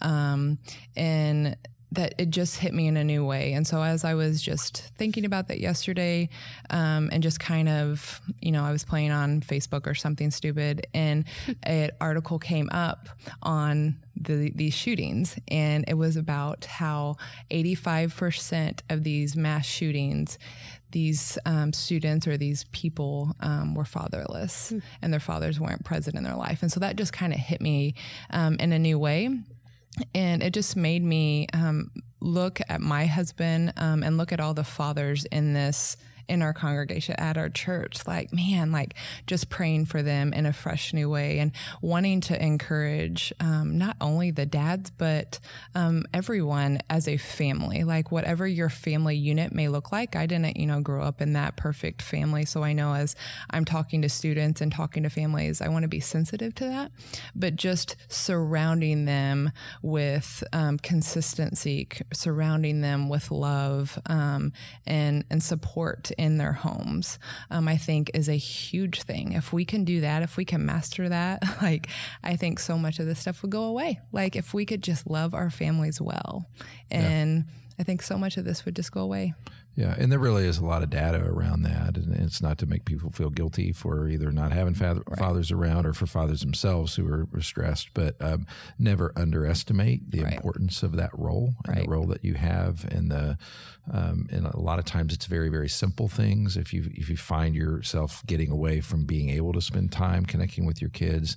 um, 0.00 0.58
and 0.94 1.56
that 1.96 2.14
it 2.18 2.30
just 2.30 2.58
hit 2.58 2.72
me 2.72 2.86
in 2.86 2.96
a 2.96 3.04
new 3.04 3.24
way. 3.24 3.52
And 3.52 3.66
so 3.66 3.82
as 3.82 4.04
I 4.04 4.14
was 4.14 4.40
just 4.40 4.92
thinking 4.96 5.24
about 5.24 5.48
that 5.48 5.60
yesterday, 5.60 6.28
um, 6.70 7.10
and 7.12 7.22
just 7.22 7.40
kind 7.40 7.68
of, 7.68 8.20
you 8.40 8.52
know, 8.52 8.64
I 8.64 8.70
was 8.70 8.84
playing 8.84 9.10
on 9.10 9.40
Facebook 9.40 9.86
or 9.86 9.94
something 9.94 10.30
stupid, 10.30 10.86
and 10.94 11.24
an 11.64 11.90
article 12.00 12.38
came 12.38 12.70
up 12.70 13.08
on 13.42 13.96
the, 14.14 14.52
these 14.54 14.74
shootings, 14.74 15.38
and 15.48 15.84
it 15.88 15.94
was 15.94 16.16
about 16.16 16.64
how 16.66 17.16
85% 17.50 18.80
of 18.88 19.02
these 19.02 19.36
mass 19.36 19.66
shootings, 19.66 20.38
these 20.92 21.38
um, 21.44 21.72
students 21.72 22.26
or 22.26 22.36
these 22.36 22.64
people 22.72 23.34
um, 23.40 23.74
were 23.74 23.84
fatherless, 23.84 24.72
mm. 24.72 24.82
and 25.02 25.12
their 25.12 25.20
fathers 25.20 25.58
weren't 25.58 25.84
present 25.84 26.16
in 26.16 26.22
their 26.22 26.36
life. 26.36 26.62
And 26.62 26.70
so 26.70 26.80
that 26.80 26.96
just 26.96 27.12
kind 27.12 27.32
of 27.32 27.38
hit 27.38 27.60
me 27.60 27.94
um, 28.30 28.56
in 28.60 28.72
a 28.72 28.78
new 28.78 28.98
way 28.98 29.30
and 30.14 30.42
it 30.42 30.52
just 30.52 30.76
made 30.76 31.02
me 31.02 31.46
um, 31.52 31.90
look 32.20 32.60
at 32.68 32.80
my 32.80 33.06
husband 33.06 33.72
um, 33.76 34.02
and 34.02 34.16
look 34.16 34.32
at 34.32 34.40
all 34.40 34.54
the 34.54 34.64
fathers 34.64 35.24
in 35.26 35.52
this 35.52 35.96
in 36.28 36.42
our 36.42 36.52
congregation 36.52 37.14
at 37.18 37.36
our 37.36 37.48
church. 37.48 38.06
Like, 38.06 38.32
man, 38.32 38.72
like 38.72 38.94
just 39.26 39.48
praying 39.48 39.86
for 39.86 40.02
them 40.02 40.32
in 40.32 40.46
a 40.46 40.52
fresh 40.52 40.92
new 40.92 41.08
way 41.08 41.38
and 41.38 41.52
wanting 41.80 42.20
to 42.22 42.42
encourage 42.42 43.32
um, 43.40 43.78
not 43.78 43.96
only 44.00 44.30
the 44.30 44.46
dads, 44.46 44.90
but 44.90 45.38
um, 45.74 46.04
everyone 46.12 46.80
as 46.90 47.08
a 47.08 47.16
family, 47.16 47.84
like 47.84 48.10
whatever 48.10 48.46
your 48.46 48.68
family 48.68 49.16
unit 49.16 49.52
may 49.52 49.68
look 49.68 49.92
like. 49.92 50.16
I 50.16 50.26
didn't, 50.26 50.56
you 50.56 50.66
know, 50.66 50.80
grow 50.80 51.02
up 51.02 51.20
in 51.20 51.32
that 51.34 51.56
perfect 51.56 52.02
family. 52.02 52.44
So 52.44 52.62
I 52.62 52.72
know 52.72 52.94
as 52.94 53.14
I'm 53.50 53.64
talking 53.64 54.02
to 54.02 54.08
students 54.08 54.60
and 54.60 54.72
talking 54.72 55.02
to 55.04 55.10
families, 55.10 55.60
I 55.60 55.68
want 55.68 55.82
to 55.82 55.88
be 55.88 56.00
sensitive 56.00 56.54
to 56.56 56.64
that, 56.64 56.92
but 57.34 57.56
just 57.56 57.96
surrounding 58.08 59.04
them 59.04 59.52
with 59.82 60.42
um, 60.52 60.78
consistency, 60.78 61.88
surrounding 62.12 62.80
them 62.80 63.08
with 63.08 63.30
love 63.30 63.98
um, 64.06 64.52
and, 64.86 65.24
and 65.30 65.42
support 65.42 66.10
in 66.18 66.38
their 66.38 66.52
homes, 66.52 67.18
um, 67.50 67.68
I 67.68 67.76
think 67.76 68.10
is 68.14 68.28
a 68.28 68.36
huge 68.36 69.02
thing. 69.02 69.32
If 69.32 69.52
we 69.52 69.64
can 69.64 69.84
do 69.84 70.00
that, 70.00 70.22
if 70.22 70.36
we 70.36 70.44
can 70.44 70.64
master 70.64 71.08
that, 71.08 71.42
like 71.62 71.88
I 72.22 72.36
think 72.36 72.58
so 72.58 72.78
much 72.78 72.98
of 72.98 73.06
this 73.06 73.20
stuff 73.20 73.42
would 73.42 73.50
go 73.50 73.64
away. 73.64 74.00
Like 74.12 74.36
if 74.36 74.54
we 74.54 74.64
could 74.64 74.82
just 74.82 75.06
love 75.06 75.34
our 75.34 75.50
families 75.50 76.00
well 76.00 76.46
and 76.90 77.44
I 77.78 77.82
think 77.82 78.02
so 78.02 78.16
much 78.16 78.36
of 78.36 78.44
this 78.44 78.64
would 78.64 78.76
just 78.76 78.92
go 78.92 79.00
away. 79.00 79.34
Yeah, 79.76 79.94
and 79.98 80.10
there 80.10 80.18
really 80.18 80.46
is 80.46 80.56
a 80.56 80.64
lot 80.64 80.82
of 80.82 80.88
data 80.88 81.18
around 81.22 81.60
that, 81.64 81.98
and 81.98 82.14
it's 82.16 82.40
not 82.40 82.56
to 82.58 82.66
make 82.66 82.86
people 82.86 83.10
feel 83.10 83.28
guilty 83.28 83.72
for 83.72 84.08
either 84.08 84.32
not 84.32 84.50
having 84.50 84.72
father, 84.72 85.02
fathers 85.18 85.50
around 85.52 85.84
or 85.84 85.92
for 85.92 86.06
fathers 86.06 86.40
themselves 86.40 86.96
who 86.96 87.06
are, 87.06 87.28
are 87.34 87.42
stressed, 87.42 87.90
but 87.92 88.16
um, 88.22 88.46
never 88.78 89.12
underestimate 89.16 90.10
the 90.10 90.22
Right. 90.24 90.32
importance 90.32 90.82
of 90.82 90.96
that 90.96 91.10
role 91.12 91.56
and 91.66 91.76
Right. 91.76 91.84
the 91.84 91.90
role 91.90 92.06
that 92.06 92.24
you 92.24 92.34
have, 92.34 92.86
and 92.90 93.10
the 93.10 93.36
um, 93.92 94.26
and 94.32 94.46
a 94.46 94.58
lot 94.58 94.78
of 94.78 94.86
times 94.86 95.12
it's 95.12 95.26
very 95.26 95.50
very 95.50 95.68
simple 95.68 96.08
things. 96.08 96.56
If 96.56 96.72
you 96.72 96.90
if 96.94 97.10
you 97.10 97.18
find 97.18 97.54
yourself 97.54 98.24
getting 98.26 98.50
away 98.50 98.80
from 98.80 99.04
being 99.04 99.28
able 99.28 99.52
to 99.52 99.60
spend 99.60 99.92
time 99.92 100.24
connecting 100.24 100.64
with 100.64 100.80
your 100.80 100.90
kids, 100.90 101.36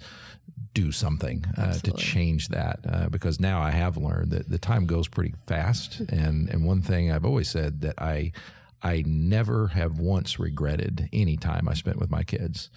do 0.73 0.91
something 0.91 1.45
uh, 1.58 1.73
to 1.73 1.91
change 1.93 2.49
that 2.49 2.79
uh, 2.88 3.10
because 3.10 3.39
now 3.39 3.62
I 3.62 3.71
have 3.71 3.97
learned 3.97 4.32
that 4.32 4.49
the 4.49 4.60
time 4.60 4.86
goes 4.86 5.08
pretty 5.08 5.34
fast. 5.45 6.01
And 6.10 6.49
and 6.49 6.65
one 6.65 6.82
thing 6.82 7.12
I've 7.12 7.25
always 7.25 7.49
said 7.49 7.82
that 7.82 8.01
I 8.01 8.32
I 8.82 9.03
never 9.05 9.67
have 9.69 9.99
once 9.99 10.39
regretted 10.39 11.10
any 11.12 11.38
time 11.38 11.67
I 11.67 11.73
spent 11.73 11.97
with 11.97 12.10
my 12.10 12.23
kids 12.23 12.69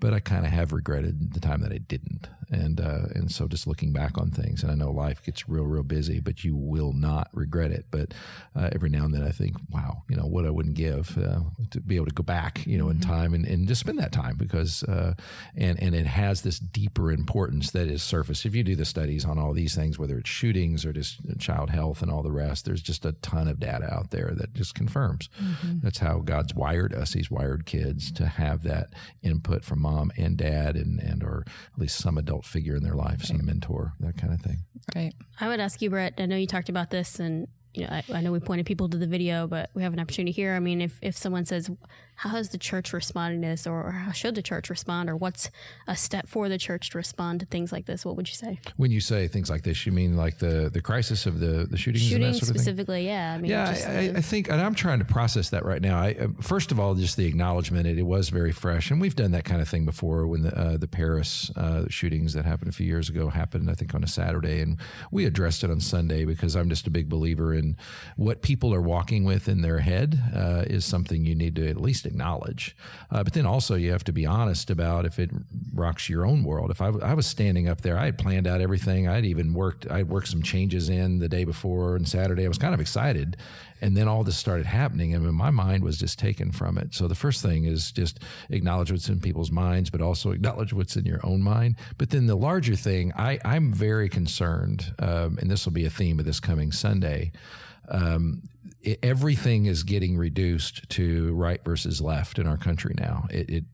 but 0.00 0.12
I 0.12 0.20
kind 0.20 0.46
of 0.46 0.52
have 0.52 0.72
regretted 0.72 1.34
the 1.34 1.40
time 1.40 1.60
that 1.62 1.72
I 1.72 1.78
didn't 1.78 2.28
and 2.50 2.80
uh, 2.80 3.06
and 3.14 3.30
so 3.30 3.46
just 3.46 3.66
looking 3.66 3.92
back 3.92 4.16
on 4.18 4.30
things 4.30 4.62
and 4.62 4.72
I 4.72 4.74
know 4.74 4.90
life 4.90 5.22
gets 5.22 5.48
real 5.48 5.64
real 5.64 5.82
busy 5.82 6.20
but 6.20 6.44
you 6.44 6.56
will 6.56 6.92
not 6.92 7.28
regret 7.32 7.70
it. 7.70 7.86
But 7.90 8.14
uh, 8.56 8.70
every 8.72 8.90
now 8.90 9.04
and 9.04 9.14
then 9.14 9.22
I 9.22 9.30
think 9.30 9.56
wow 9.70 10.02
you 10.08 10.16
know 10.16 10.26
what 10.26 10.46
I 10.46 10.50
wouldn't 10.50 10.74
give 10.74 11.16
uh, 11.18 11.40
to 11.70 11.80
be 11.80 11.96
able 11.96 12.06
to 12.06 12.14
go 12.14 12.22
back 12.22 12.66
you 12.66 12.78
know 12.78 12.88
in 12.88 13.00
time 13.00 13.34
and, 13.34 13.46
and 13.46 13.68
just 13.68 13.80
spend 13.80 13.98
that 13.98 14.12
time 14.12 14.36
because 14.36 14.82
uh, 14.84 15.14
and 15.56 15.80
and 15.82 15.94
it 15.94 16.06
has 16.06 16.42
this 16.42 16.58
deeper 16.58 17.12
importance 17.12 17.70
that 17.72 17.88
is 17.88 18.02
surface. 18.02 18.44
if 18.44 18.54
you 18.54 18.62
do 18.62 18.76
the 18.76 18.84
studies 18.84 19.24
on 19.24 19.38
all 19.38 19.52
these 19.52 19.74
things 19.74 19.98
whether 19.98 20.18
it's 20.18 20.30
shootings 20.30 20.84
or 20.84 20.92
just 20.92 21.20
child 21.38 21.70
health 21.70 22.02
and 22.02 22.10
all 22.10 22.22
the 22.22 22.32
rest 22.32 22.64
there's 22.64 22.82
just 22.82 23.04
a 23.04 23.12
ton 23.12 23.48
of 23.48 23.60
data 23.60 23.92
out 23.92 24.10
there 24.10 24.32
that 24.36 24.54
just 24.54 24.74
confirms. 24.74 25.28
That's 25.82 25.98
how 25.98 26.18
God's 26.18 26.54
wired 26.54 26.94
us 26.94 27.12
he's 27.12 27.30
wired 27.30 27.66
kids 27.66 28.10
to 28.12 28.26
have 28.26 28.62
that 28.62 28.90
input 29.22 29.64
from 29.64 29.80
mom 29.80 30.12
and 30.16 30.36
dad 30.36 30.76
and 30.76 30.98
and 31.00 31.22
or 31.22 31.44
at 31.46 31.78
least 31.78 31.98
some 31.98 32.18
adult 32.38 32.46
figure 32.46 32.76
in 32.76 32.82
their 32.82 32.94
life 32.94 33.24
some 33.24 33.44
mentor 33.44 33.92
that 34.00 34.16
kind 34.16 34.32
of 34.32 34.40
thing 34.40 34.58
Right. 34.94 35.12
I 35.38 35.48
would 35.48 35.60
ask 35.60 35.82
you, 35.82 35.90
Brett. 35.90 36.14
I 36.16 36.24
know 36.24 36.36
you 36.36 36.46
talked 36.46 36.70
about 36.70 36.88
this, 36.88 37.20
and 37.20 37.46
you 37.74 37.82
know, 37.82 37.90
I, 37.90 38.04
I 38.14 38.20
know 38.22 38.32
we 38.32 38.40
pointed 38.40 38.64
people 38.64 38.88
to 38.88 38.96
the 38.96 39.06
video, 39.06 39.46
but 39.46 39.68
we 39.74 39.82
have 39.82 39.92
an 39.92 40.00
opportunity 40.00 40.32
here. 40.32 40.54
I 40.54 40.60
mean, 40.60 40.80
if 40.80 40.98
if 41.02 41.14
someone 41.14 41.44
says, 41.44 41.70
"How 42.18 42.30
has 42.30 42.50
the 42.50 42.58
church 42.58 42.92
responded 42.92 43.40
to 43.42 43.48
this?" 43.48 43.66
or, 43.66 43.90
"How 43.92 44.12
should 44.12 44.34
the 44.34 44.42
church 44.42 44.70
respond?" 44.70 45.08
or 45.10 45.16
"What's 45.16 45.50
a 45.86 45.96
step 45.96 46.28
for 46.28 46.48
the 46.48 46.58
church 46.58 46.90
to 46.90 46.98
respond 46.98 47.40
to 47.40 47.46
things 47.46 47.72
like 47.72 47.86
this?" 47.86 48.04
What 48.04 48.16
would 48.16 48.28
you 48.28 48.34
say? 48.34 48.60
when 48.76 48.90
you 48.90 49.00
say 49.00 49.28
things 49.28 49.48
like 49.50 49.62
this 49.62 49.86
you 49.86 49.92
mean 49.92 50.16
like 50.16 50.38
the 50.38 50.70
the 50.72 50.80
crisis 50.80 51.26
of 51.26 51.40
the 51.40 51.66
the 51.70 51.76
shootings 51.76 52.02
and 52.04 52.10
Shooting 52.12 52.32
that 52.32 52.38
sort 52.38 52.42
of 52.42 52.48
thing 52.48 52.58
specifically, 52.62 53.06
yeah. 53.06 53.34
I 53.34 53.38
mean, 53.38 53.50
Yeah, 53.50 53.70
I, 53.70 54.08
the- 54.08 54.18
I 54.18 54.20
think, 54.20 54.48
and 54.50 54.60
I'm 54.60 54.74
trying 54.74 54.98
to 55.00 55.04
process 55.04 55.50
that 55.50 55.64
right 55.64 55.80
now. 55.82 55.98
I, 56.00 56.12
uh, 56.14 56.28
first 56.40 56.72
of 56.72 56.78
all, 56.80 56.94
just 56.94 57.16
the 57.16 57.26
acknowledgement 57.26 57.86
it, 57.86 57.98
it 57.98 58.02
was 58.06 58.28
very 58.30 58.52
fresh, 58.52 58.90
and 58.90 59.00
we've 59.00 59.16
done 59.16 59.30
that 59.32 59.44
kind 59.44 59.60
of 59.60 59.68
thing 59.68 59.84
before. 59.84 60.26
When 60.26 60.42
the 60.42 60.56
uh, 60.58 60.76
the 60.76 60.88
Paris 60.88 61.50
uh, 61.56 61.84
shootings 61.88 62.32
that 62.34 62.44
happened 62.44 62.68
a 62.70 62.72
few 62.72 62.86
years 62.86 63.08
ago 63.08 63.28
happened, 63.28 63.70
I 63.70 63.74
think 63.74 63.94
on 63.94 64.02
a 64.04 64.08
Saturday, 64.08 64.60
and 64.60 64.78
we 65.10 65.24
addressed 65.24 65.62
it 65.64 65.70
on 65.70 65.80
Sunday 65.80 66.24
because 66.24 66.56
I'm 66.56 66.68
just 66.68 66.86
a 66.86 66.90
big 66.90 67.08
believer 67.08 67.54
in 67.54 67.76
what 68.16 68.42
people 68.42 68.74
are 68.74 68.82
walking 68.82 69.24
with 69.24 69.48
in 69.48 69.60
their 69.62 69.78
head 69.80 70.20
uh, 70.34 70.64
is 70.66 70.84
something 70.84 71.24
you 71.24 71.34
need 71.34 71.54
to 71.56 71.68
at 71.68 71.80
least 71.80 72.06
acknowledge. 72.08 72.76
Uh, 73.12 73.22
but 73.22 73.32
then 73.32 73.46
also 73.46 73.76
you 73.76 73.92
have 73.92 74.04
to 74.04 74.12
be 74.12 74.26
honest 74.26 74.70
about 74.70 75.06
if 75.06 75.18
it 75.18 75.30
rocks 75.72 76.08
your 76.08 76.26
own 76.26 76.42
world. 76.42 76.70
If 76.70 76.82
I 76.82 77.14
was 77.14 77.26
standing 77.26 77.68
up 77.68 77.82
there, 77.82 77.96
I 77.96 78.06
had 78.06 78.18
planned 78.18 78.48
out 78.48 78.60
everything. 78.60 79.06
I'd 79.06 79.24
even 79.24 79.54
worked. 79.54 79.88
I'd 79.90 80.08
worked 80.08 80.28
some 80.28 80.42
changes 80.42 80.88
in 80.88 81.20
the 81.20 81.28
day 81.28 81.44
before 81.44 81.94
and 81.94 82.08
Saturday. 82.08 82.44
I 82.44 82.48
was 82.48 82.58
kind 82.58 82.74
of 82.74 82.80
excited, 82.80 83.36
and 83.80 83.96
then 83.96 84.08
all 84.08 84.24
this 84.24 84.36
started 84.36 84.66
happening, 84.66 85.14
and 85.14 85.24
my 85.32 85.50
mind 85.50 85.84
was 85.84 85.98
just 85.98 86.18
taken 86.18 86.50
from 86.50 86.78
it. 86.78 86.94
So 86.94 87.06
the 87.06 87.14
first 87.14 87.42
thing 87.42 87.64
is 87.64 87.92
just 87.92 88.18
acknowledge 88.50 88.90
what's 88.90 89.08
in 89.08 89.20
people's 89.20 89.52
minds, 89.52 89.90
but 89.90 90.00
also 90.00 90.32
acknowledge 90.32 90.72
what's 90.72 90.96
in 90.96 91.04
your 91.04 91.20
own 91.24 91.42
mind. 91.42 91.76
But 91.98 92.10
then 92.10 92.26
the 92.26 92.36
larger 92.36 92.76
thing, 92.76 93.12
I, 93.16 93.38
I'm 93.44 93.72
very 93.72 94.08
concerned, 94.08 94.94
um, 94.98 95.38
and 95.40 95.50
this 95.50 95.64
will 95.64 95.72
be 95.72 95.84
a 95.84 95.90
theme 95.90 96.18
of 96.18 96.24
this 96.24 96.40
coming 96.40 96.72
Sunday. 96.72 97.30
Um, 97.90 98.42
i 98.86 98.96
everything 99.02 99.66
is 99.66 99.82
getting 99.82 100.16
reduced 100.16 100.88
to 100.90 101.34
right 101.34 101.64
versus 101.64 102.00
left 102.00 102.38
in 102.38 102.46
our 102.46 102.56
country 102.56 102.94
now. 102.96 103.26
It, 103.30 103.50
it 103.50 103.64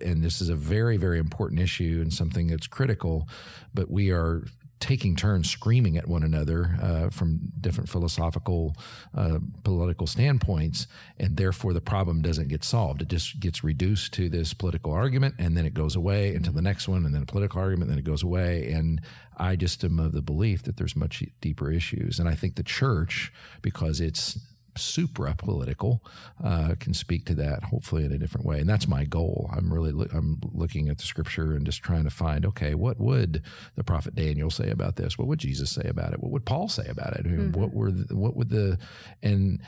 and 0.00 0.24
this 0.24 0.40
is 0.40 0.48
a 0.48 0.54
very 0.54 0.96
very 0.96 1.18
important 1.18 1.60
issue 1.60 1.98
and 2.02 2.12
something 2.12 2.46
that's 2.46 2.66
critical, 2.66 3.28
but 3.72 3.90
we 3.90 4.10
are 4.10 4.44
taking 4.80 5.16
turns 5.16 5.48
screaming 5.48 5.96
at 5.96 6.06
one 6.08 6.22
another 6.22 6.76
uh, 6.82 7.08
from 7.10 7.52
different 7.60 7.88
philosophical, 7.88 8.76
uh, 9.14 9.38
political 9.62 10.06
standpoints, 10.06 10.86
and 11.18 11.36
therefore 11.36 11.72
the 11.72 11.80
problem 11.80 12.20
doesn't 12.20 12.48
get 12.48 12.64
solved. 12.64 13.00
It 13.00 13.08
just 13.08 13.40
gets 13.40 13.64
reduced 13.64 14.12
to 14.14 14.28
this 14.28 14.52
political 14.52 14.92
argument, 14.92 15.36
and 15.38 15.56
then 15.56 15.64
it 15.64 15.74
goes 15.74 15.96
away 15.96 16.34
until 16.34 16.52
the 16.52 16.62
next 16.62 16.88
one, 16.88 17.04
and 17.04 17.14
then 17.14 17.22
a 17.22 17.26
political 17.26 17.60
argument, 17.60 17.90
and 17.90 17.92
then 17.92 17.98
it 17.98 18.04
goes 18.04 18.22
away. 18.22 18.70
And 18.72 19.00
I 19.36 19.56
just 19.56 19.82
am 19.84 19.98
of 19.98 20.12
the 20.12 20.22
belief 20.22 20.62
that 20.64 20.76
there's 20.76 20.96
much 20.96 21.22
deeper 21.40 21.70
issues, 21.70 22.18
and 22.18 22.28
I 22.28 22.34
think 22.34 22.56
the 22.56 22.62
church, 22.62 23.32
because 23.62 24.00
it's 24.00 24.38
supra 24.76 25.34
political 25.34 26.02
uh, 26.42 26.74
can 26.80 26.94
speak 26.94 27.24
to 27.26 27.34
that 27.34 27.64
hopefully 27.64 28.04
in 28.04 28.12
a 28.12 28.18
different 28.18 28.46
way. 28.46 28.60
And 28.60 28.68
that's 28.68 28.88
my 28.88 29.04
goal. 29.04 29.50
I'm 29.54 29.72
really 29.72 29.92
loo- 29.92 30.08
i'm 30.12 30.40
looking 30.52 30.88
at 30.88 30.98
the 30.98 31.04
scripture 31.04 31.54
and 31.54 31.64
just 31.64 31.82
trying 31.82 32.04
to 32.04 32.10
find 32.10 32.44
okay 32.46 32.74
what 32.74 32.98
would 33.00 33.42
the 33.76 33.84
prophet 33.84 34.14
daniel 34.14 34.50
say 34.50 34.70
about 34.70 34.96
this? 34.96 35.18
What 35.18 35.28
would 35.28 35.38
jesus 35.38 35.70
say 35.70 35.88
about 35.88 36.12
it? 36.12 36.20
What 36.20 36.32
would 36.32 36.44
paul 36.44 36.68
say 36.68 36.86
about 36.88 37.14
it? 37.14 37.26
I 37.26 37.28
mean, 37.28 37.52
what 37.52 37.72
were 37.72 37.90
the, 37.90 38.16
what 38.16 38.36
would 38.36 38.50
the 38.50 38.78
and 39.22 39.60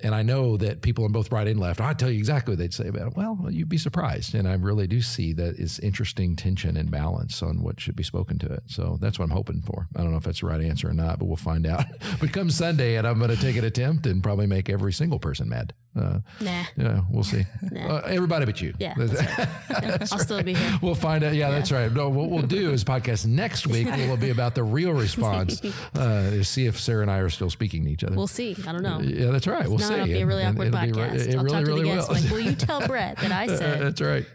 and 0.00 0.14
I 0.14 0.22
know 0.22 0.56
that 0.56 0.82
people 0.82 1.04
on 1.04 1.12
both 1.12 1.30
right 1.30 1.46
and 1.46 1.60
left, 1.60 1.80
I'll 1.80 1.94
tell 1.94 2.10
you 2.10 2.18
exactly 2.18 2.52
what 2.52 2.58
they'd 2.58 2.74
say 2.74 2.88
about 2.88 3.08
it. 3.08 3.16
Well, 3.16 3.46
you'd 3.50 3.68
be 3.68 3.78
surprised. 3.78 4.34
And 4.34 4.48
I 4.48 4.54
really 4.54 4.86
do 4.86 5.00
see 5.00 5.32
that 5.34 5.58
it's 5.58 5.78
interesting 5.78 6.36
tension 6.36 6.76
and 6.76 6.90
balance 6.90 7.42
on 7.42 7.62
what 7.62 7.80
should 7.80 7.96
be 7.96 8.02
spoken 8.02 8.38
to 8.40 8.46
it. 8.52 8.64
So 8.66 8.98
that's 9.00 9.18
what 9.18 9.26
I'm 9.26 9.30
hoping 9.30 9.62
for. 9.62 9.88
I 9.96 10.00
don't 10.00 10.10
know 10.10 10.16
if 10.16 10.24
that's 10.24 10.40
the 10.40 10.46
right 10.46 10.60
answer 10.60 10.88
or 10.88 10.94
not, 10.94 11.18
but 11.18 11.26
we'll 11.26 11.36
find 11.36 11.66
out. 11.66 11.84
but 12.20 12.32
come 12.32 12.50
Sunday, 12.50 12.96
and 12.96 13.06
I'm 13.06 13.18
going 13.18 13.30
to 13.30 13.40
take 13.40 13.56
an 13.56 13.64
attempt 13.64 14.06
and 14.06 14.22
probably 14.22 14.46
make 14.46 14.68
every 14.68 14.92
single 14.92 15.18
person 15.18 15.48
mad. 15.48 15.74
Uh, 15.94 16.20
nah. 16.40 16.64
yeah, 16.76 17.00
we'll 17.10 17.22
see. 17.24 17.44
Uh, 17.82 18.00
everybody 18.06 18.44
but 18.46 18.60
you. 18.60 18.72
Yeah, 18.78 18.94
I'll 20.10 20.18
still 20.18 20.42
be 20.42 20.54
here. 20.54 20.78
We'll 20.82 20.94
find 20.94 21.24
out. 21.24 21.34
Yeah, 21.34 21.50
that's 21.50 21.72
right. 21.72 21.90
No, 21.92 22.08
what 22.10 22.30
we'll 22.30 22.42
do 22.42 22.70
is 22.70 22.84
podcast 22.84 23.26
next 23.26 23.66
week 23.66 23.86
will 23.86 24.16
be 24.16 24.30
about 24.30 24.54
the 24.54 24.62
real 24.62 24.92
response 24.92 25.60
uh, 25.94 26.30
to 26.30 26.44
see 26.44 26.66
if 26.66 26.78
Sarah 26.78 27.02
and 27.02 27.10
I 27.10 27.18
are 27.18 27.28
still 27.30 27.50
speaking 27.50 27.84
to 27.84 27.90
each 27.90 28.04
other. 28.04 28.14
We'll 28.14 28.26
see. 28.26 28.56
I 28.66 28.72
don't 28.72 28.82
know. 28.82 29.00
yeah, 29.00 29.30
that's 29.30 29.46
right. 29.46 29.66
We'll 29.68 29.78
No, 29.78 29.88
see. 29.88 29.94
it'll 29.94 30.06
be 30.06 30.20
a 30.20 30.26
really 30.26 30.42
and 30.44 30.54
awkward 30.56 30.68
it'll 30.68 30.80
be 30.80 30.92
podcast. 30.92 31.28
It 31.28 31.34
I'll 31.36 31.44
really, 31.44 31.50
talk 31.56 31.64
to 31.64 31.70
really 31.70 31.82
the 31.82 31.94
guests. 31.94 32.08
will. 32.08 32.16
Like, 32.20 32.30
will 32.30 32.40
you 32.40 32.54
tell 32.54 32.86
Brett 32.86 33.16
that 33.18 33.32
I 33.32 33.46
said? 33.46 33.80
that's 33.82 34.00
right. 34.00 34.26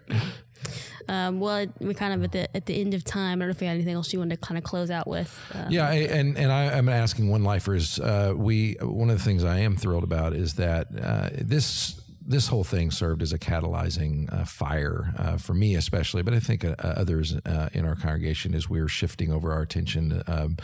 Um, 1.09 1.39
well, 1.39 1.65
we're 1.79 1.93
kind 1.93 2.13
of 2.13 2.23
at 2.23 2.31
the 2.31 2.55
at 2.55 2.65
the 2.65 2.79
end 2.79 2.93
of 2.93 3.03
time. 3.03 3.39
I 3.39 3.45
don't 3.45 3.49
know 3.49 3.51
if 3.51 3.61
you 3.61 3.67
had 3.67 3.75
anything 3.75 3.95
else 3.95 4.11
you 4.11 4.19
wanted 4.19 4.39
to 4.41 4.47
kind 4.47 4.57
of 4.57 4.63
close 4.63 4.91
out 4.91 5.07
with. 5.07 5.39
Um, 5.53 5.71
Yeah, 5.71 5.87
I, 5.87 5.93
and 5.93 6.37
and 6.37 6.51
I, 6.51 6.77
I'm 6.77 6.89
asking 6.89 7.29
one 7.29 7.43
lifers. 7.43 7.99
Uh, 7.99 8.33
we 8.35 8.75
one 8.81 9.09
of 9.09 9.17
the 9.17 9.23
things 9.23 9.43
I 9.43 9.59
am 9.59 9.77
thrilled 9.77 10.03
about 10.03 10.33
is 10.33 10.55
that 10.55 10.87
uh, 11.01 11.29
this 11.33 12.01
this 12.27 12.49
whole 12.49 12.65
thing 12.65 12.91
served 12.91 13.21
as 13.21 13.31
a 13.31 13.39
catalyzing 13.39 14.31
uh, 14.33 14.43
fire 14.43 15.13
uh, 15.17 15.37
for 15.37 15.53
me, 15.53 15.75
especially, 15.75 16.21
but 16.23 16.33
I 16.33 16.39
think 16.41 16.65
uh, 16.65 16.75
others 16.79 17.35
uh, 17.45 17.69
in 17.71 17.85
our 17.85 17.95
congregation 17.95 18.53
as 18.53 18.69
we're 18.69 18.89
shifting 18.89 19.31
over 19.31 19.53
our 19.53 19.61
attention 19.61 20.21
um, 20.27 20.57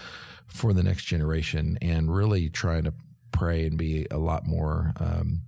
for 0.45 0.73
the 0.73 0.83
next 0.83 1.05
generation 1.05 1.77
and 1.81 2.13
really 2.13 2.49
trying 2.49 2.83
to 2.83 2.93
pray 3.31 3.65
and 3.65 3.77
be 3.77 4.05
a 4.11 4.17
lot 4.17 4.45
more. 4.45 4.93
Um, 4.99 5.43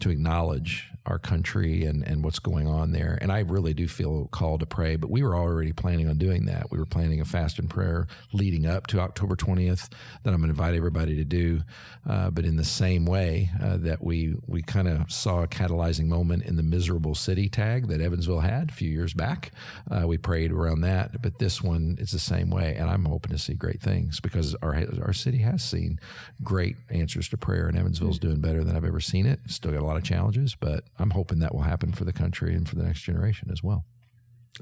to 0.00 0.10
acknowledge 0.10 0.90
our 1.08 1.18
country 1.18 1.84
and, 1.84 2.06
and 2.06 2.22
what's 2.22 2.38
going 2.38 2.66
on 2.66 2.92
there. 2.92 3.18
And 3.20 3.32
I 3.32 3.40
really 3.40 3.72
do 3.72 3.88
feel 3.88 4.28
called 4.30 4.60
to 4.60 4.66
pray, 4.66 4.96
but 4.96 5.10
we 5.10 5.22
were 5.22 5.34
already 5.34 5.72
planning 5.72 6.08
on 6.08 6.18
doing 6.18 6.44
that. 6.46 6.70
We 6.70 6.78
were 6.78 6.86
planning 6.86 7.20
a 7.20 7.24
fast 7.24 7.58
and 7.58 7.68
prayer 7.68 8.06
leading 8.32 8.66
up 8.66 8.86
to 8.88 9.00
October 9.00 9.34
20th 9.34 9.88
that 10.22 10.34
I'm 10.34 10.40
going 10.40 10.42
to 10.42 10.50
invite 10.50 10.74
everybody 10.74 11.16
to 11.16 11.24
do. 11.24 11.62
Uh, 12.08 12.30
but 12.30 12.44
in 12.44 12.56
the 12.56 12.64
same 12.64 13.06
way 13.06 13.50
uh, 13.62 13.78
that 13.78 14.02
we, 14.04 14.34
we 14.46 14.60
kind 14.60 14.86
of 14.86 15.10
saw 15.10 15.42
a 15.42 15.48
catalyzing 15.48 16.06
moment 16.06 16.44
in 16.44 16.56
the 16.56 16.62
miserable 16.62 17.14
city 17.14 17.48
tag 17.48 17.88
that 17.88 18.00
Evansville 18.00 18.40
had 18.40 18.68
a 18.68 18.72
few 18.72 18.90
years 18.90 19.14
back, 19.14 19.52
uh, 19.90 20.06
we 20.06 20.18
prayed 20.18 20.52
around 20.52 20.82
that. 20.82 21.22
But 21.22 21.38
this 21.38 21.62
one 21.62 21.96
is 21.98 22.10
the 22.10 22.18
same 22.18 22.50
way. 22.50 22.76
And 22.78 22.90
I'm 22.90 23.06
hoping 23.06 23.32
to 23.32 23.38
see 23.38 23.54
great 23.54 23.80
things 23.80 24.20
because 24.20 24.54
our, 24.56 24.74
our 25.02 25.14
city 25.14 25.38
has 25.38 25.62
seen 25.62 25.98
great 26.42 26.76
answers 26.90 27.28
to 27.30 27.38
prayer, 27.38 27.66
and 27.66 27.78
Evansville's 27.78 28.18
mm-hmm. 28.18 28.28
doing 28.28 28.40
better 28.40 28.62
than 28.62 28.76
I've 28.76 28.84
ever 28.84 29.00
seen 29.00 29.24
it. 29.24 29.40
Still 29.46 29.72
got 29.72 29.80
a 29.80 29.84
lot 29.88 29.96
of 29.96 30.04
challenges, 30.04 30.54
but 30.54 30.84
I'm 30.98 31.10
hoping 31.10 31.38
that 31.40 31.54
will 31.54 31.62
happen 31.62 31.92
for 31.92 32.04
the 32.04 32.12
country 32.12 32.54
and 32.54 32.68
for 32.68 32.76
the 32.76 32.84
next 32.84 33.00
generation 33.00 33.50
as 33.50 33.62
well. 33.62 33.84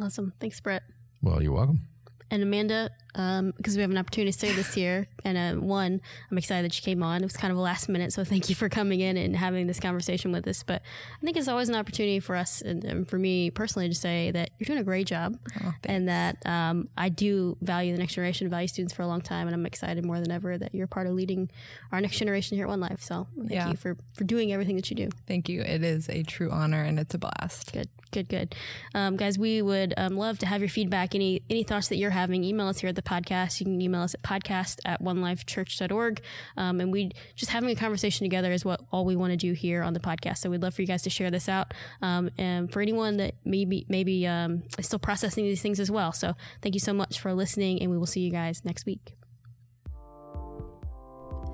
Awesome. 0.00 0.32
Thanks, 0.40 0.60
Brett. 0.60 0.82
Well, 1.22 1.42
you're 1.42 1.52
welcome. 1.52 1.88
And 2.30 2.42
Amanda, 2.42 2.90
because 3.12 3.38
um, 3.38 3.76
we 3.76 3.80
have 3.80 3.90
an 3.90 3.96
opportunity 3.96 4.32
to 4.32 4.38
say 4.38 4.52
this 4.52 4.76
year, 4.76 5.06
and 5.24 5.38
uh, 5.38 5.60
one, 5.60 6.00
I'm 6.30 6.38
excited 6.38 6.64
that 6.64 6.76
you 6.76 6.82
came 6.82 7.02
on. 7.02 7.22
It 7.22 7.24
was 7.24 7.36
kind 7.36 7.50
of 7.50 7.56
a 7.56 7.60
last 7.60 7.88
minute, 7.88 8.12
so 8.12 8.24
thank 8.24 8.48
you 8.48 8.54
for 8.54 8.68
coming 8.68 9.00
in 9.00 9.16
and 9.16 9.34
having 9.36 9.66
this 9.66 9.80
conversation 9.80 10.32
with 10.32 10.46
us. 10.48 10.62
But 10.62 10.82
I 11.22 11.24
think 11.24 11.36
it's 11.36 11.48
always 11.48 11.68
an 11.68 11.76
opportunity 11.76 12.20
for 12.20 12.36
us 12.36 12.60
and, 12.60 12.84
and 12.84 13.08
for 13.08 13.18
me 13.18 13.50
personally 13.50 13.88
to 13.88 13.94
say 13.94 14.32
that 14.32 14.50
you're 14.58 14.66
doing 14.66 14.80
a 14.80 14.84
great 14.84 15.06
job, 15.06 15.38
oh, 15.64 15.72
and 15.84 16.08
that 16.08 16.44
um, 16.46 16.88
I 16.98 17.08
do 17.08 17.56
value 17.62 17.92
the 17.92 17.98
next 17.98 18.14
generation, 18.14 18.48
value 18.50 18.68
students 18.68 18.92
for 18.92 19.02
a 19.02 19.06
long 19.06 19.20
time, 19.20 19.46
and 19.46 19.54
I'm 19.54 19.66
excited 19.66 20.04
more 20.04 20.20
than 20.20 20.30
ever 20.30 20.58
that 20.58 20.74
you're 20.74 20.86
part 20.86 21.06
of 21.06 21.14
leading 21.14 21.48
our 21.92 22.00
next 22.00 22.18
generation 22.18 22.56
here 22.56 22.66
at 22.66 22.70
One 22.70 22.80
Life. 22.80 23.02
So 23.02 23.28
thank 23.38 23.52
yeah. 23.52 23.70
you 23.70 23.76
for 23.76 23.96
for 24.14 24.24
doing 24.24 24.52
everything 24.52 24.76
that 24.76 24.90
you 24.90 24.96
do. 24.96 25.08
Thank 25.26 25.48
you. 25.48 25.62
It 25.62 25.82
is 25.82 26.08
a 26.08 26.22
true 26.22 26.50
honor, 26.50 26.82
and 26.82 26.98
it's 26.98 27.14
a 27.14 27.18
blast. 27.18 27.72
Good 27.72 27.88
good, 28.16 28.28
good. 28.28 28.54
Um, 28.94 29.16
guys, 29.16 29.38
we 29.38 29.60
would 29.60 29.92
um, 29.96 30.16
love 30.16 30.38
to 30.38 30.46
have 30.46 30.60
your 30.60 30.68
feedback. 30.68 31.14
Any 31.14 31.42
any 31.50 31.64
thoughts 31.64 31.88
that 31.88 31.96
you're 31.96 32.10
having, 32.16 32.44
email 32.44 32.66
us 32.66 32.78
here 32.78 32.88
at 32.88 32.96
the 32.96 33.02
podcast. 33.02 33.60
You 33.60 33.66
can 33.66 33.80
email 33.80 34.00
us 34.00 34.14
at 34.14 34.22
podcast 34.22 34.78
at 34.84 35.02
onelifechurch.org. 35.02 36.20
Um, 36.56 36.80
and 36.80 36.90
we 36.90 37.12
just 37.34 37.52
having 37.52 37.70
a 37.70 37.74
conversation 37.74 38.24
together 38.24 38.50
is 38.52 38.64
what 38.64 38.80
all 38.90 39.04
we 39.04 39.16
want 39.16 39.32
to 39.32 39.36
do 39.36 39.52
here 39.52 39.82
on 39.82 39.92
the 39.92 40.00
podcast. 40.00 40.38
So 40.38 40.50
we'd 40.50 40.62
love 40.62 40.74
for 40.74 40.82
you 40.82 40.88
guys 40.88 41.02
to 41.02 41.10
share 41.10 41.30
this 41.30 41.48
out. 41.48 41.74
Um, 42.00 42.30
and 42.38 42.72
for 42.72 42.80
anyone 42.80 43.18
that 43.18 43.34
maybe 43.44 43.84
maybe 43.88 44.26
um, 44.26 44.62
is 44.78 44.86
still 44.86 44.98
processing 44.98 45.44
these 45.44 45.60
things 45.60 45.78
as 45.78 45.90
well. 45.90 46.12
So 46.12 46.34
thank 46.62 46.74
you 46.74 46.80
so 46.80 46.94
much 46.94 47.20
for 47.20 47.34
listening, 47.34 47.82
and 47.82 47.90
we 47.90 47.98
will 47.98 48.06
see 48.06 48.20
you 48.20 48.30
guys 48.30 48.64
next 48.64 48.86
week. 48.86 49.14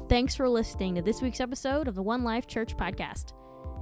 Thanks 0.08 0.34
for 0.34 0.48
listening 0.48 0.94
to 0.96 1.02
this 1.02 1.22
week's 1.22 1.40
episode 1.40 1.88
of 1.88 1.94
the 1.94 2.02
One 2.02 2.22
Life 2.22 2.46
Church 2.46 2.76
podcast. 2.76 3.32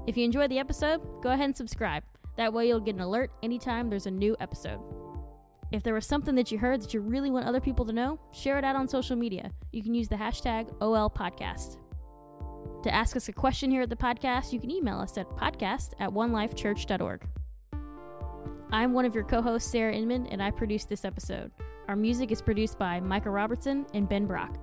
If 0.06 0.16
you 0.16 0.24
enjoyed 0.24 0.50
the 0.50 0.58
episode, 0.58 1.00
go 1.22 1.30
ahead 1.30 1.46
and 1.46 1.56
subscribe. 1.56 2.04
That 2.36 2.52
way, 2.52 2.68
you'll 2.68 2.80
get 2.80 2.94
an 2.94 3.00
alert 3.00 3.30
anytime 3.42 3.90
there's 3.90 4.06
a 4.06 4.10
new 4.10 4.36
episode. 4.40 4.80
If 5.72 5.84
there 5.84 5.94
was 5.94 6.06
something 6.06 6.34
that 6.34 6.50
you 6.50 6.58
heard 6.58 6.82
that 6.82 6.92
you 6.92 7.00
really 7.00 7.30
want 7.30 7.46
other 7.46 7.60
people 7.60 7.84
to 7.86 7.92
know, 7.92 8.18
share 8.32 8.58
it 8.58 8.64
out 8.64 8.76
on 8.76 8.88
social 8.88 9.16
media. 9.16 9.50
You 9.72 9.82
can 9.82 9.94
use 9.94 10.08
the 10.08 10.16
hashtag 10.16 10.72
OLPodcast. 10.78 11.76
To 12.82 12.94
ask 12.94 13.14
us 13.14 13.28
a 13.28 13.32
question 13.32 13.70
here 13.70 13.82
at 13.82 13.90
the 13.90 13.96
podcast, 13.96 14.52
you 14.52 14.58
can 14.58 14.70
email 14.70 14.98
us 14.98 15.16
at 15.16 15.28
podcast 15.30 15.90
at 16.00 16.10
onelifechurch.org. 16.10 17.22
I'm 18.72 18.92
one 18.92 19.04
of 19.04 19.14
your 19.14 19.24
co 19.24 19.42
hosts, 19.42 19.70
Sarah 19.70 19.94
Inman, 19.94 20.26
and 20.26 20.42
I 20.42 20.50
produced 20.50 20.88
this 20.88 21.04
episode. 21.04 21.50
Our 21.88 21.96
music 21.96 22.30
is 22.30 22.40
produced 22.40 22.78
by 22.78 23.00
Micah 23.00 23.30
Robertson 23.30 23.86
and 23.94 24.08
Ben 24.08 24.26
Brock. 24.26 24.56